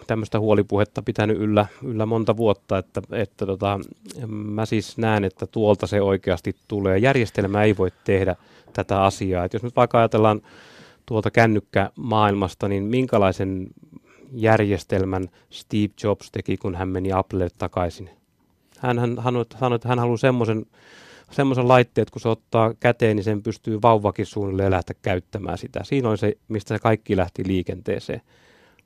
tämmöistä 0.08 0.40
huolipuhetta 0.40 1.02
pitänyt 1.02 1.38
yllä, 1.38 1.66
yllä 1.84 2.06
monta 2.06 2.38
vuotta, 2.38 2.78
että, 2.78 3.02
että 3.12 3.46
tota, 3.46 3.80
mä 4.28 4.66
siis 4.66 4.98
näen, 4.98 5.24
että 5.24 5.48
tuolta 5.48 5.88
se 5.88 6.02
oikeasti 6.02 6.56
tulee. 6.68 6.98
Järjestelmä 6.98 7.64
ei 7.64 7.78
voi 7.78 7.92
tehdä 8.04 8.36
tätä 8.74 9.04
asiaa. 9.04 9.46
Et 9.46 9.54
jos 9.54 9.64
nyt 9.64 9.76
vaikka 9.76 9.98
ajatellaan 9.98 10.42
tuolta 11.06 11.32
kännykkämaailmasta, 11.32 12.68
niin 12.68 12.84
minkälaisen 12.84 13.68
järjestelmän 14.32 15.30
Steve 15.50 15.94
Jobs 16.04 16.32
teki, 16.32 16.58
kun 16.58 16.76
hän 16.76 16.90
meni 16.90 17.14
Applelle 17.14 17.48
takaisin? 17.58 18.10
Hän, 18.80 19.00
hän 19.00 19.16
sanoi, 19.60 19.76
että 19.76 19.88
hän 19.88 20.00
haluaa 20.00 20.18
semmoisen 20.18 20.66
semmoisen 21.32 21.68
laitteen, 21.68 22.04
että 22.04 22.14
kun 22.14 22.22
se 22.22 22.30
ottaa 22.30 22.74
käteen, 22.80 23.16
niin 23.16 23.24
sen 23.24 23.44
pystyy 23.44 23.82
vauvakin 23.82 24.26
suunnilleen 24.26 24.72
lähteä 24.72 24.96
käyttämään 25.02 25.58
sitä. 25.58 25.84
Siinä 25.84 26.10
on 26.10 26.18
se, 26.18 26.38
mistä 26.48 26.76
se 26.76 26.80
kaikki 26.80 27.18
lähti 27.18 27.48
liikenteeseen. 27.48 28.22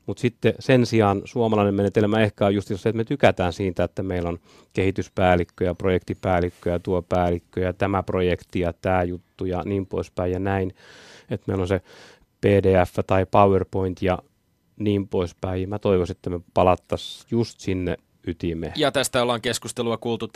Mutta 0.06 0.22
sitten 0.22 0.54
sen 0.60 0.86
sijaan 0.86 1.22
suomalainen 1.26 1.74
menetelmä 1.74 2.20
ehkä 2.20 2.46
on 2.46 2.56
just 2.56 2.68
se, 2.68 2.74
että 2.74 2.98
me 2.98 3.04
tykätään 3.04 3.54
siitä, 3.54 3.84
että 3.84 4.04
meillä 4.04 4.30
on 4.30 4.40
kehityspäällikkö 4.74 5.66
ja 5.66 5.76
projektipäällikkö 5.76 6.70
ja 6.70 6.80
tuo 6.80 7.02
päällikkö 7.02 7.62
ja 7.62 7.74
tämä 7.74 8.04
projekti 8.04 8.60
ja 8.60 8.74
tämä 8.74 9.04
juttu 9.04 9.46
ja 9.46 9.64
niin 9.66 9.86
poispäin 9.86 10.32
ja 10.32 10.40
näin. 10.40 10.74
Että 11.30 11.44
meillä 11.48 11.62
on 11.62 11.68
se 11.68 11.82
PDF 12.42 12.94
tai 13.08 13.26
PowerPoint 13.26 14.02
ja 14.02 14.20
niin 14.80 15.08
poispäin. 15.08 15.70
Mä 15.70 15.80
toivoisin, 15.80 16.16
että 16.16 16.30
me 16.30 16.40
palattaisiin 16.54 17.28
just 17.32 17.60
sinne 17.60 17.98
ytimeen. 18.28 18.74
Ja 18.76 18.92
tästä 18.92 19.22
ollaan 19.22 19.42
keskustelua 19.42 19.98
kuultu 19.98 20.28
t- 20.28 20.34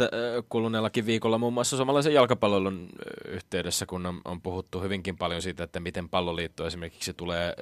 kuluneellakin 0.50 1.06
viikolla 1.06 1.38
muun 1.38 1.54
muassa 1.54 1.78
suomalaisen 1.78 2.14
jalkapallon 2.14 2.90
yhteydessä, 3.28 3.86
kun 3.86 4.06
on, 4.06 4.22
on 4.26 4.42
puhuttu 4.42 4.82
hyvinkin 4.82 5.18
paljon 5.18 5.42
siitä, 5.42 5.64
että 5.64 5.80
miten 5.80 6.10
palloliitto 6.10 6.68
esimerkiksi 6.68 7.14
tulee 7.14 7.54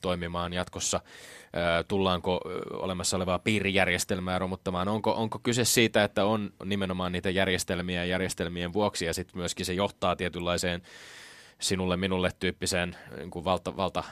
toimimaan 0.00 0.52
jatkossa. 0.52 1.00
Tullaanko 1.88 2.40
olemassa 2.72 3.16
olevaa 3.16 3.38
piirijärjestelmää 3.38 4.38
romuttamaan? 4.38 4.88
Onko, 4.88 5.12
onko 5.12 5.38
kyse 5.42 5.64
siitä, 5.64 6.04
että 6.04 6.24
on 6.24 6.50
nimenomaan 6.64 7.12
niitä 7.12 7.30
järjestelmiä 7.30 8.04
järjestelmien 8.04 8.72
vuoksi 8.72 9.04
ja 9.04 9.14
sitten 9.14 9.38
myöskin 9.38 9.66
se 9.66 9.72
johtaa 9.72 10.16
tietynlaiseen 10.16 10.82
sinulle 11.60 11.96
minulle 11.96 12.30
tyyppiseen 12.38 12.96
niin 13.16 13.30
kuin 13.30 13.44
valta, 13.44 13.76
valta, 13.76 14.04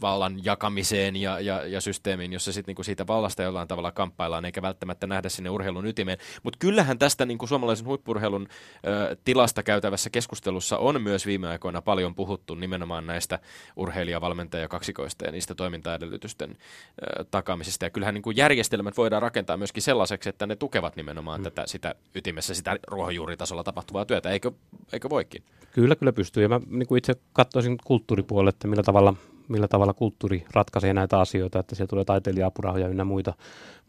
vallan 0.00 0.44
jakamiseen 0.44 1.16
ja, 1.16 1.40
ja, 1.40 1.66
ja 1.66 1.80
systeemiin, 1.80 2.32
jossa 2.32 2.52
sit, 2.52 2.66
niin 2.66 2.74
kuin 2.74 2.84
siitä 2.84 3.06
vallasta 3.06 3.42
jollain 3.42 3.68
tavalla 3.68 3.92
kamppaillaan, 3.92 4.44
eikä 4.44 4.62
välttämättä 4.62 5.06
nähdä 5.06 5.28
sinne 5.28 5.50
urheilun 5.50 5.86
ytimeen. 5.86 6.18
Mutta 6.42 6.58
kyllähän 6.58 6.98
tästä 6.98 7.26
niin 7.26 7.38
kuin 7.38 7.48
suomalaisen 7.48 7.86
huippurheilun 7.86 8.48
ö, 8.86 9.16
tilasta 9.24 9.62
käytävässä 9.62 10.10
keskustelussa 10.10 10.78
on 10.78 11.02
myös 11.02 11.26
viime 11.26 11.48
aikoina 11.48 11.82
paljon 11.82 12.14
puhuttu 12.14 12.54
nimenomaan 12.54 13.06
näistä 13.06 13.38
urheilija-valmentaja-kaksikoista 13.76 15.24
ja 15.24 15.32
niistä 15.32 15.54
toimintaedellytysten 15.54 16.50
ö, 16.50 17.24
takaamisesta. 17.30 17.84
Ja 17.84 17.90
kyllähän 17.90 18.14
niin 18.14 18.22
kuin 18.22 18.36
järjestelmät 18.36 18.96
voidaan 18.96 19.22
rakentaa 19.22 19.56
myöskin 19.56 19.82
sellaiseksi, 19.82 20.28
että 20.28 20.46
ne 20.46 20.56
tukevat 20.56 20.96
nimenomaan 20.96 21.40
mm. 21.40 21.44
tätä 21.44 21.62
sitä 21.66 21.94
ytimessä, 22.14 22.54
sitä 22.54 22.76
ruohonjuuritasolla 22.86 23.64
tapahtuvaa 23.64 24.04
työtä, 24.04 24.30
eikö, 24.30 24.52
eikö 24.92 25.10
voikin? 25.10 25.44
Kyllä, 25.74 25.96
kyllä 25.96 26.12
pystyy. 26.12 26.42
Ja 26.42 26.48
mä 26.54 26.60
niin 26.70 26.86
kuin 26.86 26.98
itse 26.98 27.14
katsoisin 27.32 27.76
kulttuuripuolelle, 27.84 28.48
että 28.48 28.68
millä 28.68 28.82
tavalla, 28.82 29.14
millä 29.48 29.68
tavalla 29.68 29.94
kulttuuri 29.94 30.44
ratkaisee 30.52 30.94
näitä 30.94 31.20
asioita, 31.20 31.58
että 31.58 31.74
siellä 31.74 31.88
tulee 31.88 32.04
taiteilija-apurahoja 32.04 32.88
ynnä 32.88 33.04
muita, 33.04 33.34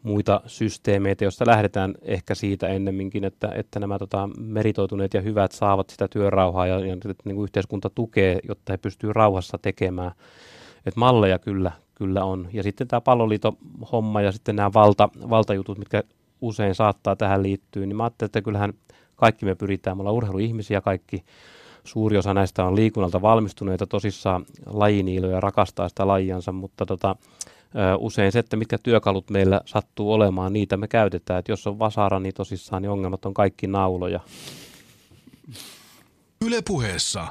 muita 0.02 0.40
systeemeitä, 0.46 1.24
joista 1.24 1.46
lähdetään 1.46 1.94
ehkä 2.02 2.34
siitä 2.34 2.68
ennemminkin, 2.68 3.24
että, 3.24 3.48
että 3.54 3.80
nämä 3.80 3.98
tota, 3.98 4.28
meritoituneet 4.38 5.14
ja 5.14 5.20
hyvät 5.20 5.52
saavat 5.52 5.90
sitä 5.90 6.08
työrauhaa 6.08 6.66
ja, 6.66 6.78
ja 6.86 6.92
että 6.94 7.14
niin 7.24 7.36
kuin 7.36 7.44
yhteiskunta 7.44 7.90
tukee, 7.90 8.38
jotta 8.48 8.72
he 8.72 8.76
pystyy 8.76 9.12
rauhassa 9.12 9.58
tekemään. 9.62 10.12
Et 10.86 10.96
malleja 10.96 11.38
kyllä, 11.38 11.72
kyllä 11.94 12.24
on. 12.24 12.48
Ja 12.52 12.62
sitten 12.62 12.88
tämä 12.88 13.02
homma 13.92 14.20
ja 14.20 14.32
sitten 14.32 14.56
nämä 14.56 14.72
valta, 14.72 15.08
valtajutut, 15.30 15.78
mitkä 15.78 16.02
usein 16.40 16.74
saattaa 16.74 17.16
tähän 17.16 17.42
liittyä, 17.42 17.86
niin 17.86 17.96
mä 17.96 18.02
ajattelin, 18.02 18.28
että 18.28 18.42
kyllähän 18.42 18.72
kaikki 19.16 19.44
me 19.44 19.54
pyritään, 19.54 19.96
me 19.96 20.00
ollaan 20.00 20.16
urheiluihmisiä 20.16 20.80
kaikki, 20.80 21.24
Suuri 21.86 22.16
osa 22.18 22.34
näistä 22.34 22.64
on 22.64 22.76
liikunnalta 22.76 23.22
valmistuneita, 23.22 23.86
tosissaan 23.86 24.46
lajiniiloja 24.66 25.40
rakastaa 25.40 25.88
sitä 25.88 26.06
lajiansa, 26.06 26.52
mutta 26.52 26.86
tota, 26.86 27.16
usein 27.98 28.32
se, 28.32 28.38
että 28.38 28.56
mitkä 28.56 28.78
työkalut 28.78 29.30
meillä 29.30 29.60
sattuu 29.64 30.12
olemaan, 30.12 30.52
niitä 30.52 30.76
me 30.76 30.88
käytetään. 30.88 31.38
Et 31.38 31.48
jos 31.48 31.66
on 31.66 31.78
vasara, 31.78 32.20
niin 32.20 32.34
tosissaan 32.34 32.82
niin 32.82 32.90
ongelmat 32.90 33.24
on 33.24 33.34
kaikki 33.34 33.66
nauloja. 33.66 34.20
Ylepuheessa 36.46 37.26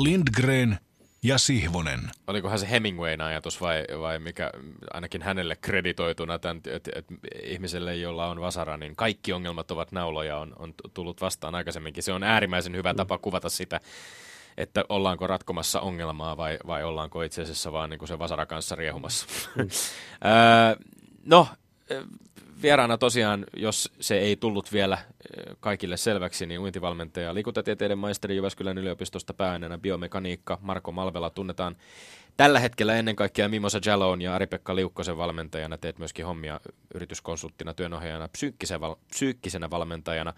Lindgren 0.00 0.78
ja 1.22 1.38
Sihvonen. 1.38 2.10
Olikohan 2.26 2.58
se 2.58 2.70
Hemingwayn 2.70 3.20
ajatus 3.20 3.60
vai, 3.60 3.84
vai 4.00 4.18
mikä 4.18 4.50
ainakin 4.92 5.22
hänelle 5.22 5.56
kreditoituna, 5.56 6.34
että 6.34 6.54
et, 6.64 6.88
et, 6.94 7.06
ihmiselle, 7.42 7.96
jolla 7.96 8.26
on 8.26 8.40
vasara, 8.40 8.76
niin 8.76 8.96
kaikki 8.96 9.32
ongelmat 9.32 9.70
ovat 9.70 9.92
nauloja, 9.92 10.38
on, 10.38 10.52
on 10.58 10.74
tullut 10.94 11.20
vastaan 11.20 11.54
aikaisemminkin. 11.54 12.02
Se 12.02 12.12
on 12.12 12.22
äärimmäisen 12.22 12.76
hyvä 12.76 12.94
tapa 12.94 13.18
kuvata 13.18 13.48
sitä, 13.48 13.80
että 14.56 14.84
ollaanko 14.88 15.26
ratkomassa 15.26 15.80
ongelmaa 15.80 16.36
vai, 16.36 16.58
vai 16.66 16.84
ollaanko 16.84 17.22
itse 17.22 17.42
asiassa 17.42 17.72
vaan 17.72 17.90
niin 17.90 17.98
kuin 17.98 18.08
se 18.08 18.18
vasara 18.18 18.46
kanssa 18.46 18.74
riehumassa. 18.76 19.26
Mm. 19.56 19.68
no, 21.32 21.48
vieraana 22.62 22.98
tosiaan, 22.98 23.46
jos 23.56 23.92
se 24.00 24.18
ei 24.18 24.36
tullut 24.36 24.72
vielä 24.72 24.98
kaikille 25.60 25.96
selväksi, 25.96 26.46
niin 26.46 26.60
uintivalmentaja, 26.60 27.34
liikuntatieteiden 27.34 27.98
maisteri 27.98 28.36
Jyväskylän 28.36 28.78
yliopistosta 28.78 29.34
pääaineena 29.34 29.78
biomekaniikka 29.78 30.58
Marko 30.62 30.92
Malvela 30.92 31.30
tunnetaan 31.30 31.76
tällä 32.36 32.60
hetkellä 32.60 32.94
ennen 32.94 33.16
kaikkea 33.16 33.48
Mimosa 33.48 33.80
Jalon 33.86 34.22
ja 34.22 34.34
Ari-Pekka 34.34 34.76
Liukkosen 34.76 35.16
valmentajana. 35.16 35.78
Teet 35.78 35.98
myöskin 35.98 36.26
hommia 36.26 36.60
yrityskonsulttina, 36.94 37.74
työnohjaajana, 37.74 38.28
psyykkisen 38.28 38.80
val- 38.80 38.96
psyykkisenä 39.10 39.70
valmentajana. 39.70 40.34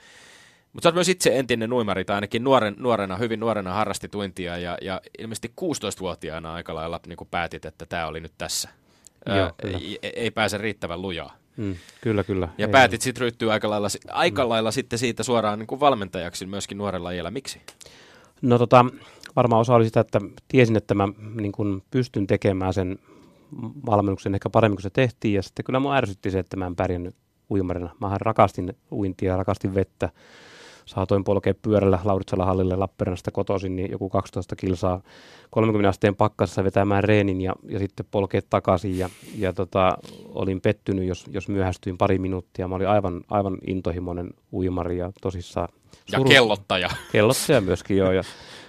Mutta 0.72 0.82
sä 0.82 0.88
oot 0.88 0.94
myös 0.94 1.08
itse 1.08 1.38
entinen 1.38 1.70
nuimari, 1.70 2.04
tai 2.04 2.14
ainakin 2.14 2.44
nuoren, 2.44 2.74
nuorena, 2.78 3.16
hyvin 3.16 3.40
nuorena 3.40 3.72
harrasti 3.72 4.08
tuintia, 4.08 4.58
ja, 4.58 4.78
ja 4.82 5.00
ilmeisesti 5.18 5.52
16-vuotiaana 5.60 6.54
aika 6.54 6.74
lailla 6.74 7.00
niin 7.06 7.28
päätit, 7.30 7.64
että 7.64 7.86
tämä 7.86 8.06
oli 8.06 8.20
nyt 8.20 8.32
tässä. 8.38 8.68
Joo, 9.26 9.52
ei, 9.64 9.98
ei 10.02 10.30
pääse 10.30 10.58
riittävän 10.58 11.02
lujaa. 11.02 11.43
Mm, 11.56 11.74
kyllä, 12.00 12.24
kyllä. 12.24 12.48
Ja 12.58 12.66
ei 12.66 12.72
päätit 12.72 13.02
sitten 13.02 13.20
ryhtyä 13.20 13.52
aika 13.52 13.70
lailla, 13.70 13.88
aika 14.10 14.42
mm. 14.42 14.48
lailla 14.48 14.70
sitten 14.70 14.98
siitä 14.98 15.22
suoraan 15.22 15.58
niin 15.58 15.66
kuin 15.66 15.80
valmentajaksi 15.80 16.46
myöskin 16.46 16.78
nuorella 16.78 17.10
iällä. 17.10 17.30
Miksi? 17.30 17.60
No 18.42 18.58
tota, 18.58 18.84
varmaan 19.36 19.60
osa 19.60 19.74
oli 19.74 19.84
sitä, 19.84 20.00
että 20.00 20.20
tiesin, 20.48 20.76
että 20.76 20.94
mä 20.94 21.08
niin 21.34 21.52
kuin 21.52 21.82
pystyn 21.90 22.26
tekemään 22.26 22.74
sen 22.74 22.98
valmennuksen 23.86 24.34
ehkä 24.34 24.50
paremmin 24.50 24.76
kuin 24.76 24.82
se 24.82 24.90
tehtiin. 24.90 25.34
Ja 25.34 25.42
sitten 25.42 25.64
kyllä 25.64 25.80
mua 25.80 25.96
ärsytti 25.96 26.30
se, 26.30 26.38
että 26.38 26.56
mä 26.56 26.66
en 26.66 26.76
pärjännyt 26.76 27.14
uimarina. 27.50 27.90
Mä 28.00 28.18
rakastin 28.18 28.76
uintia 28.92 29.30
ja 29.30 29.36
rakastin 29.36 29.74
vettä 29.74 30.10
saatoin 30.86 31.24
polkea 31.24 31.54
pyörällä 31.62 31.98
Lauritsala 32.04 32.44
hallille 32.44 32.76
Lappeenrannasta 32.76 33.30
kotoisin, 33.30 33.76
niin 33.76 33.90
joku 33.90 34.08
12 34.08 34.56
kilsaa 34.56 35.00
30 35.50 35.88
asteen 35.88 36.16
pakkassa 36.16 36.64
vetämään 36.64 37.04
reenin 37.04 37.40
ja, 37.40 37.52
ja 37.68 37.78
sitten 37.78 38.06
polkea 38.10 38.40
takaisin. 38.50 38.98
Ja, 38.98 39.08
ja 39.38 39.52
tota, 39.52 39.98
olin 40.28 40.60
pettynyt, 40.60 41.08
jos, 41.08 41.24
jos 41.30 41.48
myöhästyin 41.48 41.98
pari 41.98 42.18
minuuttia. 42.18 42.68
Mä 42.68 42.74
olin 42.74 42.88
aivan, 42.88 43.20
aivan 43.30 43.58
intohimoinen 43.66 44.30
uimari 44.52 44.98
ja 44.98 45.12
tosissaan. 45.22 45.68
Suru, 46.10 46.22
ja 46.22 46.28
kellottaja. 46.28 46.88
Kellottaja 47.12 47.60
myöskin, 47.60 47.96
joo. 47.96 48.12
Ja 48.12 48.22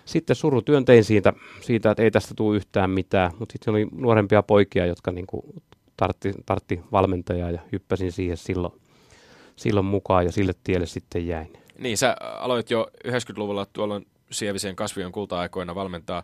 sitten 0.06 0.36
suru 0.36 0.62
työntein 0.62 1.04
siitä, 1.04 1.34
siitä, 1.62 1.92
että 1.92 2.04
ei 2.04 2.12
tästä 2.12 2.34
tule 2.36 2.56
yhtään 2.56 2.90
mitään, 2.90 3.32
mutta 3.40 3.54
sitten 3.54 3.72
oli 3.72 3.88
nuorempia 3.92 4.44
poikia, 4.44 4.86
jotka 4.86 5.12
niin 5.12 5.28
kuin 5.28 5.44
tartti, 5.98 6.32
tartti 6.46 6.82
valmentajaa 6.92 7.52
ja 7.52 7.60
hyppäsin 7.72 8.12
siihen 8.12 8.38
silloin, 8.38 8.74
silloin 9.56 9.86
mukaan 9.86 10.26
ja 10.26 10.32
sille 10.32 10.54
tielle 10.64 10.86
sitten 10.86 11.28
jäin. 11.28 11.65
Niin, 11.80 11.98
sä 11.98 12.16
aloit 12.22 12.70
jo 12.70 12.88
90-luvulla 13.08 13.66
tuolloin 13.66 14.08
Sievisen 14.32 14.76
kasvien 14.76 15.12
kulta-aikoina 15.12 15.76
valmentaa 15.76 16.24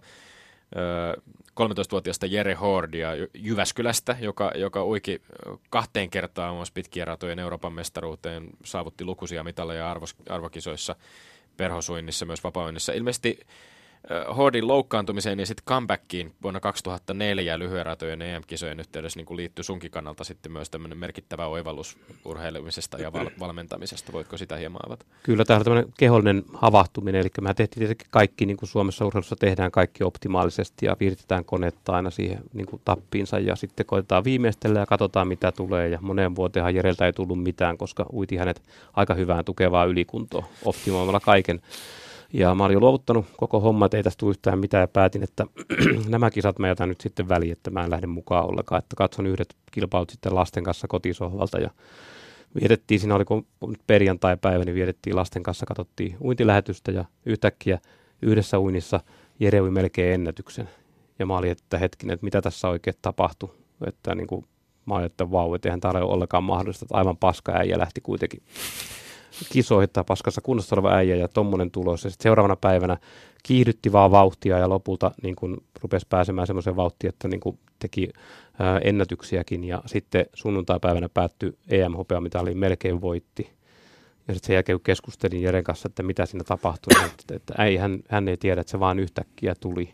ö, 0.75 1.21
13-vuotiaasta 1.51 2.25
Jere 2.25 2.53
Hordia 2.53 3.09
Jyväskylästä, 3.33 4.17
joka, 4.19 4.51
joka 4.55 4.85
uiki 4.85 5.21
kahteen 5.69 6.09
kertaan 6.09 6.55
myös 6.55 6.71
pitkien 6.71 7.07
ratojen 7.07 7.39
Euroopan 7.39 7.73
mestaruuteen, 7.73 8.49
saavutti 8.63 9.05
lukuisia 9.05 9.43
mitaleja 9.43 9.91
arvos, 9.91 10.15
arvokisoissa, 10.29 10.95
perhosuinnissa, 11.57 12.25
myös 12.25 12.43
vapaa 12.43 12.69
Ilmeisesti 12.95 13.39
Hordin 14.37 14.67
loukkaantumiseen 14.67 15.39
ja 15.39 15.45
sitten 15.45 15.65
comebackiin 15.65 16.33
vuonna 16.43 16.59
2004 16.59 17.59
lyhyen 17.59 17.85
ratojen 17.85 18.21
EM-kisojen 18.21 18.79
yhteydessä 18.79 19.19
niin 19.19 19.37
liittyy 19.37 19.63
sunkin 19.63 19.91
kannalta 19.91 20.23
sitten 20.23 20.51
myös 20.51 20.69
tämmöinen 20.69 20.97
merkittävä 20.97 21.45
oivallus 21.47 21.97
urheilemisesta 22.25 22.97
ja 22.97 23.13
val- 23.13 23.29
valmentamisesta. 23.39 24.11
Voitko 24.11 24.37
sitä 24.37 24.55
hieman 24.55 24.81
avata? 24.85 25.05
Kyllä, 25.23 25.45
tämä 25.45 25.57
on 25.57 25.63
tämmöinen 25.63 25.93
kehollinen 25.97 26.43
havahtuminen, 26.53 27.21
eli 27.21 27.29
me 27.41 27.53
tehtiin 27.53 27.79
tietenkin 27.79 28.07
kaikki, 28.11 28.45
niin 28.45 28.57
kuin 28.57 28.69
Suomessa 28.69 29.05
urheilussa 29.05 29.35
tehdään 29.35 29.71
kaikki 29.71 30.03
optimaalisesti 30.03 30.85
ja 30.85 30.95
viiritetään 30.99 31.45
konetta 31.45 31.93
aina 31.93 32.09
siihen 32.09 32.39
niin 32.53 32.67
kuin 32.67 32.81
tappiinsa 32.85 33.39
ja 33.39 33.55
sitten 33.55 33.85
koitetaan 33.85 34.23
viimeistellä 34.23 34.79
ja 34.79 34.85
katsotaan 34.85 35.27
mitä 35.27 35.51
tulee 35.51 35.89
ja 35.89 35.99
moneen 36.01 36.35
vuoteenhan 36.35 36.75
Jereltä 36.75 37.05
ei 37.05 37.13
tullut 37.13 37.43
mitään, 37.43 37.77
koska 37.77 38.05
uiti 38.13 38.37
hänet 38.37 38.61
aika 38.93 39.13
hyvään 39.13 39.45
tukevaa 39.45 39.85
ylikuntoa 39.85 40.45
optimoimalla 40.65 41.19
kaiken. 41.19 41.61
Ja 42.33 42.55
mä 42.55 42.65
olin 42.65 42.73
jo 42.73 42.79
luovuttanut 42.79 43.25
koko 43.37 43.59
homma, 43.59 43.85
että 43.85 43.97
ei 43.97 44.03
tästä 44.03 44.19
tule 44.19 44.29
yhtään 44.29 44.59
mitään. 44.59 44.81
Ja 44.81 44.87
päätin, 44.87 45.23
että 45.23 45.45
nämä 46.09 46.31
kisat 46.31 46.59
mä 46.59 46.67
jätän 46.67 46.89
nyt 46.89 47.01
sitten 47.01 47.29
väliin, 47.29 47.51
että 47.51 47.71
mä 47.71 47.83
en 47.83 47.91
lähde 47.91 48.07
mukaan 48.07 48.45
ollenkaan, 48.45 48.79
että 48.79 48.95
katson 48.95 49.27
yhdet 49.27 49.55
kilpailut 49.71 50.09
sitten 50.09 50.35
lasten 50.35 50.63
kanssa 50.63 50.87
kotisohvalta. 50.87 51.57
Ja 51.57 51.69
vietettiin, 52.61 52.99
siinä 52.99 53.15
oli 53.15 53.25
kun 53.25 53.45
perjantai-päivä, 53.87 54.65
niin 54.65 54.75
vietettiin 54.75 55.15
lasten 55.15 55.43
kanssa, 55.43 55.65
katsottiin 55.65 56.17
uintilähetystä. 56.21 56.91
Ja 56.91 57.05
yhtäkkiä 57.25 57.79
yhdessä 58.21 58.59
uinnissa 58.59 58.99
Jere 59.39 59.61
ui 59.61 59.71
melkein 59.71 60.13
ennätyksen. 60.13 60.69
Ja 61.19 61.25
mä 61.25 61.37
olin, 61.37 61.51
että 61.51 61.77
hetkinen, 61.77 62.13
että 62.13 62.23
mitä 62.23 62.41
tässä 62.41 62.69
oikein 62.69 62.95
tapahtui, 63.01 63.49
että 63.87 64.15
niin 64.15 64.27
kuin, 64.27 64.45
mä 64.85 64.95
olin, 64.95 65.05
että 65.05 65.31
vau, 65.31 65.53
että 65.53 65.69
eihän 65.69 65.79
tämä 65.79 65.91
ole 65.91 66.13
ollenkaan 66.13 66.43
mahdollista, 66.43 66.85
että 66.85 66.97
aivan 66.97 67.17
paska 67.17 67.51
äijä 67.51 67.77
lähti 67.77 68.01
kuitenkin 68.01 68.43
kisoihin 69.51 69.89
tai 69.93 70.03
paskassa 70.07 70.41
kunnossa 70.41 70.75
oleva 70.75 70.93
äijä 70.93 71.15
ja 71.15 71.27
tommonen 71.27 71.71
tulos. 71.71 72.03
Ja 72.03 72.09
sitten 72.09 72.23
seuraavana 72.23 72.55
päivänä 72.55 72.97
kiihdytti 73.43 73.91
vaan 73.91 74.11
vauhtia 74.11 74.57
ja 74.57 74.69
lopulta 74.69 75.11
niin 75.23 75.35
kun 75.35 75.63
rupesi 75.81 76.05
pääsemään 76.09 76.47
semmoisen 76.47 76.75
vauhtiin, 76.75 77.09
että 77.09 77.27
niin 77.27 77.39
kun 77.39 77.57
teki 77.79 78.09
ää, 78.59 78.79
ennätyksiäkin. 78.83 79.63
Ja 79.63 79.81
sitten 79.85 80.25
sunnuntai-päivänä 80.33 81.09
päättyi 81.09 81.57
EM-hopeamitaliin, 81.69 82.57
melkein 82.57 83.01
voitti. 83.01 83.49
Ja 84.27 84.33
sitten 84.33 84.47
sen 84.47 84.53
jälkeen 84.53 84.77
kun 84.77 84.83
keskustelin 84.83 85.41
Jeren 85.41 85.63
kanssa, 85.63 85.87
että 85.87 86.03
mitä 86.03 86.25
siinä 86.25 86.43
tapahtui, 86.43 86.93
niin 86.93 87.11
että, 87.11 87.35
että 87.35 87.63
ei, 87.63 87.77
hän, 87.77 87.99
hän 88.09 88.27
ei 88.27 88.37
tiedä, 88.37 88.61
että 88.61 88.71
se 88.71 88.79
vaan 88.79 88.99
yhtäkkiä 88.99 89.55
tuli. 89.59 89.93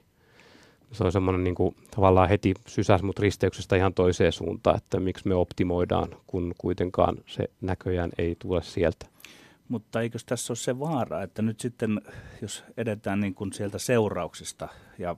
Se 0.91 1.03
on 1.03 1.11
semmoinen 1.11 1.43
niin 1.43 1.55
kuin, 1.55 1.75
tavallaan 1.95 2.29
heti 2.29 2.53
sysäs 2.67 3.03
mut 3.03 3.19
risteyksestä 3.19 3.75
ihan 3.75 3.93
toiseen 3.93 4.31
suuntaan, 4.31 4.77
että 4.77 4.99
miksi 4.99 5.27
me 5.27 5.35
optimoidaan, 5.35 6.09
kun 6.27 6.55
kuitenkaan 6.57 7.17
se 7.25 7.49
näköjään 7.61 8.11
ei 8.17 8.35
tule 8.39 8.63
sieltä. 8.63 9.05
Mutta 9.70 10.01
eikö 10.01 10.18
tässä 10.26 10.51
ole 10.51 10.57
se 10.57 10.80
vaara, 10.80 11.24
että 11.24 11.41
nyt 11.41 11.59
sitten, 11.59 12.01
jos 12.41 12.63
edetään 12.78 13.20
niin 13.20 13.36
kuin 13.36 13.53
sieltä 13.53 13.78
seurauksista 13.78 14.68
ja 14.99 15.15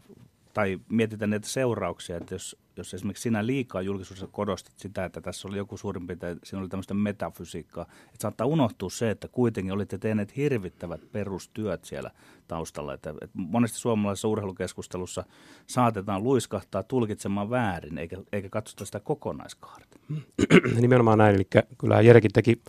tai 0.54 0.80
mietitään 0.90 1.30
näitä 1.30 1.48
seurauksia, 1.48 2.18
että 2.18 2.36
jos, 2.36 2.58
jos 2.78 2.94
esimerkiksi 2.94 3.22
sinä 3.22 3.46
liikaa 3.46 3.82
julkisuudessa 3.82 4.28
kodostat 4.28 4.74
sitä, 4.78 5.06
että 5.06 5.22
tässä 5.22 5.48
oli 5.48 5.58
joku 5.58 5.78
suurin 5.78 6.08
piirtein, 6.08 6.40
siinä 6.44 6.62
oli 6.62 6.70
tämmöistä 6.70 6.94
metafysiikkaa, 6.94 7.86
että 8.06 8.22
saattaa 8.22 8.48
unohtua 8.48 8.90
se, 8.90 9.10
että 9.10 9.28
kuitenkin 9.28 9.74
olitte 9.74 9.98
tehneet 9.98 10.36
hirvittävät 10.36 11.02
perustyöt 11.12 11.86
siellä 11.86 12.12
taustalla, 12.48 12.94
että, 12.94 13.10
että 13.10 13.30
monesti 13.34 13.78
suomalaisessa 13.78 14.28
urheilukeskustelussa 14.28 15.24
saatetaan 15.68 16.24
luiskahtaa 16.24 16.84
tulkitsemaan 16.84 17.50
väärin, 17.50 17.98
eikä, 17.98 18.18
eikä 18.34 18.50
katsota 18.50 18.86
sitä 18.86 19.00
kokonaiskaarta. 19.00 20.00
Nimenomaan 20.82 21.18
näin, 21.18 21.36
eli 21.36 21.48
kyllä 21.78 22.02
Jerekin 22.02 22.32
teki 22.34 22.62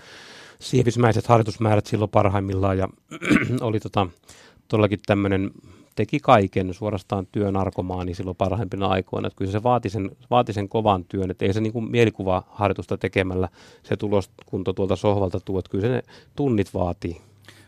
sievismäiset 0.61 1.27
harjoitusmäärät 1.27 1.87
silloin 1.87 2.11
parhaimmillaan 2.11 2.79
ja 2.79 2.89
oli 3.61 3.81
tota, 3.81 4.07
todellakin 4.69 4.99
tämmöinen, 5.07 5.51
teki 5.97 6.21
kaiken 6.21 6.75
suorastaan 6.75 7.27
työnarkomaani 7.33 8.15
silloin 8.15 8.37
parhaimpina 8.37 8.87
aikoina. 8.87 9.27
Että 9.27 9.37
kyllä 9.37 9.53
se 9.53 9.63
vaati 9.63 9.91
sen, 9.91 10.11
vaati 10.31 10.53
sen 10.53 10.69
kovan 10.69 11.05
työn, 11.05 11.31
että 11.31 11.45
ei 11.45 11.53
se 11.53 11.61
niin 11.61 11.73
kuin 11.73 11.91
mielikuvaharjoitusta 11.91 12.99
tekemällä 12.99 13.49
se 13.83 13.97
tuloskunto 13.97 14.73
tuolta 14.73 14.97
sohvalta 14.97 15.41
tuo, 15.41 15.59
että 15.59 15.71
kyllä 15.71 15.87
se 15.87 15.93
ne 15.93 16.03
tunnit 16.37 16.75
vaatii. 16.75 17.21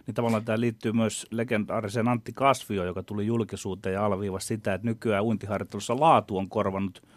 Niin 0.07 0.15
tavallaan 0.15 0.45
tämä 0.45 0.61
liittyy 0.61 0.93
myös 0.93 1.27
legendaariseen 1.31 2.09
Antti 2.09 2.33
Kasvio, 2.33 2.85
joka 2.85 3.03
tuli 3.03 3.27
julkisuuteen 3.27 3.93
ja 3.93 4.07
alviivasi 4.07 4.47
sitä, 4.47 4.75
että 4.75 4.87
nykyään 4.87 5.25
uintiharjoittelussa 5.25 6.01
laatu 6.01 6.37
on 6.37 6.49
korvannut– 6.49 7.03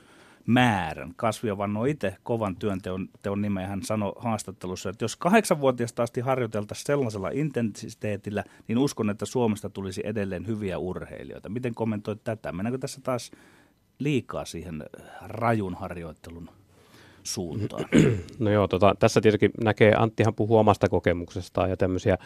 määrän. 0.45 1.13
Kasvio 1.15 1.57
vannoi 1.57 1.91
itse 1.91 2.15
kovan 2.23 2.55
työnteon 2.55 3.09
teon 3.21 3.41
nimeä. 3.41 3.67
Hän 3.67 3.83
sanoi 3.83 4.13
haastattelussa, 4.17 4.89
että 4.89 5.03
jos 5.03 5.15
kahdeksanvuotiaasta 5.15 6.03
asti 6.03 6.21
harjoiteltaisiin 6.21 6.85
sellaisella 6.85 7.29
intensiteetillä, 7.29 8.43
niin 8.67 8.77
uskon, 8.77 9.09
että 9.09 9.25
Suomesta 9.25 9.69
tulisi 9.69 10.01
edelleen 10.03 10.47
hyviä 10.47 10.77
urheilijoita. 10.77 11.49
Miten 11.49 11.75
kommentoit 11.75 12.23
tätä? 12.23 12.51
Mennäänkö 12.51 12.77
tässä 12.77 13.01
taas 13.03 13.31
liikaa 13.99 14.45
siihen 14.45 14.83
rajun 15.21 15.75
harjoittelun 15.75 16.49
suuntaan? 17.23 17.85
No 18.39 18.51
joo, 18.51 18.67
tota, 18.67 18.95
tässä 18.99 19.21
tietenkin 19.21 19.51
näkee, 19.63 19.93
Anttihan 19.97 20.35
puhuu 20.35 20.57
omasta 20.57 20.89
kokemuksestaan 20.89 21.69
ja 21.69 21.77
tämmöisiä, 21.77 22.17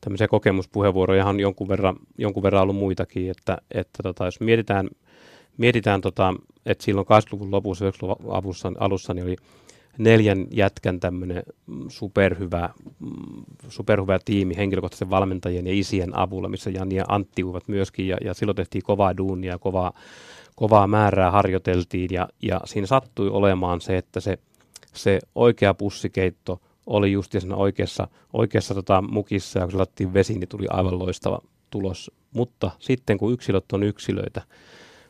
tämmöisiä 0.00 0.28
kokemuspuheenvuoroja 0.28 1.26
on 1.26 1.40
jonkun 1.40 1.68
verran, 1.68 1.96
jonkun 2.18 2.42
verran 2.42 2.62
ollut 2.62 2.76
muitakin, 2.76 3.30
että, 3.30 3.58
että 3.70 4.02
tota, 4.02 4.24
jos 4.24 4.40
mietitään– 4.40 4.88
mietitään, 5.58 6.00
tota, 6.00 6.34
että 6.66 6.84
silloin 6.84 7.06
80-luvun 7.06 7.50
lopussa, 7.50 7.90
90-luvun 7.90 8.76
alussa, 8.78 9.14
niin 9.14 9.24
oli 9.24 9.36
neljän 9.98 10.46
jätkän 10.50 11.00
tämmöinen 11.00 11.42
superhyvä, 11.88 12.70
superhyvä 13.68 14.18
tiimi 14.24 14.56
henkilökohtaisen 14.56 15.10
valmentajien 15.10 15.66
ja 15.66 15.72
isien 15.72 16.18
avulla, 16.18 16.48
missä 16.48 16.70
Jani 16.70 16.94
ja 16.94 17.04
Antti 17.08 17.44
uivat 17.44 17.68
myöskin, 17.68 18.08
ja, 18.08 18.16
ja 18.24 18.34
silloin 18.34 18.56
tehtiin 18.56 18.82
kovaa 18.82 19.16
duunia, 19.16 19.58
kovaa, 19.58 19.92
kovaa 20.56 20.86
määrää 20.86 21.30
harjoiteltiin, 21.30 22.08
ja, 22.12 22.28
ja 22.42 22.60
siinä 22.64 22.86
sattui 22.86 23.28
olemaan 23.28 23.80
se, 23.80 23.96
että 23.96 24.20
se, 24.20 24.38
se 24.94 25.18
oikea 25.34 25.74
pussikeitto 25.74 26.60
oli 26.86 27.12
just 27.12 27.32
siinä 27.32 27.56
oikeassa, 27.56 28.08
oikeassa 28.32 28.74
tota, 28.74 29.02
mukissa, 29.02 29.58
ja 29.58 29.64
kun 29.64 29.72
se 29.72 29.78
lattiin 29.78 30.14
vesi, 30.14 30.38
niin 30.38 30.48
tuli 30.48 30.66
aivan 30.70 30.98
loistava 30.98 31.40
tulos. 31.70 32.10
Mutta 32.34 32.70
sitten 32.78 33.18
kun 33.18 33.32
yksilöt 33.32 33.72
on 33.72 33.82
yksilöitä, 33.82 34.42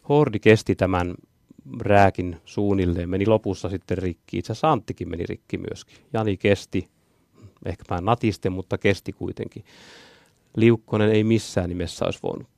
Hordi 0.09 0.39
kesti 0.39 0.75
tämän 0.77 1.15
rääkin 1.81 2.37
suunnilleen, 2.45 3.11
meni 3.11 3.27
lopussa 3.27 3.69
sitten 3.69 3.99
rikki. 3.99 4.39
Itse 4.39 4.53
asiassa 4.53 4.73
Anttikin 4.73 5.09
meni 5.09 5.27
rikki 5.29 5.59
myöskin. 5.59 5.97
Jani 6.13 6.37
kesti, 6.37 6.89
ehkä 7.65 7.85
vähän 7.91 8.05
natiste, 8.05 8.51
mutta 8.51 8.79
kesti 8.79 9.13
kuitenkin. 9.13 9.65
Liukkonen 10.57 11.11
ei 11.11 11.25
missään 11.25 11.69
nimessä 11.69 12.05
olisi 12.05 12.19
voinut 12.23 12.49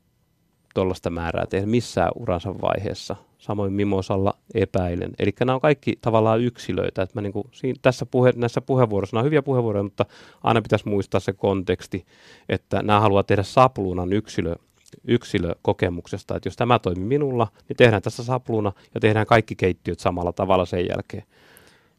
tuollaista 0.75 1.11
määrää 1.11 1.47
tehdä 1.47 1.67
missään 1.67 2.11
uransa 2.15 2.55
vaiheessa. 2.61 3.17
Samoin 3.39 3.73
Mimosalla 3.73 4.35
epäilen. 4.55 5.13
Eli 5.19 5.31
nämä 5.41 5.55
on 5.55 5.61
kaikki 5.61 5.99
tavallaan 6.01 6.41
yksilöitä. 6.41 7.03
Että 7.03 7.17
mä 7.17 7.23
niin 7.23 7.33
kuin, 7.33 7.49
siinä, 7.53 7.79
tässä 7.83 8.07
puhe, 8.07 8.33
näissä 8.37 8.61
puheenvuoroissa, 8.61 9.17
nämä 9.17 9.21
on 9.21 9.27
hyviä 9.27 9.43
puheenvuoroja, 9.43 9.83
mutta 9.83 10.07
aina 10.43 10.63
pitäisi 10.63 10.89
muistaa 10.89 11.21
se 11.21 11.33
konteksti, 11.33 12.07
että 12.49 12.83
nämä 12.83 13.01
haluaa 13.01 13.23
tehdä 13.23 13.43
sapluunan 13.43 14.13
yksilö, 14.13 14.57
yksilökokemuksesta. 15.05 16.37
Että 16.37 16.47
jos 16.47 16.57
tämä 16.57 16.79
toimii 16.79 17.05
minulla, 17.05 17.49
niin 17.69 17.77
tehdään 17.77 18.03
tässä 18.03 18.25
sapluuna 18.25 18.73
ja 18.95 19.01
tehdään 19.01 19.27
kaikki 19.27 19.57
keittiöt 19.57 20.01
samalla 20.01 20.33
tavalla 20.33 20.67
sen 20.67 20.89
jälkeen. 20.89 21.25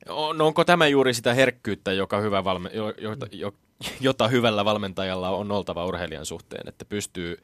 On, 0.09 0.41
onko 0.41 0.65
tämä 0.65 0.87
juuri 0.87 1.13
sitä 1.13 1.33
herkkyyttä, 1.33 1.93
joka 1.93 2.19
hyvä 2.19 2.43
valme, 2.43 2.69
jo, 2.73 2.93
jo, 3.31 3.53
jota 3.99 4.27
hyvällä 4.27 4.65
valmentajalla 4.65 5.29
on 5.29 5.51
oltava 5.51 5.85
urheilijan 5.85 6.25
suhteen, 6.25 6.67
että 6.67 6.85
pystyy 6.85 7.37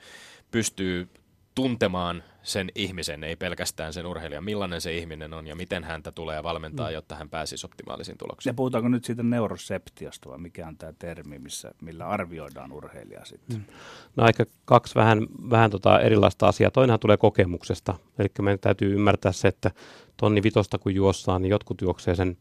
pystyy 0.51 1.07
tuntemaan 1.57 2.23
sen 2.43 2.71
ihmisen, 2.75 3.23
ei 3.23 3.35
pelkästään 3.35 3.93
sen 3.93 4.05
urheilijan, 4.05 4.43
millainen 4.43 4.81
se 4.81 4.97
ihminen 4.97 5.33
on 5.33 5.47
ja 5.47 5.55
miten 5.55 5.83
häntä 5.83 6.11
tulee 6.11 6.43
valmentaa, 6.43 6.87
mm. 6.87 6.93
jotta 6.93 7.15
hän 7.15 7.29
pääsisi 7.29 7.65
optimaalisiin 7.65 8.17
tuloksiin. 8.17 8.51
Ja 8.51 8.53
puhutaanko 8.53 8.89
nyt 8.89 9.05
siitä 9.05 9.23
neuroseptiosta 9.23 10.29
vai 10.29 10.37
mikä 10.37 10.67
on 10.67 10.77
tämä 10.77 10.93
termi, 10.99 11.39
missä, 11.39 11.71
millä 11.81 12.07
arvioidaan 12.07 12.71
urheilijaa 12.71 13.25
sitten? 13.25 13.57
Mm. 13.57 13.63
No 14.15 14.23
aika 14.23 14.45
kaksi 14.65 14.95
vähän, 14.95 15.27
vähän 15.49 15.71
tota 15.71 15.99
erilaista 15.99 16.47
asiaa. 16.47 16.71
Toinenhan 16.71 16.99
tulee 16.99 17.17
kokemuksesta, 17.17 17.95
eli 18.19 18.27
meidän 18.41 18.59
täytyy 18.59 18.93
ymmärtää 18.93 19.31
se, 19.31 19.47
että 19.47 19.71
tonni 20.17 20.43
vitosta 20.43 20.77
kun 20.77 20.95
juossaan, 20.95 21.41
niin 21.41 21.51
jotkut 21.51 21.81
juoksee 21.81 22.15
sen 22.15 22.37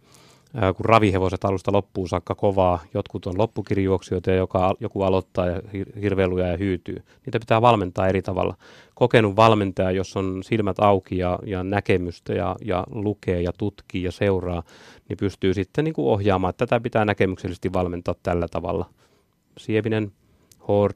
kun 0.77 0.85
ravihevoset 0.85 1.45
alusta 1.45 1.73
loppuun 1.73 2.09
saakka 2.09 2.35
kovaa, 2.35 2.79
jotkut 2.95 3.27
on 3.27 3.39
loppukirjuoksijoita 3.39 4.31
joka, 4.31 4.75
joku 4.81 5.03
aloittaa 5.03 5.47
ja 5.47 5.63
hirveiluja 6.01 6.47
ja 6.47 6.57
hyytyy. 6.57 7.03
Niitä 7.27 7.41
pitää 7.41 7.63
valmentaa 7.63 8.09
eri 8.09 8.23
tavalla. 8.23 8.57
Kokenut 8.95 9.37
valmentaja, 9.37 9.91
jos 9.91 10.17
on 10.17 10.43
silmät 10.43 10.81
auki 10.81 11.19
ja, 11.19 11.39
ja 11.47 11.65
näkemystä 11.65 12.33
ja, 12.33 12.57
ja 12.65 12.85
lukee 12.91 13.43
ja 13.43 13.53
tutkii 13.59 14.03
ja 14.03 14.13
seuraa, 14.13 14.63
niin 15.09 15.17
pystyy 15.17 15.55
sitten 15.55 15.85
niin 15.85 15.95
kuin 15.95 16.09
ohjaamaan, 16.09 16.51
että 16.51 16.67
tätä 16.67 16.81
pitää 16.81 17.05
näkemyksellisesti 17.05 17.73
valmentaa 17.73 18.15
tällä 18.23 18.49
tavalla. 18.49 18.91
Sievinen, 19.59 20.13
Hord, 20.69 20.95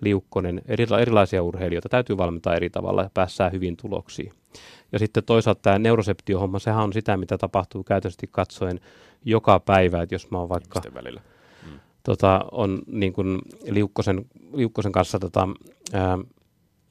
Liukkonen, 0.00 0.62
erilaisia 0.98 1.42
urheilijoita 1.42 1.88
täytyy 1.88 2.16
valmentaa 2.16 2.54
eri 2.54 2.70
tavalla 2.70 3.02
ja 3.02 3.10
päässään 3.14 3.52
hyvin 3.52 3.76
tuloksiin. 3.76 4.32
Ja 4.92 4.98
sitten 4.98 5.24
toisaalta 5.24 5.60
tämä 5.62 5.78
neuroseptiohomma, 5.78 6.58
sehän 6.58 6.84
on 6.84 6.92
sitä, 6.92 7.16
mitä 7.16 7.38
tapahtuu 7.38 7.84
käytännössä 7.84 8.26
katsoen 8.30 8.80
joka 9.24 9.60
päivä, 9.60 10.02
että 10.02 10.14
jos 10.14 10.30
mä 10.30 10.38
oon 10.38 10.48
vaikka 10.48 10.82
välillä. 10.94 11.20
Mm. 11.66 11.80
Tota, 12.02 12.44
on 12.52 12.82
niin 12.86 13.12
kuin 13.12 13.38
Liukkosen, 13.70 14.24
Liukkosen 14.52 14.92
kanssa 14.92 15.18
tota, 15.18 15.48
ää, 15.92 16.18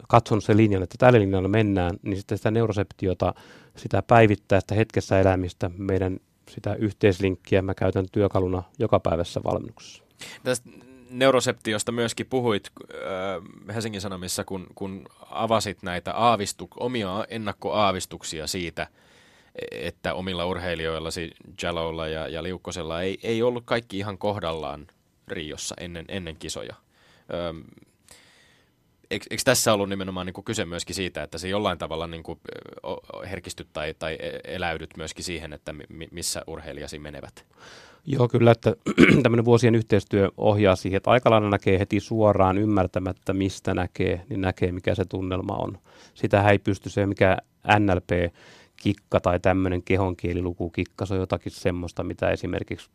katsonut 0.08 0.44
sen 0.44 0.58
linjan, 0.58 0.84
että 0.84 0.96
tällä 1.00 1.20
linjalla 1.20 1.48
mennään, 1.48 1.98
niin 2.02 2.18
sitten 2.18 2.38
sitä 2.38 2.52
neuroseptiota, 2.52 3.34
sitä 3.76 4.02
päivittäistä 4.02 4.76
hetkessä 4.76 5.20
elämistä, 5.20 5.72
meidän 5.78 6.20
sitä 6.50 6.74
yhteislinkkiä 6.76 7.62
mä 7.62 7.74
käytän 7.74 8.06
työkaluna 8.12 8.64
joka 8.80 9.00
päivässä 9.00 9.42
valmennuksessa. 9.44 10.04
Tästä 10.44 10.70
neuroseptiosta 11.20 11.92
myöskin 11.92 12.26
puhuit 12.26 12.72
äh, 12.94 13.76
Helsingin 13.76 14.02
Sanomissa, 14.02 14.44
kun, 14.44 14.68
kun 14.76 15.06
avasit 15.30 15.84
näitä 15.84 16.14
aavistu, 16.14 16.68
omia 16.80 17.26
ennakkoaavistuksia 17.30 18.48
siitä, 18.48 18.88
että 19.72 20.14
omilla 20.14 20.46
urheilijoillasi 20.46 21.32
Jalolla 21.62 22.08
ja, 22.08 22.28
ja 22.28 22.44
Liukkosella 22.44 23.02
ei, 23.02 23.20
ei 23.24 23.44
ollut 23.44 23.64
kaikki 23.66 23.98
ihan 23.98 24.18
kohdallaan 24.18 24.88
Riossa 25.28 25.76
ennen, 25.80 26.06
ennen 26.08 26.36
kisoja. 26.36 26.76
Öm, 27.34 27.64
eikö, 29.12 29.26
eikö 29.30 29.42
tässä 29.46 29.74
ollut 29.74 29.90
nimenomaan 29.90 30.26
niin 30.26 30.34
kuin 30.34 30.46
kyse 30.46 30.66
myöskin 30.66 30.96
siitä, 30.96 31.24
että 31.24 31.38
se 31.38 31.48
jollain 31.48 31.78
tavalla 31.78 32.08
niin 32.08 32.24
kuin 32.24 32.40
herkistyt 33.30 33.68
tai, 33.74 33.94
tai 34.00 34.18
e, 34.20 34.40
eläydyt 34.44 34.98
myöskin 34.98 35.24
siihen, 35.24 35.54
että 35.54 35.74
missä 36.12 36.44
urheilijasi 36.48 37.00
menevät? 37.00 37.46
Joo, 38.06 38.28
kyllä, 38.28 38.52
että 38.52 38.76
tämmöinen 39.24 39.46
vuosien 39.46 39.76
yhteistyö 39.76 40.32
ohjaa 40.38 40.76
siihen, 40.76 40.98
että 40.98 41.12
aika 41.12 41.30
lailla 41.30 41.50
näkee 41.50 41.80
heti 41.80 42.00
suoraan 42.00 42.58
ymmärtämättä, 42.58 43.34
mistä 43.34 43.74
näkee, 43.74 44.26
niin 44.30 44.42
näkee, 44.42 44.72
mikä 44.72 44.96
se 44.96 45.06
tunnelma 45.06 45.54
on. 45.54 45.78
Sitä 46.14 46.50
ei 46.50 46.60
pysty 46.60 46.90
se, 46.90 47.06
mikä 47.06 47.38
NLP-kikka 47.80 49.20
tai 49.20 49.40
tämmöinen 49.40 49.84
kehonkielilukukikka, 49.84 51.06
se 51.06 51.14
on 51.14 51.20
jotakin 51.20 51.52
semmoista, 51.52 52.04
mitä 52.04 52.30
esimerkiksi 52.30 52.90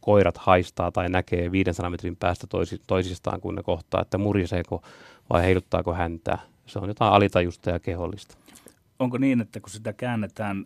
koirat 0.00 0.36
haistaa 0.36 0.92
tai 0.92 1.08
näkee 1.08 1.52
500 1.52 1.90
metrin 1.90 2.16
päästä 2.16 2.46
toisi, 2.46 2.82
toisistaan, 2.86 3.40
kun 3.40 3.54
ne 3.54 3.62
kohtaa, 3.62 4.02
että 4.02 4.18
muriseeko 4.18 4.82
vai 5.30 5.42
heiluttaako 5.42 5.94
häntää. 5.94 6.38
Se 6.66 6.78
on 6.78 6.88
jotain 6.88 7.12
alitajusta 7.12 7.70
ja 7.70 7.78
kehollista. 7.78 8.36
Onko 8.98 9.18
niin, 9.18 9.40
että 9.40 9.60
kun 9.60 9.70
sitä 9.70 9.92
käännetään 9.92 10.64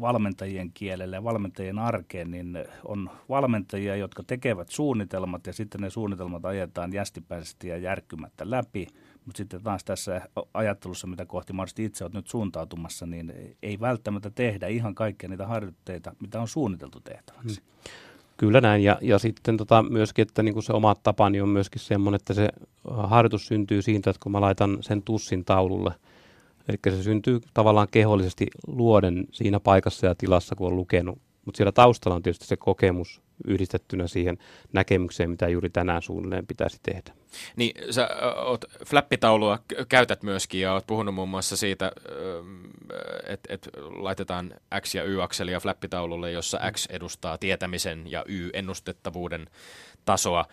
valmentajien 0.00 0.70
kielelle 0.74 1.16
ja 1.16 1.24
valmentajien 1.24 1.78
arkeen, 1.78 2.30
niin 2.30 2.58
on 2.84 3.10
valmentajia, 3.28 3.96
jotka 3.96 4.22
tekevät 4.26 4.68
suunnitelmat 4.68 5.46
ja 5.46 5.52
sitten 5.52 5.80
ne 5.80 5.90
suunnitelmat 5.90 6.44
ajetaan 6.44 6.92
jästipäisesti 6.92 7.68
ja 7.68 7.76
järkkymättä 7.76 8.50
läpi. 8.50 8.86
Mutta 9.26 9.36
sitten 9.36 9.62
taas 9.62 9.84
tässä 9.84 10.20
ajattelussa, 10.54 11.06
mitä 11.06 11.26
kohti 11.26 11.52
mahdollisesti 11.52 11.84
itse 11.84 12.04
olet 12.04 12.14
nyt 12.14 12.26
suuntautumassa, 12.26 13.06
niin 13.06 13.32
ei 13.62 13.80
välttämättä 13.80 14.30
tehdä 14.30 14.66
ihan 14.66 14.94
kaikkia 14.94 15.28
niitä 15.28 15.46
harjoitteita, 15.46 16.14
mitä 16.20 16.40
on 16.40 16.48
suunniteltu 16.48 17.00
tehtäväksi. 17.00 17.60
Hmm. 17.60 17.92
Kyllä 18.36 18.60
näin, 18.60 18.84
ja, 18.84 18.98
ja 19.00 19.18
sitten 19.18 19.56
tota 19.56 19.82
myöskin, 19.82 20.22
että 20.22 20.42
niin 20.42 20.54
kuin 20.54 20.62
se 20.62 20.72
oma 20.72 20.94
tapani 20.94 21.40
on 21.40 21.48
myöskin 21.48 21.80
semmoinen, 21.80 22.16
että 22.16 22.34
se 22.34 22.48
harjoitus 22.88 23.46
syntyy 23.46 23.82
siitä, 23.82 24.10
että 24.10 24.20
kun 24.22 24.32
mä 24.32 24.40
laitan 24.40 24.78
sen 24.80 25.02
tussin 25.02 25.44
taululle– 25.44 25.94
Eli 26.68 26.78
se 26.90 27.02
syntyy 27.02 27.40
tavallaan 27.54 27.88
kehollisesti 27.90 28.46
luoden 28.66 29.26
siinä 29.32 29.60
paikassa 29.60 30.06
ja 30.06 30.14
tilassa, 30.14 30.56
kun 30.56 30.66
on 30.66 30.76
lukenut. 30.76 31.18
Mutta 31.44 31.56
siellä 31.56 31.72
taustalla 31.72 32.16
on 32.16 32.22
tietysti 32.22 32.46
se 32.46 32.56
kokemus 32.56 33.22
yhdistettynä 33.46 34.06
siihen 34.06 34.38
näkemykseen, 34.72 35.30
mitä 35.30 35.48
juuri 35.48 35.70
tänään 35.70 36.02
suunnilleen 36.02 36.46
pitäisi 36.46 36.80
tehdä. 36.82 37.12
Niin, 37.56 37.92
sä 37.92 38.08
oot 38.36 38.64
flappitaulua 38.86 39.58
käytät 39.88 40.22
myöskin 40.22 40.60
ja 40.60 40.72
oot 40.72 40.86
puhunut 40.86 41.14
muun 41.14 41.28
muassa 41.28 41.56
siitä, 41.56 41.92
että 43.26 43.54
et 43.54 43.68
laitetaan 43.90 44.54
X- 44.80 44.94
ja 44.94 45.04
Y-akselia 45.04 45.60
flappitaululle, 45.60 46.30
jossa 46.30 46.60
X 46.72 46.86
edustaa 46.86 47.38
tietämisen 47.38 48.10
ja 48.10 48.24
Y 48.28 48.50
ennustettavuuden 48.52 49.46
tasoa. 50.04 50.44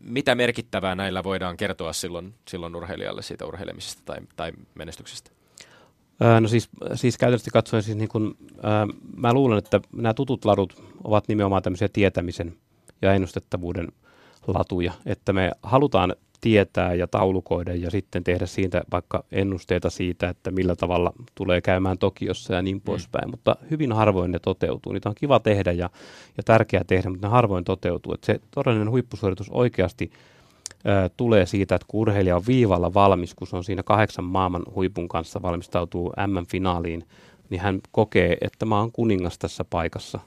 Mitä 0.00 0.34
merkittävää 0.34 0.94
näillä 0.94 1.24
voidaan 1.24 1.56
kertoa 1.56 1.92
silloin, 1.92 2.34
silloin 2.48 2.76
urheilijalle 2.76 3.22
siitä 3.22 3.46
urheilemisesta 3.46 4.02
tai, 4.04 4.18
tai 4.36 4.52
menestyksestä? 4.74 5.37
No 6.40 6.48
siis, 6.48 6.68
siis 6.94 7.18
käytännössä 7.18 7.50
katsoen 7.50 7.82
siis 7.82 7.96
niin 7.96 8.08
kun, 8.08 8.36
ää, 8.62 8.86
mä 9.16 9.32
luulen, 9.32 9.58
että 9.58 9.80
nämä 9.92 10.14
tutut 10.14 10.44
ladut 10.44 10.82
ovat 11.04 11.28
nimenomaan 11.28 11.62
tämmöisiä 11.62 11.88
tietämisen 11.92 12.54
ja 13.02 13.14
ennustettavuuden 13.14 13.88
latuja, 14.46 14.92
että 15.06 15.32
me 15.32 15.50
halutaan 15.62 16.14
tietää 16.40 16.94
ja 16.94 17.06
taulukoida 17.06 17.74
ja 17.74 17.90
sitten 17.90 18.24
tehdä 18.24 18.46
siitä 18.46 18.82
vaikka 18.92 19.24
ennusteita 19.32 19.90
siitä, 19.90 20.28
että 20.28 20.50
millä 20.50 20.76
tavalla 20.76 21.12
tulee 21.34 21.60
käymään 21.60 21.98
Tokiossa 21.98 22.54
ja 22.54 22.62
niin 22.62 22.76
mm. 22.76 22.80
poispäin. 22.80 23.30
Mutta 23.30 23.56
hyvin 23.70 23.92
harvoin 23.92 24.30
ne 24.30 24.38
toteutuu. 24.38 24.92
Niitä 24.92 25.08
on 25.08 25.14
kiva 25.14 25.40
tehdä 25.40 25.72
ja, 25.72 25.90
ja 26.36 26.42
tärkeää 26.42 26.84
tehdä, 26.86 27.10
mutta 27.10 27.26
ne 27.26 27.30
harvoin 27.30 27.64
toteutuu. 27.64 28.14
Että 28.14 28.26
se 28.26 28.40
todellinen 28.50 28.90
huippusuoritus 28.90 29.50
oikeasti 29.50 30.10
ö, 30.86 31.10
tulee 31.16 31.46
siitä, 31.46 31.74
että 31.74 31.86
kun 31.88 32.00
urheilija 32.00 32.36
on 32.36 32.46
viivalla 32.46 32.94
valmis, 32.94 33.34
kun 33.34 33.46
se 33.46 33.56
on 33.56 33.64
siinä 33.64 33.82
kahdeksan 33.82 34.24
maailman 34.24 34.62
huipun 34.74 35.08
kanssa 35.08 35.42
valmistautuu 35.42 36.12
M-finaaliin, 36.26 37.04
niin 37.50 37.60
hän 37.60 37.80
kokee, 37.92 38.36
että 38.40 38.66
mä 38.66 38.78
oon 38.80 38.92
kuningas 38.92 39.38
tässä 39.38 39.64
paikassa 39.64 40.20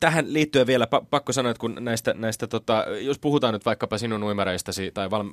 tähän 0.00 0.32
liittyen 0.32 0.66
vielä 0.66 0.86
pakko 1.10 1.32
sanoa, 1.32 1.50
että 1.50 1.60
kun 1.60 1.76
näistä, 1.80 2.14
näistä 2.14 2.46
tota, 2.46 2.84
jos 3.00 3.18
puhutaan 3.18 3.54
nyt 3.54 3.66
vaikkapa 3.66 3.98
sinun 3.98 4.22
uimareistasi 4.22 4.90
tai 4.94 5.10
val, 5.10 5.24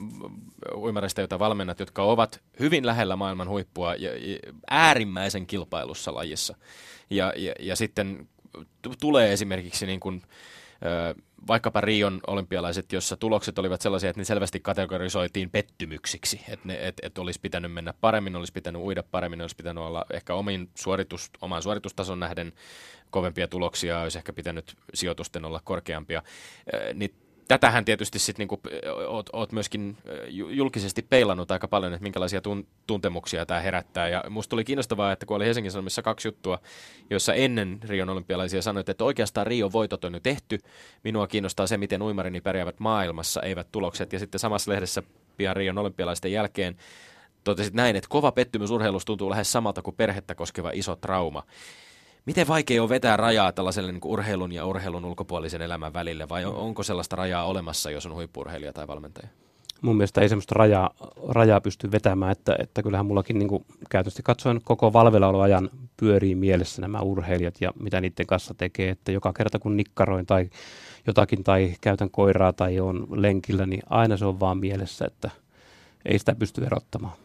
uimareista, 0.76 1.22
joita 1.22 1.40
valmennat, 1.40 1.80
jotka 1.80 2.04
ovat 2.04 2.42
hyvin 2.60 2.86
lähellä 2.86 3.16
maailman 3.16 3.50
huippua 3.50 3.96
ja, 3.96 4.18
ja 4.18 4.40
äärimmäisen 4.70 5.46
kilpailussa 5.46 6.16
lajissa. 6.16 6.56
Ja, 7.10 7.34
ja, 7.36 7.54
ja 7.60 7.76
sitten 7.76 8.28
t- 8.82 9.00
tulee 9.00 9.34
esimerkiksi 9.34 9.86
niin 9.86 10.00
kuin, 10.00 10.22
vaikkapa 11.48 11.82
Rion 11.82 12.20
olympialaiset, 12.28 12.92
jossa 12.94 13.18
tulokset 13.18 13.60
olivat 13.60 13.82
sellaisia, 13.82 14.10
että 14.10 14.20
ne 14.20 14.26
selvästi 14.26 14.60
kategorisoitiin 14.60 15.50
pettymyksiksi, 15.50 16.42
että 16.50 16.74
et, 16.80 16.96
et 17.04 17.18
olisi 17.18 17.40
pitänyt 17.40 17.74
mennä 17.74 17.94
paremmin, 18.02 18.36
olisi 18.36 18.54
pitänyt 18.54 18.82
uida 18.82 19.04
paremmin, 19.04 19.42
olisi 19.42 19.56
pitänyt 19.56 19.84
olla 19.84 20.06
ehkä 20.14 20.34
omin 20.34 20.70
suoritus, 20.76 21.32
oman 21.42 21.64
suoritustason 21.64 22.20
nähden 22.20 22.54
kovempia 23.10 23.48
tuloksia, 23.48 24.00
olisi 24.00 24.18
ehkä 24.18 24.34
pitänyt 24.34 24.78
sijoitusten 24.94 25.46
olla 25.46 25.62
korkeampia, 25.64 26.24
niin 26.94 27.14
tätähän 27.48 27.86
tietysti 27.86 28.20
sitten 28.20 28.42
niinku, 28.42 28.62
oot, 29.08 29.30
oot 29.34 29.52
myöskin 29.52 29.98
julkisesti 30.30 31.02
peilannut 31.02 31.52
aika 31.52 31.68
paljon, 31.68 31.94
että 31.94 32.04
minkälaisia 32.04 32.42
tun, 32.42 32.68
tuntemuksia 32.88 33.46
tämä 33.46 33.60
herättää. 33.60 34.10
Ja 34.10 34.24
musta 34.30 34.50
tuli 34.50 34.64
kiinnostavaa, 34.64 35.12
että 35.12 35.26
kun 35.26 35.36
oli 35.36 35.46
Helsingin 35.46 35.72
Sanomissa 35.72 36.02
kaksi 36.02 36.28
juttua, 36.28 36.60
joissa 37.10 37.34
ennen 37.34 37.80
Rion 37.84 38.10
olympialaisia 38.10 38.62
sanoit, 38.62 38.90
että 38.90 39.04
oikeastaan 39.04 39.48
Rio 39.48 39.72
voitot 39.72 40.04
on 40.06 40.14
jo 40.14 40.20
tehty. 40.20 40.60
Minua 41.04 41.28
kiinnostaa 41.28 41.68
se, 41.68 41.78
miten 41.78 42.02
uimarini 42.02 42.42
pärjäävät 42.42 42.80
maailmassa, 42.80 43.42
eivät 43.42 43.68
tulokset. 43.72 44.14
Ja 44.14 44.20
sitten 44.20 44.40
samassa 44.40 44.72
lehdessä 44.72 45.04
pian 45.38 45.56
Rion 45.56 45.78
olympialaisten 45.78 46.32
jälkeen 46.32 46.76
totesit 47.44 47.74
näin, 47.74 47.96
että 47.96 48.10
kova 48.10 48.32
pettymys 48.32 48.72
urheilussa 48.72 49.06
tuntuu 49.06 49.30
lähes 49.30 49.52
samalta 49.52 49.82
kuin 49.82 49.96
perhettä 49.96 50.36
koskeva 50.36 50.72
iso 50.74 50.96
trauma. 50.96 51.44
Miten 52.26 52.48
vaikea 52.48 52.84
on 52.84 52.90
vetää 52.90 53.18
rajaa 53.18 53.52
tällaiselle 53.52 53.92
niin 53.92 54.02
urheilun 54.06 54.52
ja 54.52 54.66
urheilun 54.66 55.06
ulkopuolisen 55.06 55.62
elämän 55.62 55.94
välille, 55.94 56.30
vai 56.30 56.46
onko 56.46 56.84
sellaista 56.84 57.16
rajaa 57.16 57.46
olemassa, 57.46 57.92
jos 57.92 58.06
on 58.06 58.14
huippurheilija 58.14 58.74
tai 58.74 58.88
valmentaja? 58.88 59.28
Mun 59.82 59.98
mielestä 59.98 60.22
ei 60.22 60.30
sellaista 60.30 60.56
rajaa, 60.56 60.90
rajaa 61.28 61.62
pysty 61.62 61.92
vetämään, 61.92 62.32
että, 62.32 62.56
että 62.60 62.84
kyllähän 62.84 63.06
mullakin 63.06 63.40
niin 63.40 63.66
käytösti 63.90 64.24
katsoen 64.24 64.62
koko 64.64 64.94
valveillaoloajan 64.94 65.70
pyörii 65.98 66.36
mielessä 66.36 66.82
nämä 66.82 67.00
urheilijat 67.00 67.62
ja 67.62 67.74
mitä 67.80 68.02
niiden 68.02 68.26
kanssa 68.28 68.54
tekee, 68.54 68.90
että 68.90 69.12
joka 69.12 69.34
kerta 69.34 69.60
kun 69.60 69.78
nikkaroin 69.78 70.26
tai 70.26 70.50
jotakin 71.08 71.44
tai 71.44 71.76
käytän 71.82 72.10
koiraa 72.10 72.54
tai 72.54 72.80
on 72.80 73.08
lenkillä, 73.10 73.66
niin 73.66 73.84
aina 73.90 74.18
se 74.18 74.26
on 74.26 74.40
vaan 74.40 74.58
mielessä, 74.58 75.06
että 75.06 75.30
ei 76.06 76.20
sitä 76.20 76.36
pysty 76.36 76.66
erottamaan 76.66 77.25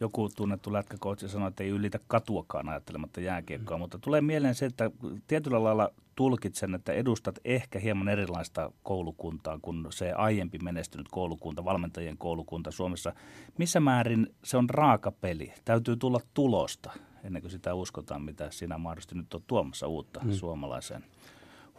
joku 0.00 0.28
tunnettu 0.36 0.72
lätkäkoutsi 0.72 1.28
sanoi, 1.28 1.48
että 1.48 1.64
ei 1.64 1.70
ylitä 1.70 1.98
katuakaan 2.06 2.68
ajattelematta 2.68 3.20
jääkiekkoa, 3.20 3.76
mm. 3.76 3.80
mutta 3.80 3.98
tulee 3.98 4.20
mieleen 4.20 4.54
se, 4.54 4.66
että 4.66 4.90
tietyllä 5.26 5.64
lailla 5.64 5.90
tulkitsen, 6.16 6.74
että 6.74 6.92
edustat 6.92 7.38
ehkä 7.44 7.78
hieman 7.78 8.08
erilaista 8.08 8.72
koulukuntaa 8.82 9.58
kuin 9.62 9.86
se 9.90 10.12
aiempi 10.12 10.58
menestynyt 10.58 11.08
koulukunta, 11.10 11.64
valmentajien 11.64 12.18
koulukunta 12.18 12.70
Suomessa. 12.70 13.12
Missä 13.58 13.80
määrin 13.80 14.34
se 14.44 14.56
on 14.56 14.70
raaka 14.70 15.12
peli? 15.12 15.52
Täytyy 15.64 15.96
tulla 15.96 16.20
tulosta 16.34 16.90
ennen 17.24 17.42
kuin 17.42 17.52
sitä 17.52 17.74
uskotaan, 17.74 18.22
mitä 18.22 18.50
sinä 18.50 18.78
mahdollisesti 18.78 19.14
nyt 19.14 19.34
on 19.34 19.42
tuomassa 19.46 19.86
uutta 19.86 20.20
mm. 20.24 20.32
suomalaiseen 20.32 21.04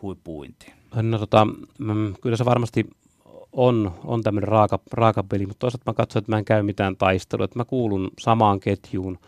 huippuintiin. 0.02 0.74
No 1.02 1.20
tota, 1.20 1.46
mm, 1.80 2.14
kyllä 2.22 2.38
se 2.38 2.46
varmasti 2.46 2.90
on, 3.52 3.92
on 4.04 4.24
tämmöinen 4.24 4.48
raaka, 4.48 4.80
raaka 4.92 5.24
peli, 5.24 5.46
mutta 5.46 5.60
toisaalta 5.60 5.92
mä 5.92 5.94
katson, 5.94 6.20
että 6.20 6.32
mä 6.32 6.38
en 6.38 6.46
käy 6.46 6.64
mitään 6.64 6.98
taistelua, 6.98 7.46
että 7.46 7.60
mä 7.60 7.66
kuulun 7.66 8.12
samaan 8.20 8.60
ketjuun 8.60 9.20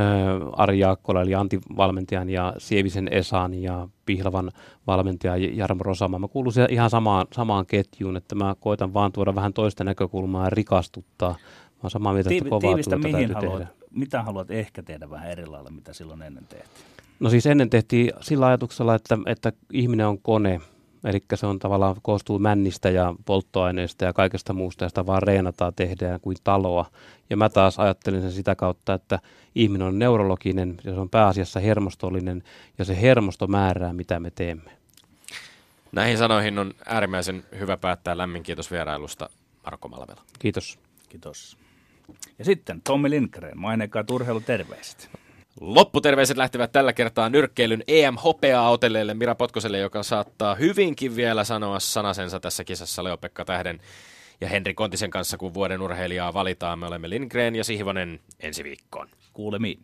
äh, 0.00 0.48
Ari 0.52 0.78
Jaakkola, 0.78 1.22
eli 1.22 1.34
Antti-valmentajan 1.34 2.30
ja 2.30 2.54
Sievisen 2.58 3.08
Esan 3.10 3.54
ja 3.54 3.88
Pihlavan 4.06 4.50
valmentaja 4.86 5.36
Jarmo 5.36 5.82
Rosama. 5.82 6.18
Mä 6.18 6.28
kuulun 6.28 6.52
ihan 6.70 6.90
samaan, 6.90 7.26
samaan 7.32 7.66
ketjuun, 7.66 8.16
että 8.16 8.34
mä 8.34 8.54
koitan 8.60 8.94
vaan 8.94 9.12
tuoda 9.12 9.34
vähän 9.34 9.52
toista 9.52 9.84
näkökulmaa 9.84 10.44
ja 10.44 10.50
rikastuttaa. 10.50 11.30
Mä 11.30 11.80
oon 11.82 11.90
samaa 11.90 12.12
mieltä, 12.12 12.30
että 12.32 12.48
kovaa 12.48 12.60
Tiivistä, 12.60 12.98
mihin 12.98 13.34
haluat, 13.34 13.58
tehdä. 13.58 13.72
mitä 13.90 14.22
haluat 14.22 14.50
ehkä 14.50 14.82
tehdä 14.82 15.10
vähän 15.10 15.30
eri 15.30 15.46
lailla, 15.46 15.70
mitä 15.70 15.92
silloin 15.92 16.22
ennen 16.22 16.46
tehtiin? 16.48 16.84
No 17.20 17.30
siis 17.30 17.46
ennen 17.46 17.70
tehtiin 17.70 18.10
sillä 18.20 18.46
ajatuksella, 18.46 18.94
että, 18.94 19.18
että 19.26 19.52
ihminen 19.72 20.06
on 20.06 20.18
kone– 20.18 20.60
Eli 21.04 21.24
se 21.34 21.46
on 21.46 21.58
tavallaan 21.58 21.96
koostuu 22.02 22.38
männistä 22.38 22.90
ja 22.90 23.14
polttoaineista 23.24 24.04
ja 24.04 24.12
kaikesta 24.12 24.52
muusta, 24.52 24.84
ja 24.84 24.88
sitä 24.88 25.06
vaan 25.06 25.22
reenataan, 25.22 25.72
tehdään 25.76 26.20
kuin 26.20 26.36
taloa. 26.44 26.86
Ja 27.30 27.36
mä 27.36 27.48
taas 27.48 27.78
ajattelin 27.78 28.22
sen 28.22 28.32
sitä 28.32 28.54
kautta, 28.54 28.94
että 28.94 29.18
ihminen 29.54 29.86
on 29.86 29.98
neurologinen 29.98 30.76
ja 30.84 30.94
se 30.94 31.00
on 31.00 31.10
pääasiassa 31.10 31.60
hermostollinen, 31.60 32.42
ja 32.78 32.84
se 32.84 33.00
hermosto 33.00 33.46
määrää, 33.46 33.92
mitä 33.92 34.20
me 34.20 34.30
teemme. 34.30 34.70
Näihin 35.92 36.18
sanoihin 36.18 36.58
on 36.58 36.74
äärimmäisen 36.86 37.44
hyvä 37.58 37.76
päättää. 37.76 38.18
Lämmin 38.18 38.42
kiitos 38.42 38.70
vierailusta, 38.70 39.30
Marko 39.64 39.88
Malvela. 39.88 40.22
Kiitos. 40.38 40.78
Kiitos. 41.08 41.56
Ja 42.38 42.44
sitten 42.44 42.80
Tommi 42.84 43.10
Lindgren, 43.10 43.58
mainekaa 43.58 44.04
urheiluterveiset. 44.12 45.10
Lopputerveiset 45.60 46.36
lähtevät 46.36 46.72
tällä 46.72 46.92
kertaa 46.92 47.28
nyrkkeilyn 47.28 47.84
EM-hopeaa 47.88 48.70
otelleelle 48.70 49.14
Mira 49.14 49.34
Potkoselle, 49.34 49.78
joka 49.78 50.02
saattaa 50.02 50.54
hyvinkin 50.54 51.16
vielä 51.16 51.44
sanoa 51.44 51.80
sanasensa 51.80 52.40
tässä 52.40 52.64
kisassa 52.64 53.04
Leopekka 53.04 53.44
Tähden 53.44 53.80
ja 54.40 54.48
Henri 54.48 54.74
Kontisen 54.74 55.10
kanssa, 55.10 55.36
kun 55.36 55.54
vuoden 55.54 55.82
urheilijaa 55.82 56.34
valitaan. 56.34 56.78
Me 56.78 56.86
olemme 56.86 57.10
Lindgren 57.10 57.56
ja 57.56 57.64
Sihvonen 57.64 58.20
ensi 58.40 58.64
viikkoon. 58.64 59.08
Kuulemiin. 59.32 59.78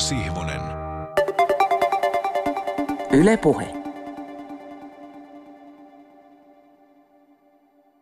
Sihvonen. 0.00 0.60
Yle 3.12 3.36
Puhe. 3.36 3.85